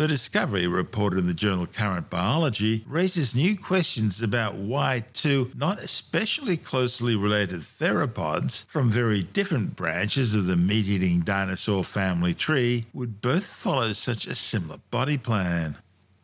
The 0.00 0.08
discovery, 0.08 0.66
reported 0.66 1.18
in 1.18 1.26
the 1.26 1.34
journal 1.34 1.66
Current 1.66 2.08
Biology, 2.08 2.82
raises 2.88 3.34
new 3.34 3.54
questions 3.54 4.22
about 4.22 4.54
why 4.54 5.04
two 5.12 5.52
not 5.54 5.78
especially 5.78 6.56
closely 6.56 7.14
related 7.14 7.60
theropods 7.60 8.64
from 8.64 8.90
very 8.90 9.22
different 9.22 9.76
branches 9.76 10.34
of 10.34 10.46
the 10.46 10.56
meat 10.56 10.88
eating 10.88 11.20
dinosaur 11.20 11.84
family 11.84 12.32
tree 12.32 12.86
would 12.94 13.20
both 13.20 13.44
follow 13.44 13.92
such 13.92 14.26
a 14.26 14.34
similar 14.34 14.78
body 14.90 15.18
plan. 15.18 15.76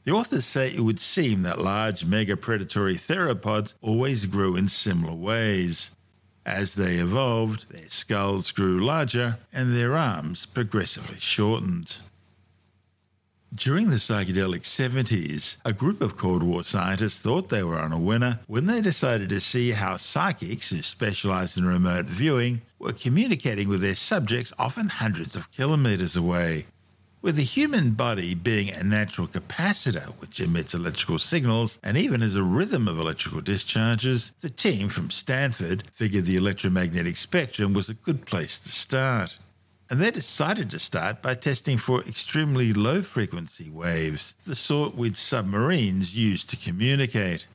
The 0.05 0.13
authors 0.13 0.47
say 0.47 0.69
it 0.69 0.81
would 0.81 0.99
seem 0.99 1.43
that 1.43 1.61
large 1.61 2.03
mega 2.07 2.39
predatory 2.39 2.95
theropods 2.95 3.75
always 3.83 4.25
grew 4.25 4.57
in 4.57 4.71
similar 4.71 5.13
ways. 5.13 5.91
As 6.47 6.77
they 6.77 6.95
evolved, 6.95 7.71
their 7.71 7.91
skulls 7.91 8.53
grew 8.53 8.79
larger 8.79 9.37
and 9.53 9.77
their 9.77 9.99
arms 9.99 10.47
progressively 10.47 11.21
shortened. 11.21 11.99
During 13.57 13.89
the 13.89 13.97
psychedelic 13.97 14.65
70s, 14.65 15.57
a 15.65 15.73
group 15.73 16.03
of 16.03 16.19
Cold 16.19 16.43
War 16.43 16.63
scientists 16.63 17.19
thought 17.19 17.49
they 17.49 17.63
were 17.63 17.79
on 17.79 17.91
a 17.91 17.99
winner 17.99 18.41
when 18.47 18.67
they 18.67 18.83
decided 18.83 19.31
to 19.31 19.41
see 19.41 19.71
how 19.71 19.97
psychics 19.97 20.69
who 20.69 20.83
specialized 20.83 21.57
in 21.57 21.65
remote 21.65 22.05
viewing 22.05 22.61
were 22.79 22.93
communicating 22.93 23.67
with 23.67 23.81
their 23.81 23.95
subjects 23.95 24.53
often 24.59 24.91
hundreds 24.91 25.35
of 25.35 25.51
kilometers 25.53 26.17
away. 26.17 26.67
With 27.23 27.37
the 27.37 27.45
human 27.45 27.93
body 27.93 28.35
being 28.35 28.69
a 28.71 28.85
natural 28.85 29.27
capacitor 29.27 30.09
which 30.21 30.39
emits 30.39 30.75
electrical 30.75 31.19
signals 31.19 31.79
and 31.83 31.97
even 31.97 32.21
has 32.21 32.37
a 32.37 32.43
rhythm 32.43 32.87
of 32.87 32.99
electrical 32.99 33.41
discharges, 33.41 34.33
the 34.43 34.51
team 34.51 34.91
from 34.91 35.11
Stanford 35.11 35.85
figured 35.91 36.27
the 36.27 36.37
electromagnetic 36.37 37.17
spectrum 37.17 37.73
was 37.73 37.89
a 37.89 37.95
good 37.95 38.27
place 38.27 38.59
to 38.59 38.69
start. 38.69 39.39
And 39.89 40.01
they 40.01 40.11
decided 40.11 40.71
to 40.71 40.81
start 40.81 41.23
by 41.23 41.35
testing 41.35 41.79
for 41.79 42.01
extremely 42.01 42.73
low 42.73 43.03
frequency 43.03 43.71
waves, 43.71 44.35
the 44.45 44.57
sort 44.57 44.97
which 44.97 45.15
submarines 45.15 46.15
use 46.15 46.45
to 46.47 46.57
communicate. 46.57 47.47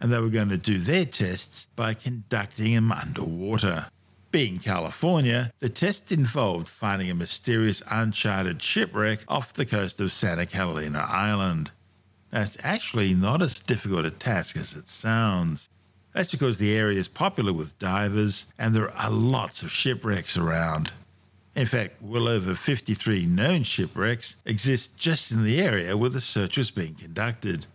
And 0.00 0.12
they 0.12 0.20
were 0.20 0.28
going 0.28 0.48
to 0.48 0.58
do 0.58 0.78
their 0.78 1.04
tests 1.04 1.68
by 1.76 1.94
conducting 1.94 2.74
them 2.74 2.90
underwater. 2.90 3.86
Being 4.30 4.58
California, 4.58 5.52
the 5.60 5.68
test 5.68 6.10
involved 6.10 6.68
finding 6.68 7.10
a 7.10 7.14
mysterious 7.14 7.82
uncharted 7.90 8.60
shipwreck 8.60 9.20
off 9.28 9.52
the 9.52 9.64
coast 9.64 10.00
of 10.00 10.12
Santa 10.12 10.46
Catalina 10.46 11.06
Island. 11.08 11.70
Now, 12.32 12.42
it's 12.42 12.56
actually 12.62 13.14
not 13.14 13.40
as 13.40 13.60
difficult 13.60 14.04
a 14.04 14.10
task 14.10 14.56
as 14.56 14.74
it 14.74 14.88
sounds. 14.88 15.70
That's 16.12 16.30
because 16.30 16.58
the 16.58 16.76
area 16.76 16.98
is 16.98 17.08
popular 17.08 17.52
with 17.52 17.78
divers 17.78 18.46
and 18.58 18.74
there 18.74 18.92
are 18.96 19.10
lots 19.10 19.62
of 19.62 19.70
shipwrecks 19.70 20.36
around. 20.36 20.90
In 21.58 21.66
fact, 21.66 22.00
well 22.00 22.28
over 22.28 22.54
53 22.54 23.26
known 23.26 23.64
shipwrecks 23.64 24.36
exist 24.44 24.96
just 24.96 25.32
in 25.32 25.42
the 25.42 25.60
area 25.60 25.96
where 25.96 26.08
the 26.08 26.20
search 26.20 26.56
was 26.56 26.70
being 26.70 26.94
conducted. 26.94 27.66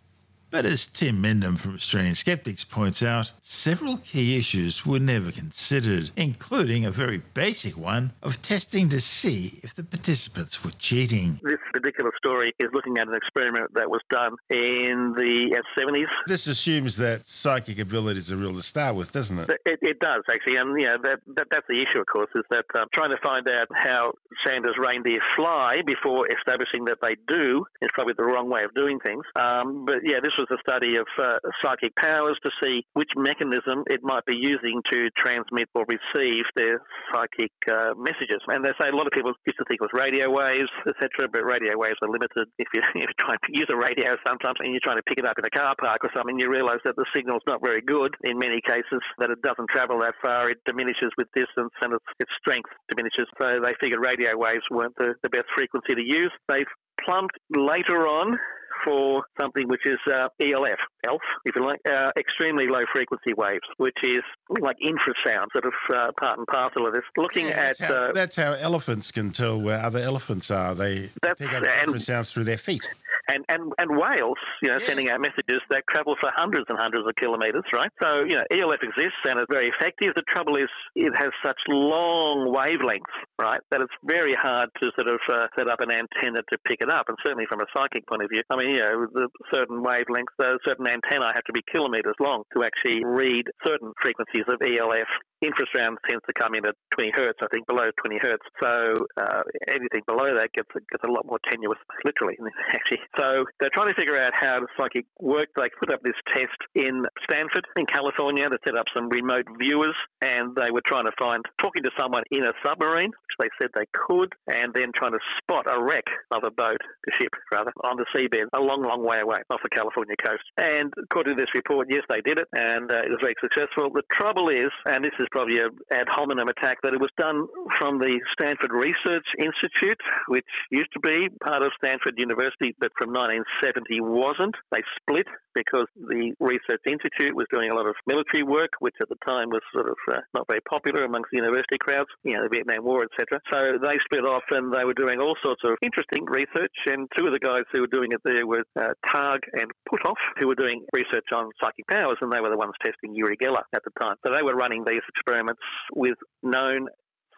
But 0.54 0.68
as 0.68 0.86
Tim 0.86 1.20
Mendham 1.20 1.58
from 1.58 1.74
Australian 1.74 2.14
Skeptics 2.14 2.64
points 2.64 3.02
out, 3.02 3.32
several 3.42 3.98
key 3.98 4.38
issues 4.38 4.86
were 4.86 5.00
never 5.00 5.32
considered, 5.32 6.12
including 6.16 6.86
a 6.86 6.92
very 6.92 7.24
basic 7.34 7.76
one 7.76 8.12
of 8.22 8.40
testing 8.44 8.88
to 8.90 9.02
see 9.02 9.60
if 9.64 9.74
the 9.74 9.84
participants 9.84 10.64
were 10.64 10.70
cheating. 10.78 11.40
This 11.42 11.58
particular 11.74 12.12
story 12.16 12.54
is 12.60 12.70
looking 12.72 13.00
at 13.00 13.08
an 13.08 13.16
experiment 13.16 13.74
that 13.74 13.90
was 13.90 14.02
done 14.12 14.36
in 14.52 15.16
the 15.18 15.60
70s. 15.76 16.06
This 16.28 16.46
assumes 16.46 16.98
that 16.98 17.26
psychic 17.26 17.80
abilities 17.80 18.32
are 18.32 18.36
real 18.36 18.54
to 18.54 18.62
start 18.62 18.94
with, 18.94 19.12
doesn't 19.12 19.40
it? 19.40 19.50
It, 19.66 19.80
it 19.82 20.00
does, 20.00 20.22
actually. 20.32 20.58
And 20.58 20.80
yeah, 20.80 20.98
that, 21.02 21.22
that, 21.36 21.48
that's 21.50 21.66
the 21.68 21.82
issue, 21.82 22.00
of 22.00 22.06
course, 22.06 22.30
is 22.36 22.44
that 22.52 22.66
um, 22.76 22.86
trying 22.94 23.10
to 23.10 23.18
find 23.24 23.48
out 23.48 23.70
how 23.74 24.14
Santa's 24.46 24.78
reindeer 24.78 25.20
fly 25.36 25.82
before 25.84 26.28
establishing 26.32 26.86
that 26.86 27.00
they 27.02 27.16
do 27.28 27.66
is 27.82 27.90
probably 27.92 28.14
the 28.16 28.24
wrong 28.24 28.52
way 28.52 28.64
of 28.64 28.72
doing 28.76 29.00
things. 29.00 29.26
Um, 29.36 29.86
but 29.86 30.02
yeah, 30.04 30.20
this 30.22 30.34
was 30.38 30.43
a 30.52 30.60
study 30.62 30.96
of 30.98 31.08
uh, 31.20 31.38
psychic 31.62 31.96
powers 31.96 32.38
to 32.44 32.52
see 32.62 32.86
which 32.94 33.10
mechanism 33.16 33.84
it 33.88 34.02
might 34.04 34.26
be 34.26 34.36
using 34.36 34.82
to 34.92 35.10
transmit 35.18 35.70
or 35.76 35.86
receive 35.88 36.46
their 36.56 36.82
psychic 37.12 37.52
uh, 37.70 37.94
messages. 37.98 38.42
And 38.48 38.64
they 38.64 38.74
say 38.80 38.90
a 38.90 38.96
lot 38.96 39.08
of 39.08 39.14
people 39.14 39.34
used 39.46 39.60
to 39.60 39.66
think 39.66 39.80
it 39.82 39.88
was 39.88 39.94
radio 39.94 40.30
waves, 40.30 40.72
etc., 40.88 41.30
but 41.32 41.44
radio 41.46 41.78
waves 41.78 41.98
are 42.02 42.10
limited. 42.10 42.48
If 42.58 42.68
you, 42.74 42.82
if 42.96 43.10
you 43.10 43.18
try 43.20 43.36
to 43.36 43.50
use 43.52 43.70
a 43.70 43.78
radio 43.78 44.16
sometimes 44.26 44.58
and 44.60 44.72
you're 44.72 44.84
trying 44.84 45.00
to 45.00 45.08
pick 45.08 45.20
it 45.20 45.26
up 45.26 45.38
in 45.38 45.46
a 45.46 45.54
car 45.54 45.76
park 45.80 46.04
or 46.04 46.12
something, 46.16 46.40
you 46.40 46.50
realize 46.50 46.80
that 46.86 46.96
the 46.96 47.06
signal's 47.16 47.44
not 47.48 47.62
very 47.64 47.82
good 47.82 48.16
in 48.24 48.38
many 48.38 48.62
cases, 48.62 49.02
that 49.20 49.30
it 49.30 49.42
doesn't 49.42 49.70
travel 49.70 50.00
that 50.00 50.16
far, 50.22 50.50
it 50.50 50.58
diminishes 50.66 51.12
with 51.18 51.28
distance 51.36 51.72
and 51.82 51.94
its, 51.94 52.06
its 52.20 52.32
strength 52.40 52.70
diminishes. 52.90 53.28
So 53.40 53.60
they 53.62 53.74
figured 53.80 54.02
radio 54.02 54.38
waves 54.38 54.64
weren't 54.72 54.96
the, 54.98 55.16
the 55.24 55.30
best 55.30 55.48
frequency 55.56 55.96
to 55.96 56.02
use. 56.02 56.32
They've 56.48 56.70
plumbed 57.04 57.32
later 57.50 58.08
on 58.08 58.38
for 58.84 59.24
something 59.40 59.68
which 59.68 59.86
is 59.86 60.00
uh, 60.12 60.28
ELF, 60.42 60.80
ELF, 61.06 61.22
if 61.46 61.56
you 61.56 61.66
like, 61.66 61.80
uh, 61.90 62.12
extremely 62.18 62.68
low 62.68 62.84
frequency 62.92 63.34
waves, 63.34 63.64
which 63.78 63.98
is 64.04 64.24
like 64.62 64.78
infrasound, 64.86 65.48
sort 65.52 65.66
of 65.66 65.74
uh, 65.94 66.12
part 66.20 66.38
and 66.38 66.48
parcel 66.48 66.88
of 66.88 66.94
this. 66.94 67.04
Looking 67.18 67.48
Yeah, 67.48 67.68
that's 67.68 67.82
at 67.82 67.90
how, 67.90 67.96
uh, 67.96 68.12
that's 68.14 68.36
how 68.36 68.54
elephants 68.54 69.12
can 69.12 69.32
tell 69.32 69.60
where 69.60 69.80
other 69.80 70.00
elephants 70.00 70.52
are. 70.52 70.76
They 70.76 71.10
pick 71.22 71.54
up 71.54 71.64
infrasounds 71.64 72.32
through 72.32 72.46
their 72.46 72.58
feet. 72.58 72.88
and, 73.30 73.46
and, 73.48 73.72
and 73.78 73.98
whales, 73.98 74.38
you 74.62 74.70
know, 74.70 74.80
sending 74.80 75.10
out 75.10 75.22
messages 75.22 75.62
that 75.70 75.84
travel 75.90 76.16
for 76.20 76.30
hundreds 76.36 76.66
and 76.70 76.78
hundreds 76.78 77.08
of 77.08 77.16
kilometres, 77.16 77.64
right? 77.74 77.92
So, 78.02 78.24
you 78.24 78.36
know, 78.36 78.44
ELF 78.52 78.84
exists 78.84 79.24
and 79.24 79.40
it's 79.40 79.50
very 79.50 79.70
effective. 79.70 80.14
The 80.16 80.24
trouble 80.28 80.58
is 80.58 80.68
it 80.96 81.14
has 81.16 81.32
such 81.44 81.58
long 81.70 82.52
wavelengths, 82.52 83.16
right, 83.40 83.62
that 83.72 83.82
it's 83.82 83.94
very 84.04 84.34
hard 84.34 84.70
to 84.82 84.92
sort 84.96 85.08
of 85.08 85.20
uh, 85.32 85.48
set 85.58 85.70
up 85.70 85.80
an 85.80 85.92
antenna 85.92 86.42
to 86.52 86.58
pick 86.68 86.82
it 86.82 86.90
up. 86.90 87.08
And 87.08 87.18
certainly 87.24 87.46
from 87.48 87.62
a 87.62 87.66
psychic 87.76 88.06
point 88.08 88.24
of 88.24 88.30
view, 88.30 88.42
I 88.50 88.58
mean, 88.58 88.63
you 88.70 88.80
know, 88.80 89.08
the 89.12 89.28
certain 89.54 89.84
wavelengths, 89.84 90.36
uh, 90.40 90.58
certain 90.66 90.88
antennae 90.88 91.32
have 91.34 91.44
to 91.46 91.54
be 91.54 91.62
kilometres 91.72 92.16
long 92.20 92.44
to 92.56 92.64
actually 92.64 93.04
read 93.04 93.46
certain 93.66 93.92
frequencies 94.02 94.44
of 94.48 94.62
ELF. 94.62 95.08
Infrasound 95.44 96.00
tends 96.08 96.24
to 96.24 96.34
come 96.40 96.56
in 96.56 96.66
at 96.66 96.76
20 96.96 97.12
hertz, 97.14 97.40
I 97.44 97.48
think, 97.52 97.68
below 97.68 97.92
20 98.00 98.18
hertz. 98.22 98.44
So 98.64 99.06
uh, 99.20 99.44
anything 99.68 100.02
below 100.08 100.32
that 100.40 100.50
gets 100.56 100.70
a, 100.76 100.80
gets 100.92 101.04
a 101.04 101.12
lot 101.12 101.26
more 101.26 101.40
tenuous, 101.50 101.78
literally, 102.06 102.38
actually. 102.72 103.04
So 103.20 103.44
they're 103.60 103.74
trying 103.74 103.92
to 103.92 104.00
figure 104.00 104.18
out 104.18 104.32
how 104.34 104.62
the 104.62 104.68
psychic 104.78 105.06
works. 105.20 105.52
They 105.58 105.68
put 105.80 105.92
up 105.92 106.00
this 106.04 106.16
test 106.32 106.56
in 106.76 107.04
Stanford, 107.28 107.68
in 107.76 107.86
California. 107.86 108.48
They 108.50 108.58
set 108.64 108.78
up 108.78 108.88
some 108.96 109.10
remote 109.10 109.46
viewers, 109.60 109.96
and 110.24 110.56
they 110.56 110.72
were 110.72 110.84
trying 110.86 111.06
to 111.06 111.16
find, 111.20 111.44
talking 111.60 111.84
to 111.84 111.92
someone 112.00 112.24
in 112.32 112.44
a 112.44 112.54
submarine, 112.64 113.12
which 113.12 113.36
they 113.40 113.52
said 113.60 113.72
they 113.76 113.88
could, 113.92 114.32
and 114.48 114.74
then 114.74 114.96
trying 114.96 115.12
to 115.12 115.24
spot 115.44 115.68
a 115.68 115.82
wreck 115.82 116.08
of 116.32 116.44
a 116.44 116.52
boat, 116.52 116.80
a 116.80 117.12
ship, 117.20 117.34
rather, 117.52 117.72
on 117.84 117.98
the 117.98 118.06
seabed, 118.16 118.48
a 118.54 118.60
long, 118.60 118.84
long 118.84 119.04
way 119.04 119.20
away 119.20 119.42
off 119.50 119.62
the 119.64 119.70
California 119.70 120.16
coast. 120.24 120.44
And 120.58 120.94
according 120.98 121.38
to 121.38 121.42
this 121.42 121.50
report, 121.56 121.88
yes, 121.90 122.04
they 122.10 122.22
did 122.22 122.38
it, 122.38 122.48
and 122.54 122.92
uh, 122.92 123.04
it 123.06 123.10
was 123.10 123.20
very 123.22 123.36
successful. 123.42 123.90
The 123.94 124.04
trouble 124.12 124.50
is, 124.50 124.72
and 124.86 125.04
this 125.04 125.14
is 125.20 125.28
probably 125.32 125.60
an 125.60 125.72
ad 125.92 126.08
hominem 126.10 126.48
attack, 126.48 126.78
that 126.84 126.94
it 126.94 127.02
was 127.02 127.12
done 127.18 127.48
from 127.78 128.00
the 128.00 128.20
Stanford 128.34 128.72
Research 128.72 129.26
Institute, 129.38 130.00
which 130.28 130.46
used 130.72 130.94
to 130.94 131.00
be 131.00 131.30
part 131.44 131.64
of 131.64 131.72
Stanford 131.78 132.16
University, 132.18 132.76
but 132.80 132.92
from 132.98 133.12
1970 133.12 134.02
wasn't. 134.02 134.56
They 134.72 134.84
split 135.02 135.28
because 135.54 135.88
the 135.96 136.34
Research 136.40 136.82
Institute 136.86 137.36
was 137.36 137.48
doing 137.52 137.72
a 137.72 137.76
lot 137.76 137.88
of 137.88 137.96
military 138.08 138.44
work, 138.44 138.72
which 138.80 138.96
at 139.02 139.10
the 139.10 139.20
time 139.26 139.50
was 139.50 139.62
sort 139.74 139.88
of 139.88 139.98
uh, 140.12 140.22
not 140.34 140.48
very 140.48 140.62
popular 140.62 141.04
amongst 141.04 141.30
the 141.32 141.38
university 141.38 141.78
crowds, 141.80 142.10
you 142.24 142.34
know, 142.34 142.44
the 142.44 142.54
Vietnam 142.54 142.84
War, 142.84 143.06
etc. 143.06 143.40
So 143.52 143.78
they 143.82 143.98
split 144.06 144.26
off 144.26 144.44
and 144.52 144.74
they 144.74 144.86
were 144.86 144.94
doing 144.94 145.20
all 145.20 145.36
sorts 145.44 145.62
of 145.64 145.78
interesting 145.82 146.26
research. 146.26 146.76
And 146.88 147.08
two 147.18 147.28
of 147.28 147.34
the 147.34 147.40
guys 147.40 147.64
who 147.72 147.82
were 147.82 147.92
doing 147.92 148.12
it 148.12 148.22
there 148.24 148.46
were 148.46 148.64
uh, 148.80 148.94
Targ 149.06 149.40
and 149.54 149.72
Puthoff, 149.90 150.20
who 150.40 150.48
were 150.48 150.60
doing 150.60 150.86
research 150.94 151.30
on 151.34 151.50
psychic 151.62 151.88
powers, 151.88 152.18
and 152.22 152.32
they 152.32 152.40
were 152.40 152.50
the 152.50 152.58
ones 152.58 152.74
testing 152.84 153.16
Uri 153.16 153.38
Geller 153.38 153.64
at 153.74 153.84
the 153.84 153.92
time. 154.00 154.16
So 154.26 154.34
they 154.34 154.44
were 154.44 154.56
running 154.56 154.84
these 154.86 155.04
experiments 155.10 155.62
with 155.94 156.18
known 156.42 156.88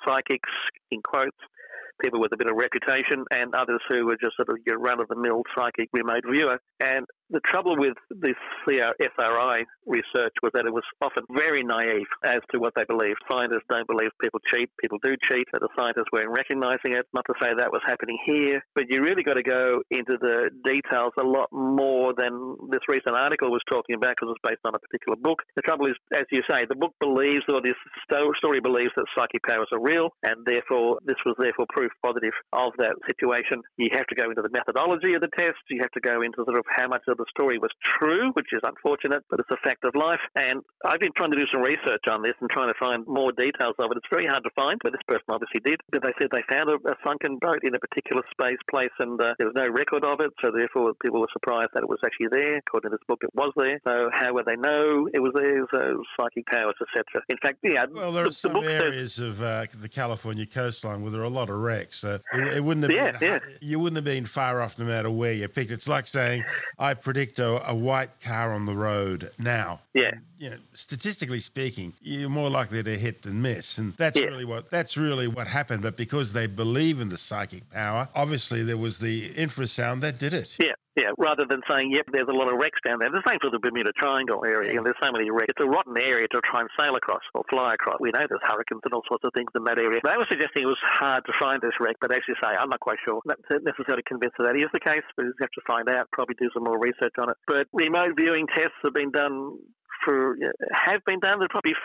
psychics, 0.05 0.49
in 0.91 1.01
quotes, 1.01 1.37
people 2.01 2.19
with 2.19 2.33
a 2.33 2.37
bit 2.37 2.47
of 2.47 2.55
reputation, 2.55 3.23
and 3.31 3.55
others 3.55 3.81
who 3.87 4.05
were 4.05 4.17
just 4.21 4.35
sort 4.35 4.49
of 4.49 4.57
your 4.65 4.79
run 4.79 4.99
of 4.99 5.07
the 5.07 5.15
mill 5.15 5.43
psychic 5.55 5.89
remote 5.93 6.23
viewer. 6.29 6.59
And 6.79 7.05
the 7.29 7.39
trouble 7.45 7.75
with 7.77 7.97
this 8.09 8.35
SRI 8.67 9.65
research 9.85 10.33
was 10.41 10.51
that 10.53 10.65
it 10.65 10.73
was 10.73 10.83
often 11.01 11.23
very 11.31 11.63
naive 11.63 12.07
as 12.23 12.41
to 12.51 12.59
what 12.59 12.73
they 12.75 12.83
believed. 12.85 13.17
Scientists 13.29 13.65
don't 13.69 13.87
believe 13.87 14.09
people 14.21 14.39
cheat. 14.53 14.69
People 14.81 14.99
do 15.03 15.15
cheat. 15.27 15.47
But 15.51 15.61
the 15.61 15.69
scientists 15.75 16.11
weren't 16.11 16.29
recognizing 16.29 16.93
it. 16.93 17.05
Not 17.13 17.25
to 17.27 17.33
say 17.41 17.49
that 17.57 17.71
was 17.71 17.81
happening 17.85 18.17
here, 18.25 18.61
but 18.75 18.85
you 18.89 19.01
really 19.01 19.23
got 19.23 19.35
to 19.35 19.43
go 19.43 19.81
into 19.89 20.17
the 20.19 20.49
details 20.63 21.13
a 21.19 21.23
lot 21.23 21.49
more 21.51 22.13
than 22.17 22.57
this 22.69 22.81
recent 22.87 23.15
article 23.15 23.51
was 23.51 23.61
talking 23.69 23.95
about 23.95 24.15
because 24.19 24.33
it's 24.33 24.45
based 24.45 24.65
on 24.65 24.75
a 24.75 24.79
particular 24.79 25.15
book. 25.15 25.41
The 25.55 25.61
trouble 25.61 25.87
is, 25.87 25.95
as 26.13 26.25
you 26.31 26.41
say, 26.49 26.65
the 26.67 26.75
book 26.75 26.93
believes, 26.99 27.43
or 27.49 27.61
this 27.61 27.77
story 28.37 28.59
believes 28.59 28.91
that 28.95 29.05
psychic 29.15 29.43
powers 29.43 29.69
are 29.71 29.81
real, 29.81 30.09
and 30.23 30.45
therefore 30.45 30.99
this 31.05 31.17
was 31.25 31.35
therefore 31.37 31.65
proof 31.69 31.91
positive 32.03 32.33
of 32.53 32.73
that 32.77 32.95
situation. 33.07 33.61
You 33.77 33.89
have 33.93 34.07
to 34.07 34.15
go 34.15 34.29
into 34.29 34.41
the 34.41 34.49
methodology 34.51 35.13
of 35.13 35.21
the 35.21 35.29
test. 35.37 35.57
You 35.69 35.81
have 35.81 35.91
to 35.91 36.01
go 36.01 36.21
into 36.21 36.43
sort 36.45 36.57
of 36.57 36.65
how 36.69 36.87
much 36.87 37.01
of 37.15 37.23
the 37.23 37.31
story 37.31 37.57
was 37.57 37.71
true, 37.81 38.31
which 38.33 38.51
is 38.51 38.61
unfortunate, 38.63 39.23
but 39.29 39.39
it's 39.39 39.51
a 39.51 39.57
fact 39.63 39.83
of 39.87 39.95
life. 39.95 40.19
And 40.35 40.61
I've 40.83 40.99
been 40.99 41.15
trying 41.15 41.31
to 41.31 41.37
do 41.39 41.47
some 41.51 41.61
research 41.61 42.03
on 42.11 42.21
this 42.21 42.35
and 42.41 42.49
trying 42.49 42.67
to 42.67 42.77
find 42.79 43.07
more 43.07 43.31
details 43.31 43.75
of 43.79 43.91
it. 43.91 43.97
It's 43.97 44.11
very 44.11 44.27
hard 44.27 44.43
to 44.43 44.53
find, 44.55 44.79
but 44.83 44.91
this 44.91 45.05
person 45.07 45.25
obviously 45.29 45.61
did. 45.63 45.79
But 45.91 46.03
they 46.03 46.13
said 46.19 46.29
they 46.31 46.43
found 46.51 46.69
a, 46.69 46.77
a 46.89 46.95
sunken 47.03 47.37
boat 47.39 47.63
in 47.63 47.73
a 47.75 47.79
particular 47.79 48.21
space 48.31 48.59
place, 48.69 48.93
and 48.99 49.19
uh, 49.19 49.33
there 49.37 49.47
was 49.47 49.55
no 49.55 49.67
record 49.67 50.03
of 50.03 50.19
it. 50.19 50.31
So 50.41 50.51
therefore, 50.51 50.93
people 51.01 51.21
were 51.21 51.31
surprised 51.31 51.71
that 51.73 51.83
it 51.83 51.89
was 51.89 51.99
actually 52.03 52.27
there. 52.31 52.57
According 52.57 52.91
to 52.91 52.97
this 52.97 53.05
book, 53.07 53.23
it 53.23 53.31
was 53.33 53.53
there. 53.55 53.79
So 53.87 54.09
how 54.13 54.33
would 54.33 54.45
they 54.45 54.55
know 54.57 55.07
it 55.13 55.19
was 55.19 55.31
there? 55.33 55.65
So 55.71 56.03
psychic 56.19 56.45
powers, 56.47 56.75
etc. 56.81 57.23
In 57.29 57.37
fact, 57.37 57.59
yeah. 57.63 57.85
Well, 57.91 58.11
there 58.11 58.23
the, 58.23 58.29
are 58.29 58.33
some 58.33 58.53
the 58.53 58.71
areas 58.71 59.15
says, 59.15 59.39
of 59.39 59.41
uh, 59.41 59.65
the 59.73 59.89
California 59.89 60.45
coastline 60.45 61.01
where 61.01 61.11
there 61.11 61.21
are 61.21 61.25
a 61.25 61.29
lot 61.29 61.49
of 61.49 61.57
wrecks. 61.57 61.97
So 61.99 62.19
it, 62.33 62.57
it 62.57 62.63
wouldn't 62.63 62.83
have 62.83 62.91
Yeah, 62.91 63.17
been 63.17 63.29
yeah. 63.29 63.39
you 63.61 63.79
wouldn't 63.79 63.97
have 63.97 64.05
been 64.05 64.25
far 64.25 64.61
off 64.61 64.77
no 64.77 64.85
matter 64.85 65.09
where 65.09 65.33
you 65.33 65.47
picked. 65.47 65.71
It's 65.71 65.87
like 65.87 66.07
saying 66.07 66.43
I 66.79 66.93
predict 67.05 67.37
a, 67.39 67.69
a 67.69 67.73
white 67.73 68.09
car 68.19 68.51
on 68.51 68.65
the 68.65 68.73
road 68.73 69.31
now. 69.37 69.79
Yeah. 69.93 70.11
You 70.39 70.49
know, 70.49 70.57
statistically 70.73 71.39
speaking, 71.39 71.93
you're 72.01 72.29
more 72.29 72.49
likely 72.49 72.81
to 72.83 72.97
hit 72.97 73.21
than 73.21 73.41
miss, 73.41 73.77
and 73.77 73.93
that's 73.93 74.19
Yeah. 74.19 74.25
really 74.25 74.43
what 74.43 74.69
that's 74.71 74.97
really 74.97 75.27
what 75.27 75.45
happened. 75.47 75.83
But 75.83 75.95
because 75.97 76.33
they 76.33 76.47
believe 76.47 76.99
in 76.99 77.07
the 77.09 77.17
psychic 77.17 77.69
power, 77.71 78.09
obviously 78.15 78.63
there 78.63 78.75
was 78.77 78.97
the 78.97 79.29
infrasound 79.35 80.01
that 80.01 80.17
did 80.17 80.33
it. 80.33 80.55
Yeah, 80.59 80.73
yeah. 80.95 81.11
Rather 81.17 81.45
than 81.45 81.61
saying, 81.69 81.91
"Yep, 81.91 82.07
there's 82.11 82.27
a 82.27 82.35
lot 82.35 82.51
of 82.51 82.57
wrecks 82.57 82.79
down 82.85 82.99
there." 82.99 83.09
The 83.09 83.23
same 83.27 83.39
for 83.39 83.49
the 83.49 83.59
Bermuda 83.59 83.91
Triangle 83.93 84.43
area. 84.45 84.75
And 84.77 84.85
there's 84.85 84.99
so 85.01 85.11
many 85.11 85.29
wrecks. 85.29 85.51
It's 85.55 85.63
a 85.63 85.67
rotten 85.67 85.97
area 85.97 86.27
to 86.27 86.41
try 86.41 86.61
and 86.61 86.69
sail 86.79 86.95
across 86.95 87.21
or 87.33 87.43
fly 87.49 87.73
across. 87.75 87.99
We 87.99 88.11
know 88.11 88.25
there's 88.27 88.43
hurricanes 88.43 88.81
and 88.83 88.93
all 88.93 89.03
sorts 89.07 89.23
of 89.23 89.33
things 89.33 89.51
in 89.55 89.63
that 89.65 89.77
area. 89.77 89.99
They 90.03 90.17
were 90.17 90.27
suggesting 90.29 90.63
it 90.63 90.71
was 90.71 90.81
hard 90.81 91.25
to 91.25 91.33
find 91.39 91.61
this 91.61 91.73
wreck, 91.79 91.97
but 91.99 92.11
as 92.11 92.21
you 92.27 92.35
say, 92.41 92.49
I'm 92.49 92.69
not 92.69 92.79
quite 92.79 92.99
sure. 93.03 93.21
Not 93.25 93.39
necessarily 93.49 94.03
convinced 94.07 94.37
that 94.37 94.51
that 94.51 94.57
is 94.57 94.71
the 94.73 94.79
case, 94.79 95.03
but 95.15 95.23
you 95.23 95.33
have 95.39 95.51
to 95.51 95.61
find 95.67 95.89
out. 95.89 96.09
Probably 96.11 96.35
do 96.39 96.49
some 96.53 96.63
more 96.63 96.79
research 96.79 97.13
on 97.17 97.29
it. 97.29 97.37
But 97.47 97.67
remote 97.73 98.15
viewing 98.17 98.47
tests 98.47 98.77
have 98.83 98.93
been 98.93 99.11
done 99.11 99.57
for 100.03 100.37
have 100.71 101.03
been 101.05 101.19
done. 101.19 101.39
They're 101.39 101.49
probably 101.49 101.75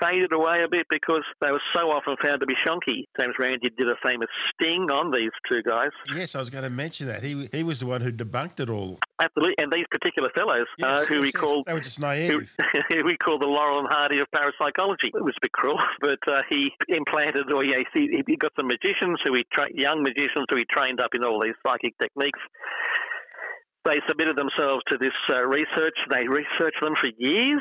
faded 0.00 0.32
away 0.32 0.62
a 0.64 0.68
bit 0.68 0.86
because 0.90 1.22
they 1.40 1.50
were 1.50 1.62
so 1.74 1.90
often 1.90 2.16
found 2.22 2.40
to 2.40 2.46
be 2.46 2.54
shonky. 2.66 3.04
James 3.18 3.34
Randi 3.38 3.70
did 3.76 3.88
a 3.88 3.96
famous 4.02 4.28
sting 4.52 4.90
on 4.90 5.10
these 5.10 5.30
two 5.50 5.62
guys. 5.62 5.90
Yes, 6.14 6.34
I 6.34 6.40
was 6.40 6.50
going 6.50 6.64
to 6.64 6.70
mention 6.70 7.06
that. 7.08 7.22
He 7.22 7.48
he 7.52 7.62
was 7.62 7.80
the 7.80 7.86
one 7.86 8.00
who 8.00 8.12
debunked 8.12 8.60
it 8.60 8.70
all. 8.70 8.98
Absolutely, 9.20 9.54
and 9.58 9.72
these 9.72 9.86
particular 9.90 10.30
fellows, 10.34 10.66
uh, 10.82 11.04
who 11.04 11.14
yes, 11.14 11.20
we 11.20 11.26
yes. 11.26 11.36
call 11.36 11.64
They 11.64 11.72
were 11.72 11.80
just 11.80 12.00
naive. 12.00 12.50
who 12.90 13.04
we 13.04 13.16
call 13.16 13.38
the 13.38 13.46
Laurel 13.46 13.78
and 13.78 13.88
Hardy 13.88 14.18
of 14.20 14.26
parapsychology. 14.32 15.12
It 15.14 15.24
was 15.24 15.34
a 15.36 15.42
bit 15.42 15.52
cruel, 15.52 15.78
but 16.00 16.18
uh, 16.26 16.42
he 16.48 16.70
implanted, 16.88 17.52
or 17.52 17.64
yeah, 17.64 17.82
he, 17.92 18.22
he 18.26 18.36
got 18.36 18.52
some 18.56 18.66
magicians 18.66 19.18
who 19.24 19.34
he 19.34 19.44
tra- 19.52 19.72
young 19.72 20.02
magicians 20.02 20.46
who 20.50 20.56
he 20.56 20.64
trained 20.70 21.00
up 21.00 21.14
in 21.14 21.24
all 21.24 21.40
these 21.40 21.54
psychic 21.66 21.96
techniques. 21.98 22.40
They 23.84 24.00
submitted 24.08 24.36
themselves 24.36 24.82
to 24.88 24.96
this 24.96 25.12
uh, 25.30 25.42
research. 25.42 25.94
They 26.10 26.26
researched 26.26 26.80
them 26.80 26.94
for 26.98 27.10
years. 27.18 27.60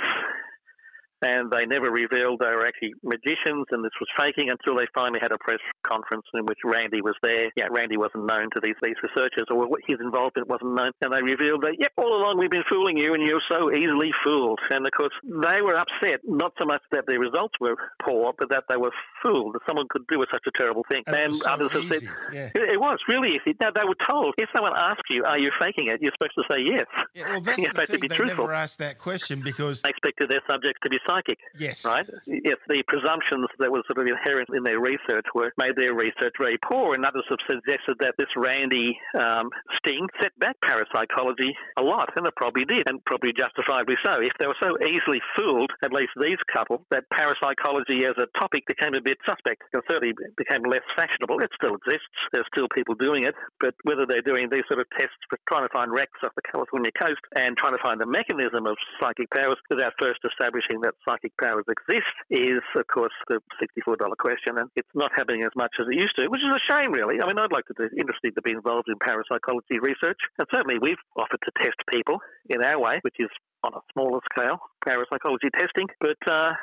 And 1.23 1.49
they 1.51 1.65
never 1.65 1.89
revealed 1.89 2.39
they 2.39 2.51
were 2.51 2.67
actually 2.67 2.93
magicians 3.03 3.65
and 3.71 3.83
this 3.83 3.95
was 3.99 4.09
faking 4.19 4.49
until 4.49 4.75
they 4.75 4.87
finally 4.93 5.19
had 5.21 5.31
a 5.31 5.37
press 5.39 5.59
conference 5.87 6.25
in 6.33 6.45
which 6.45 6.59
Randi 6.63 7.01
was 7.01 7.15
there. 7.23 7.51
Yeah, 7.55 7.67
Randi 7.71 7.97
wasn't 7.97 8.25
known 8.25 8.49
to 8.53 8.59
these, 8.61 8.75
these 8.81 8.99
researchers 9.01 9.47
or 9.49 9.67
what 9.67 9.81
his 9.87 9.97
involvement 10.01 10.47
wasn't 10.49 10.75
known. 10.75 10.91
And 11.01 11.13
they 11.13 11.21
revealed 11.21 11.61
that, 11.63 11.75
yep, 11.79 11.91
all 11.97 12.15
along 12.15 12.39
we've 12.39 12.51
been 12.51 12.67
fooling 12.69 12.97
you 12.97 13.13
and 13.13 13.23
you're 13.23 13.43
so 13.49 13.71
easily 13.71 14.11
fooled. 14.23 14.59
And 14.69 14.85
of 14.85 14.91
course, 14.91 15.13
they 15.23 15.61
were 15.61 15.75
upset, 15.75 16.21
not 16.27 16.53
so 16.59 16.65
much 16.65 16.81
that 16.91 17.05
their 17.07 17.19
results 17.19 17.55
were 17.59 17.75
poor, 18.03 18.33
but 18.37 18.49
that 18.49 18.65
they 18.69 18.77
were 18.77 18.91
fooled, 19.21 19.55
that 19.55 19.61
someone 19.67 19.87
could 19.89 20.05
do 20.11 20.23
such 20.31 20.43
a 20.47 20.51
terrible 20.57 20.85
thing. 20.89 21.03
And 21.07 21.35
so 21.35 21.51
others 21.51 21.71
have 21.71 21.87
said, 21.87 22.03
yeah. 22.31 22.49
it, 22.55 22.75
it 22.75 22.79
was 22.79 22.99
really 23.07 23.35
easy. 23.35 23.55
Now, 23.59 23.71
they 23.71 23.83
were 23.85 23.97
told 24.07 24.35
if 24.37 24.49
someone 24.53 24.73
asks 24.75 25.09
you, 25.09 25.23
are 25.23 25.39
you 25.39 25.51
faking 25.59 25.87
it, 25.87 26.01
you're 26.01 26.11
supposed 26.17 26.35
to 26.35 26.43
say 26.49 26.61
yes. 26.61 26.85
Yeah, 27.13 27.29
well, 27.31 27.41
that's 27.41 27.57
You're 27.63 27.67
the 27.67 27.73
supposed 27.73 27.91
to 27.91 27.99
be 27.99 28.07
They 28.07 28.15
truthful. 28.15 28.45
never 28.45 28.53
asked 28.53 28.79
that 28.79 28.97
question 28.99 29.41
because 29.43 29.81
They 29.81 29.89
expected 29.89 30.29
their 30.29 30.41
subjects 30.49 30.79
to 30.83 30.89
be 30.89 30.99
psychic. 31.13 31.39
yes, 31.57 31.85
Right? 31.85 32.05
Yes, 32.25 32.57
the 32.67 32.83
presumptions 32.87 33.47
that 33.59 33.71
were 33.71 33.83
sort 33.87 33.99
of 33.99 34.07
inherent 34.07 34.49
in 34.55 34.63
their 34.63 34.79
research 34.79 35.25
were 35.33 35.51
made 35.57 35.75
their 35.75 35.93
research 35.93 36.33
very 36.39 36.57
poor, 36.57 36.95
and 36.95 37.05
others 37.05 37.25
have 37.29 37.39
suggested 37.47 37.97
that 37.99 38.15
this 38.17 38.29
Randi 38.35 38.97
um, 39.19 39.49
sting 39.77 40.07
set 40.21 40.37
back 40.39 40.55
parapsychology 40.61 41.55
a 41.77 41.81
lot, 41.81 42.09
and 42.15 42.25
it 42.25 42.35
probably 42.35 42.65
did, 42.65 42.87
and 42.87 43.03
probably 43.05 43.33
justifiably 43.33 43.95
so. 44.03 44.21
If 44.21 44.33
they 44.39 44.47
were 44.47 44.57
so 44.61 44.77
easily 44.85 45.21
fooled, 45.37 45.71
at 45.83 45.93
least 45.93 46.11
these 46.19 46.39
couple, 46.51 46.85
that 46.91 47.09
parapsychology 47.11 48.05
as 48.05 48.15
a 48.17 48.27
topic 48.39 48.65
became 48.67 48.93
a 48.93 49.01
bit 49.01 49.17
suspect, 49.25 49.63
and 49.73 49.81
certainly 49.89 50.13
became 50.37 50.63
less 50.63 50.85
fashionable. 50.95 51.39
It 51.41 51.51
still 51.55 51.75
exists. 51.75 52.17
There's 52.31 52.47
still 52.53 52.67
people 52.73 52.95
doing 52.95 53.23
it, 53.23 53.35
but 53.59 53.75
whether 53.83 54.05
they're 54.05 54.25
doing 54.25 54.49
these 54.49 54.63
sort 54.67 54.79
of 54.79 54.87
tests 54.97 55.19
for 55.29 55.37
trying 55.47 55.67
to 55.67 55.73
find 55.73 55.91
wrecks 55.91 56.19
off 56.23 56.33
the 56.35 56.45
California 56.49 56.91
coast 56.99 57.21
and 57.35 57.57
trying 57.57 57.75
to 57.75 57.83
find 57.83 57.99
the 57.99 58.05
mechanism 58.05 58.65
of 58.65 58.75
psychic 58.99 59.29
powers 59.31 59.57
without 59.69 59.93
first 59.99 60.19
establishing 60.25 60.81
that 60.81 60.93
psychic 61.07 61.35
powers 61.37 61.65
exist 61.67 62.15
is, 62.29 62.61
of 62.75 62.87
course, 62.87 63.13
the 63.27 63.39
$64 63.61 63.97
question. 64.17 64.57
And 64.57 64.69
it's 64.75 64.89
not 64.93 65.11
happening 65.15 65.43
as 65.43 65.51
much 65.55 65.71
as 65.79 65.87
it 65.89 65.95
used 65.95 66.15
to, 66.17 66.27
which 66.27 66.41
is 66.41 66.53
a 66.53 66.63
shame, 66.63 66.91
really. 66.91 67.21
I 67.21 67.27
mean, 67.27 67.37
I'd 67.37 67.51
like 67.51 67.65
to 67.67 67.75
be 67.75 67.87
interested 67.99 68.35
to 68.35 68.41
be 68.41 68.51
involved 68.51 68.87
in 68.87 68.95
parapsychology 68.99 69.79
research. 69.79 70.19
And 70.39 70.47
certainly 70.51 70.79
we've 70.81 71.01
offered 71.17 71.39
to 71.43 71.51
test 71.61 71.77
people 71.91 72.19
in 72.49 72.63
our 72.63 72.79
way, 72.79 72.99
which 73.01 73.15
is 73.19 73.29
on 73.63 73.73
a 73.73 73.81
smaller 73.93 74.19
scale, 74.31 74.59
parapsychology 74.83 75.49
testing. 75.57 75.87
But 75.99 76.19
uh, 76.27 76.53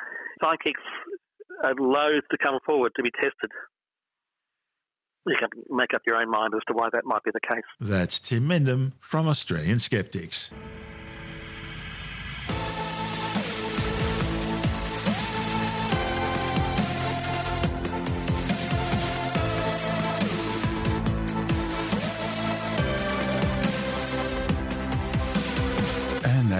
psychics 0.41 0.81
are 1.63 1.75
loath 1.77 2.23
to 2.31 2.37
come 2.37 2.59
forward 2.65 2.93
to 2.95 3.03
be 3.03 3.11
tested. 3.11 3.51
You 5.27 5.35
can 5.37 5.49
make 5.69 5.93
up 5.93 6.01
your 6.07 6.17
own 6.17 6.31
mind 6.31 6.53
as 6.55 6.61
to 6.67 6.73
why 6.73 6.89
that 6.91 7.05
might 7.05 7.23
be 7.23 7.31
the 7.31 7.39
case. 7.39 7.63
That's 7.79 8.17
Tim 8.17 8.47
Mendham 8.47 8.93
from 8.99 9.27
Australian 9.27 9.77
Skeptics. 9.77 10.51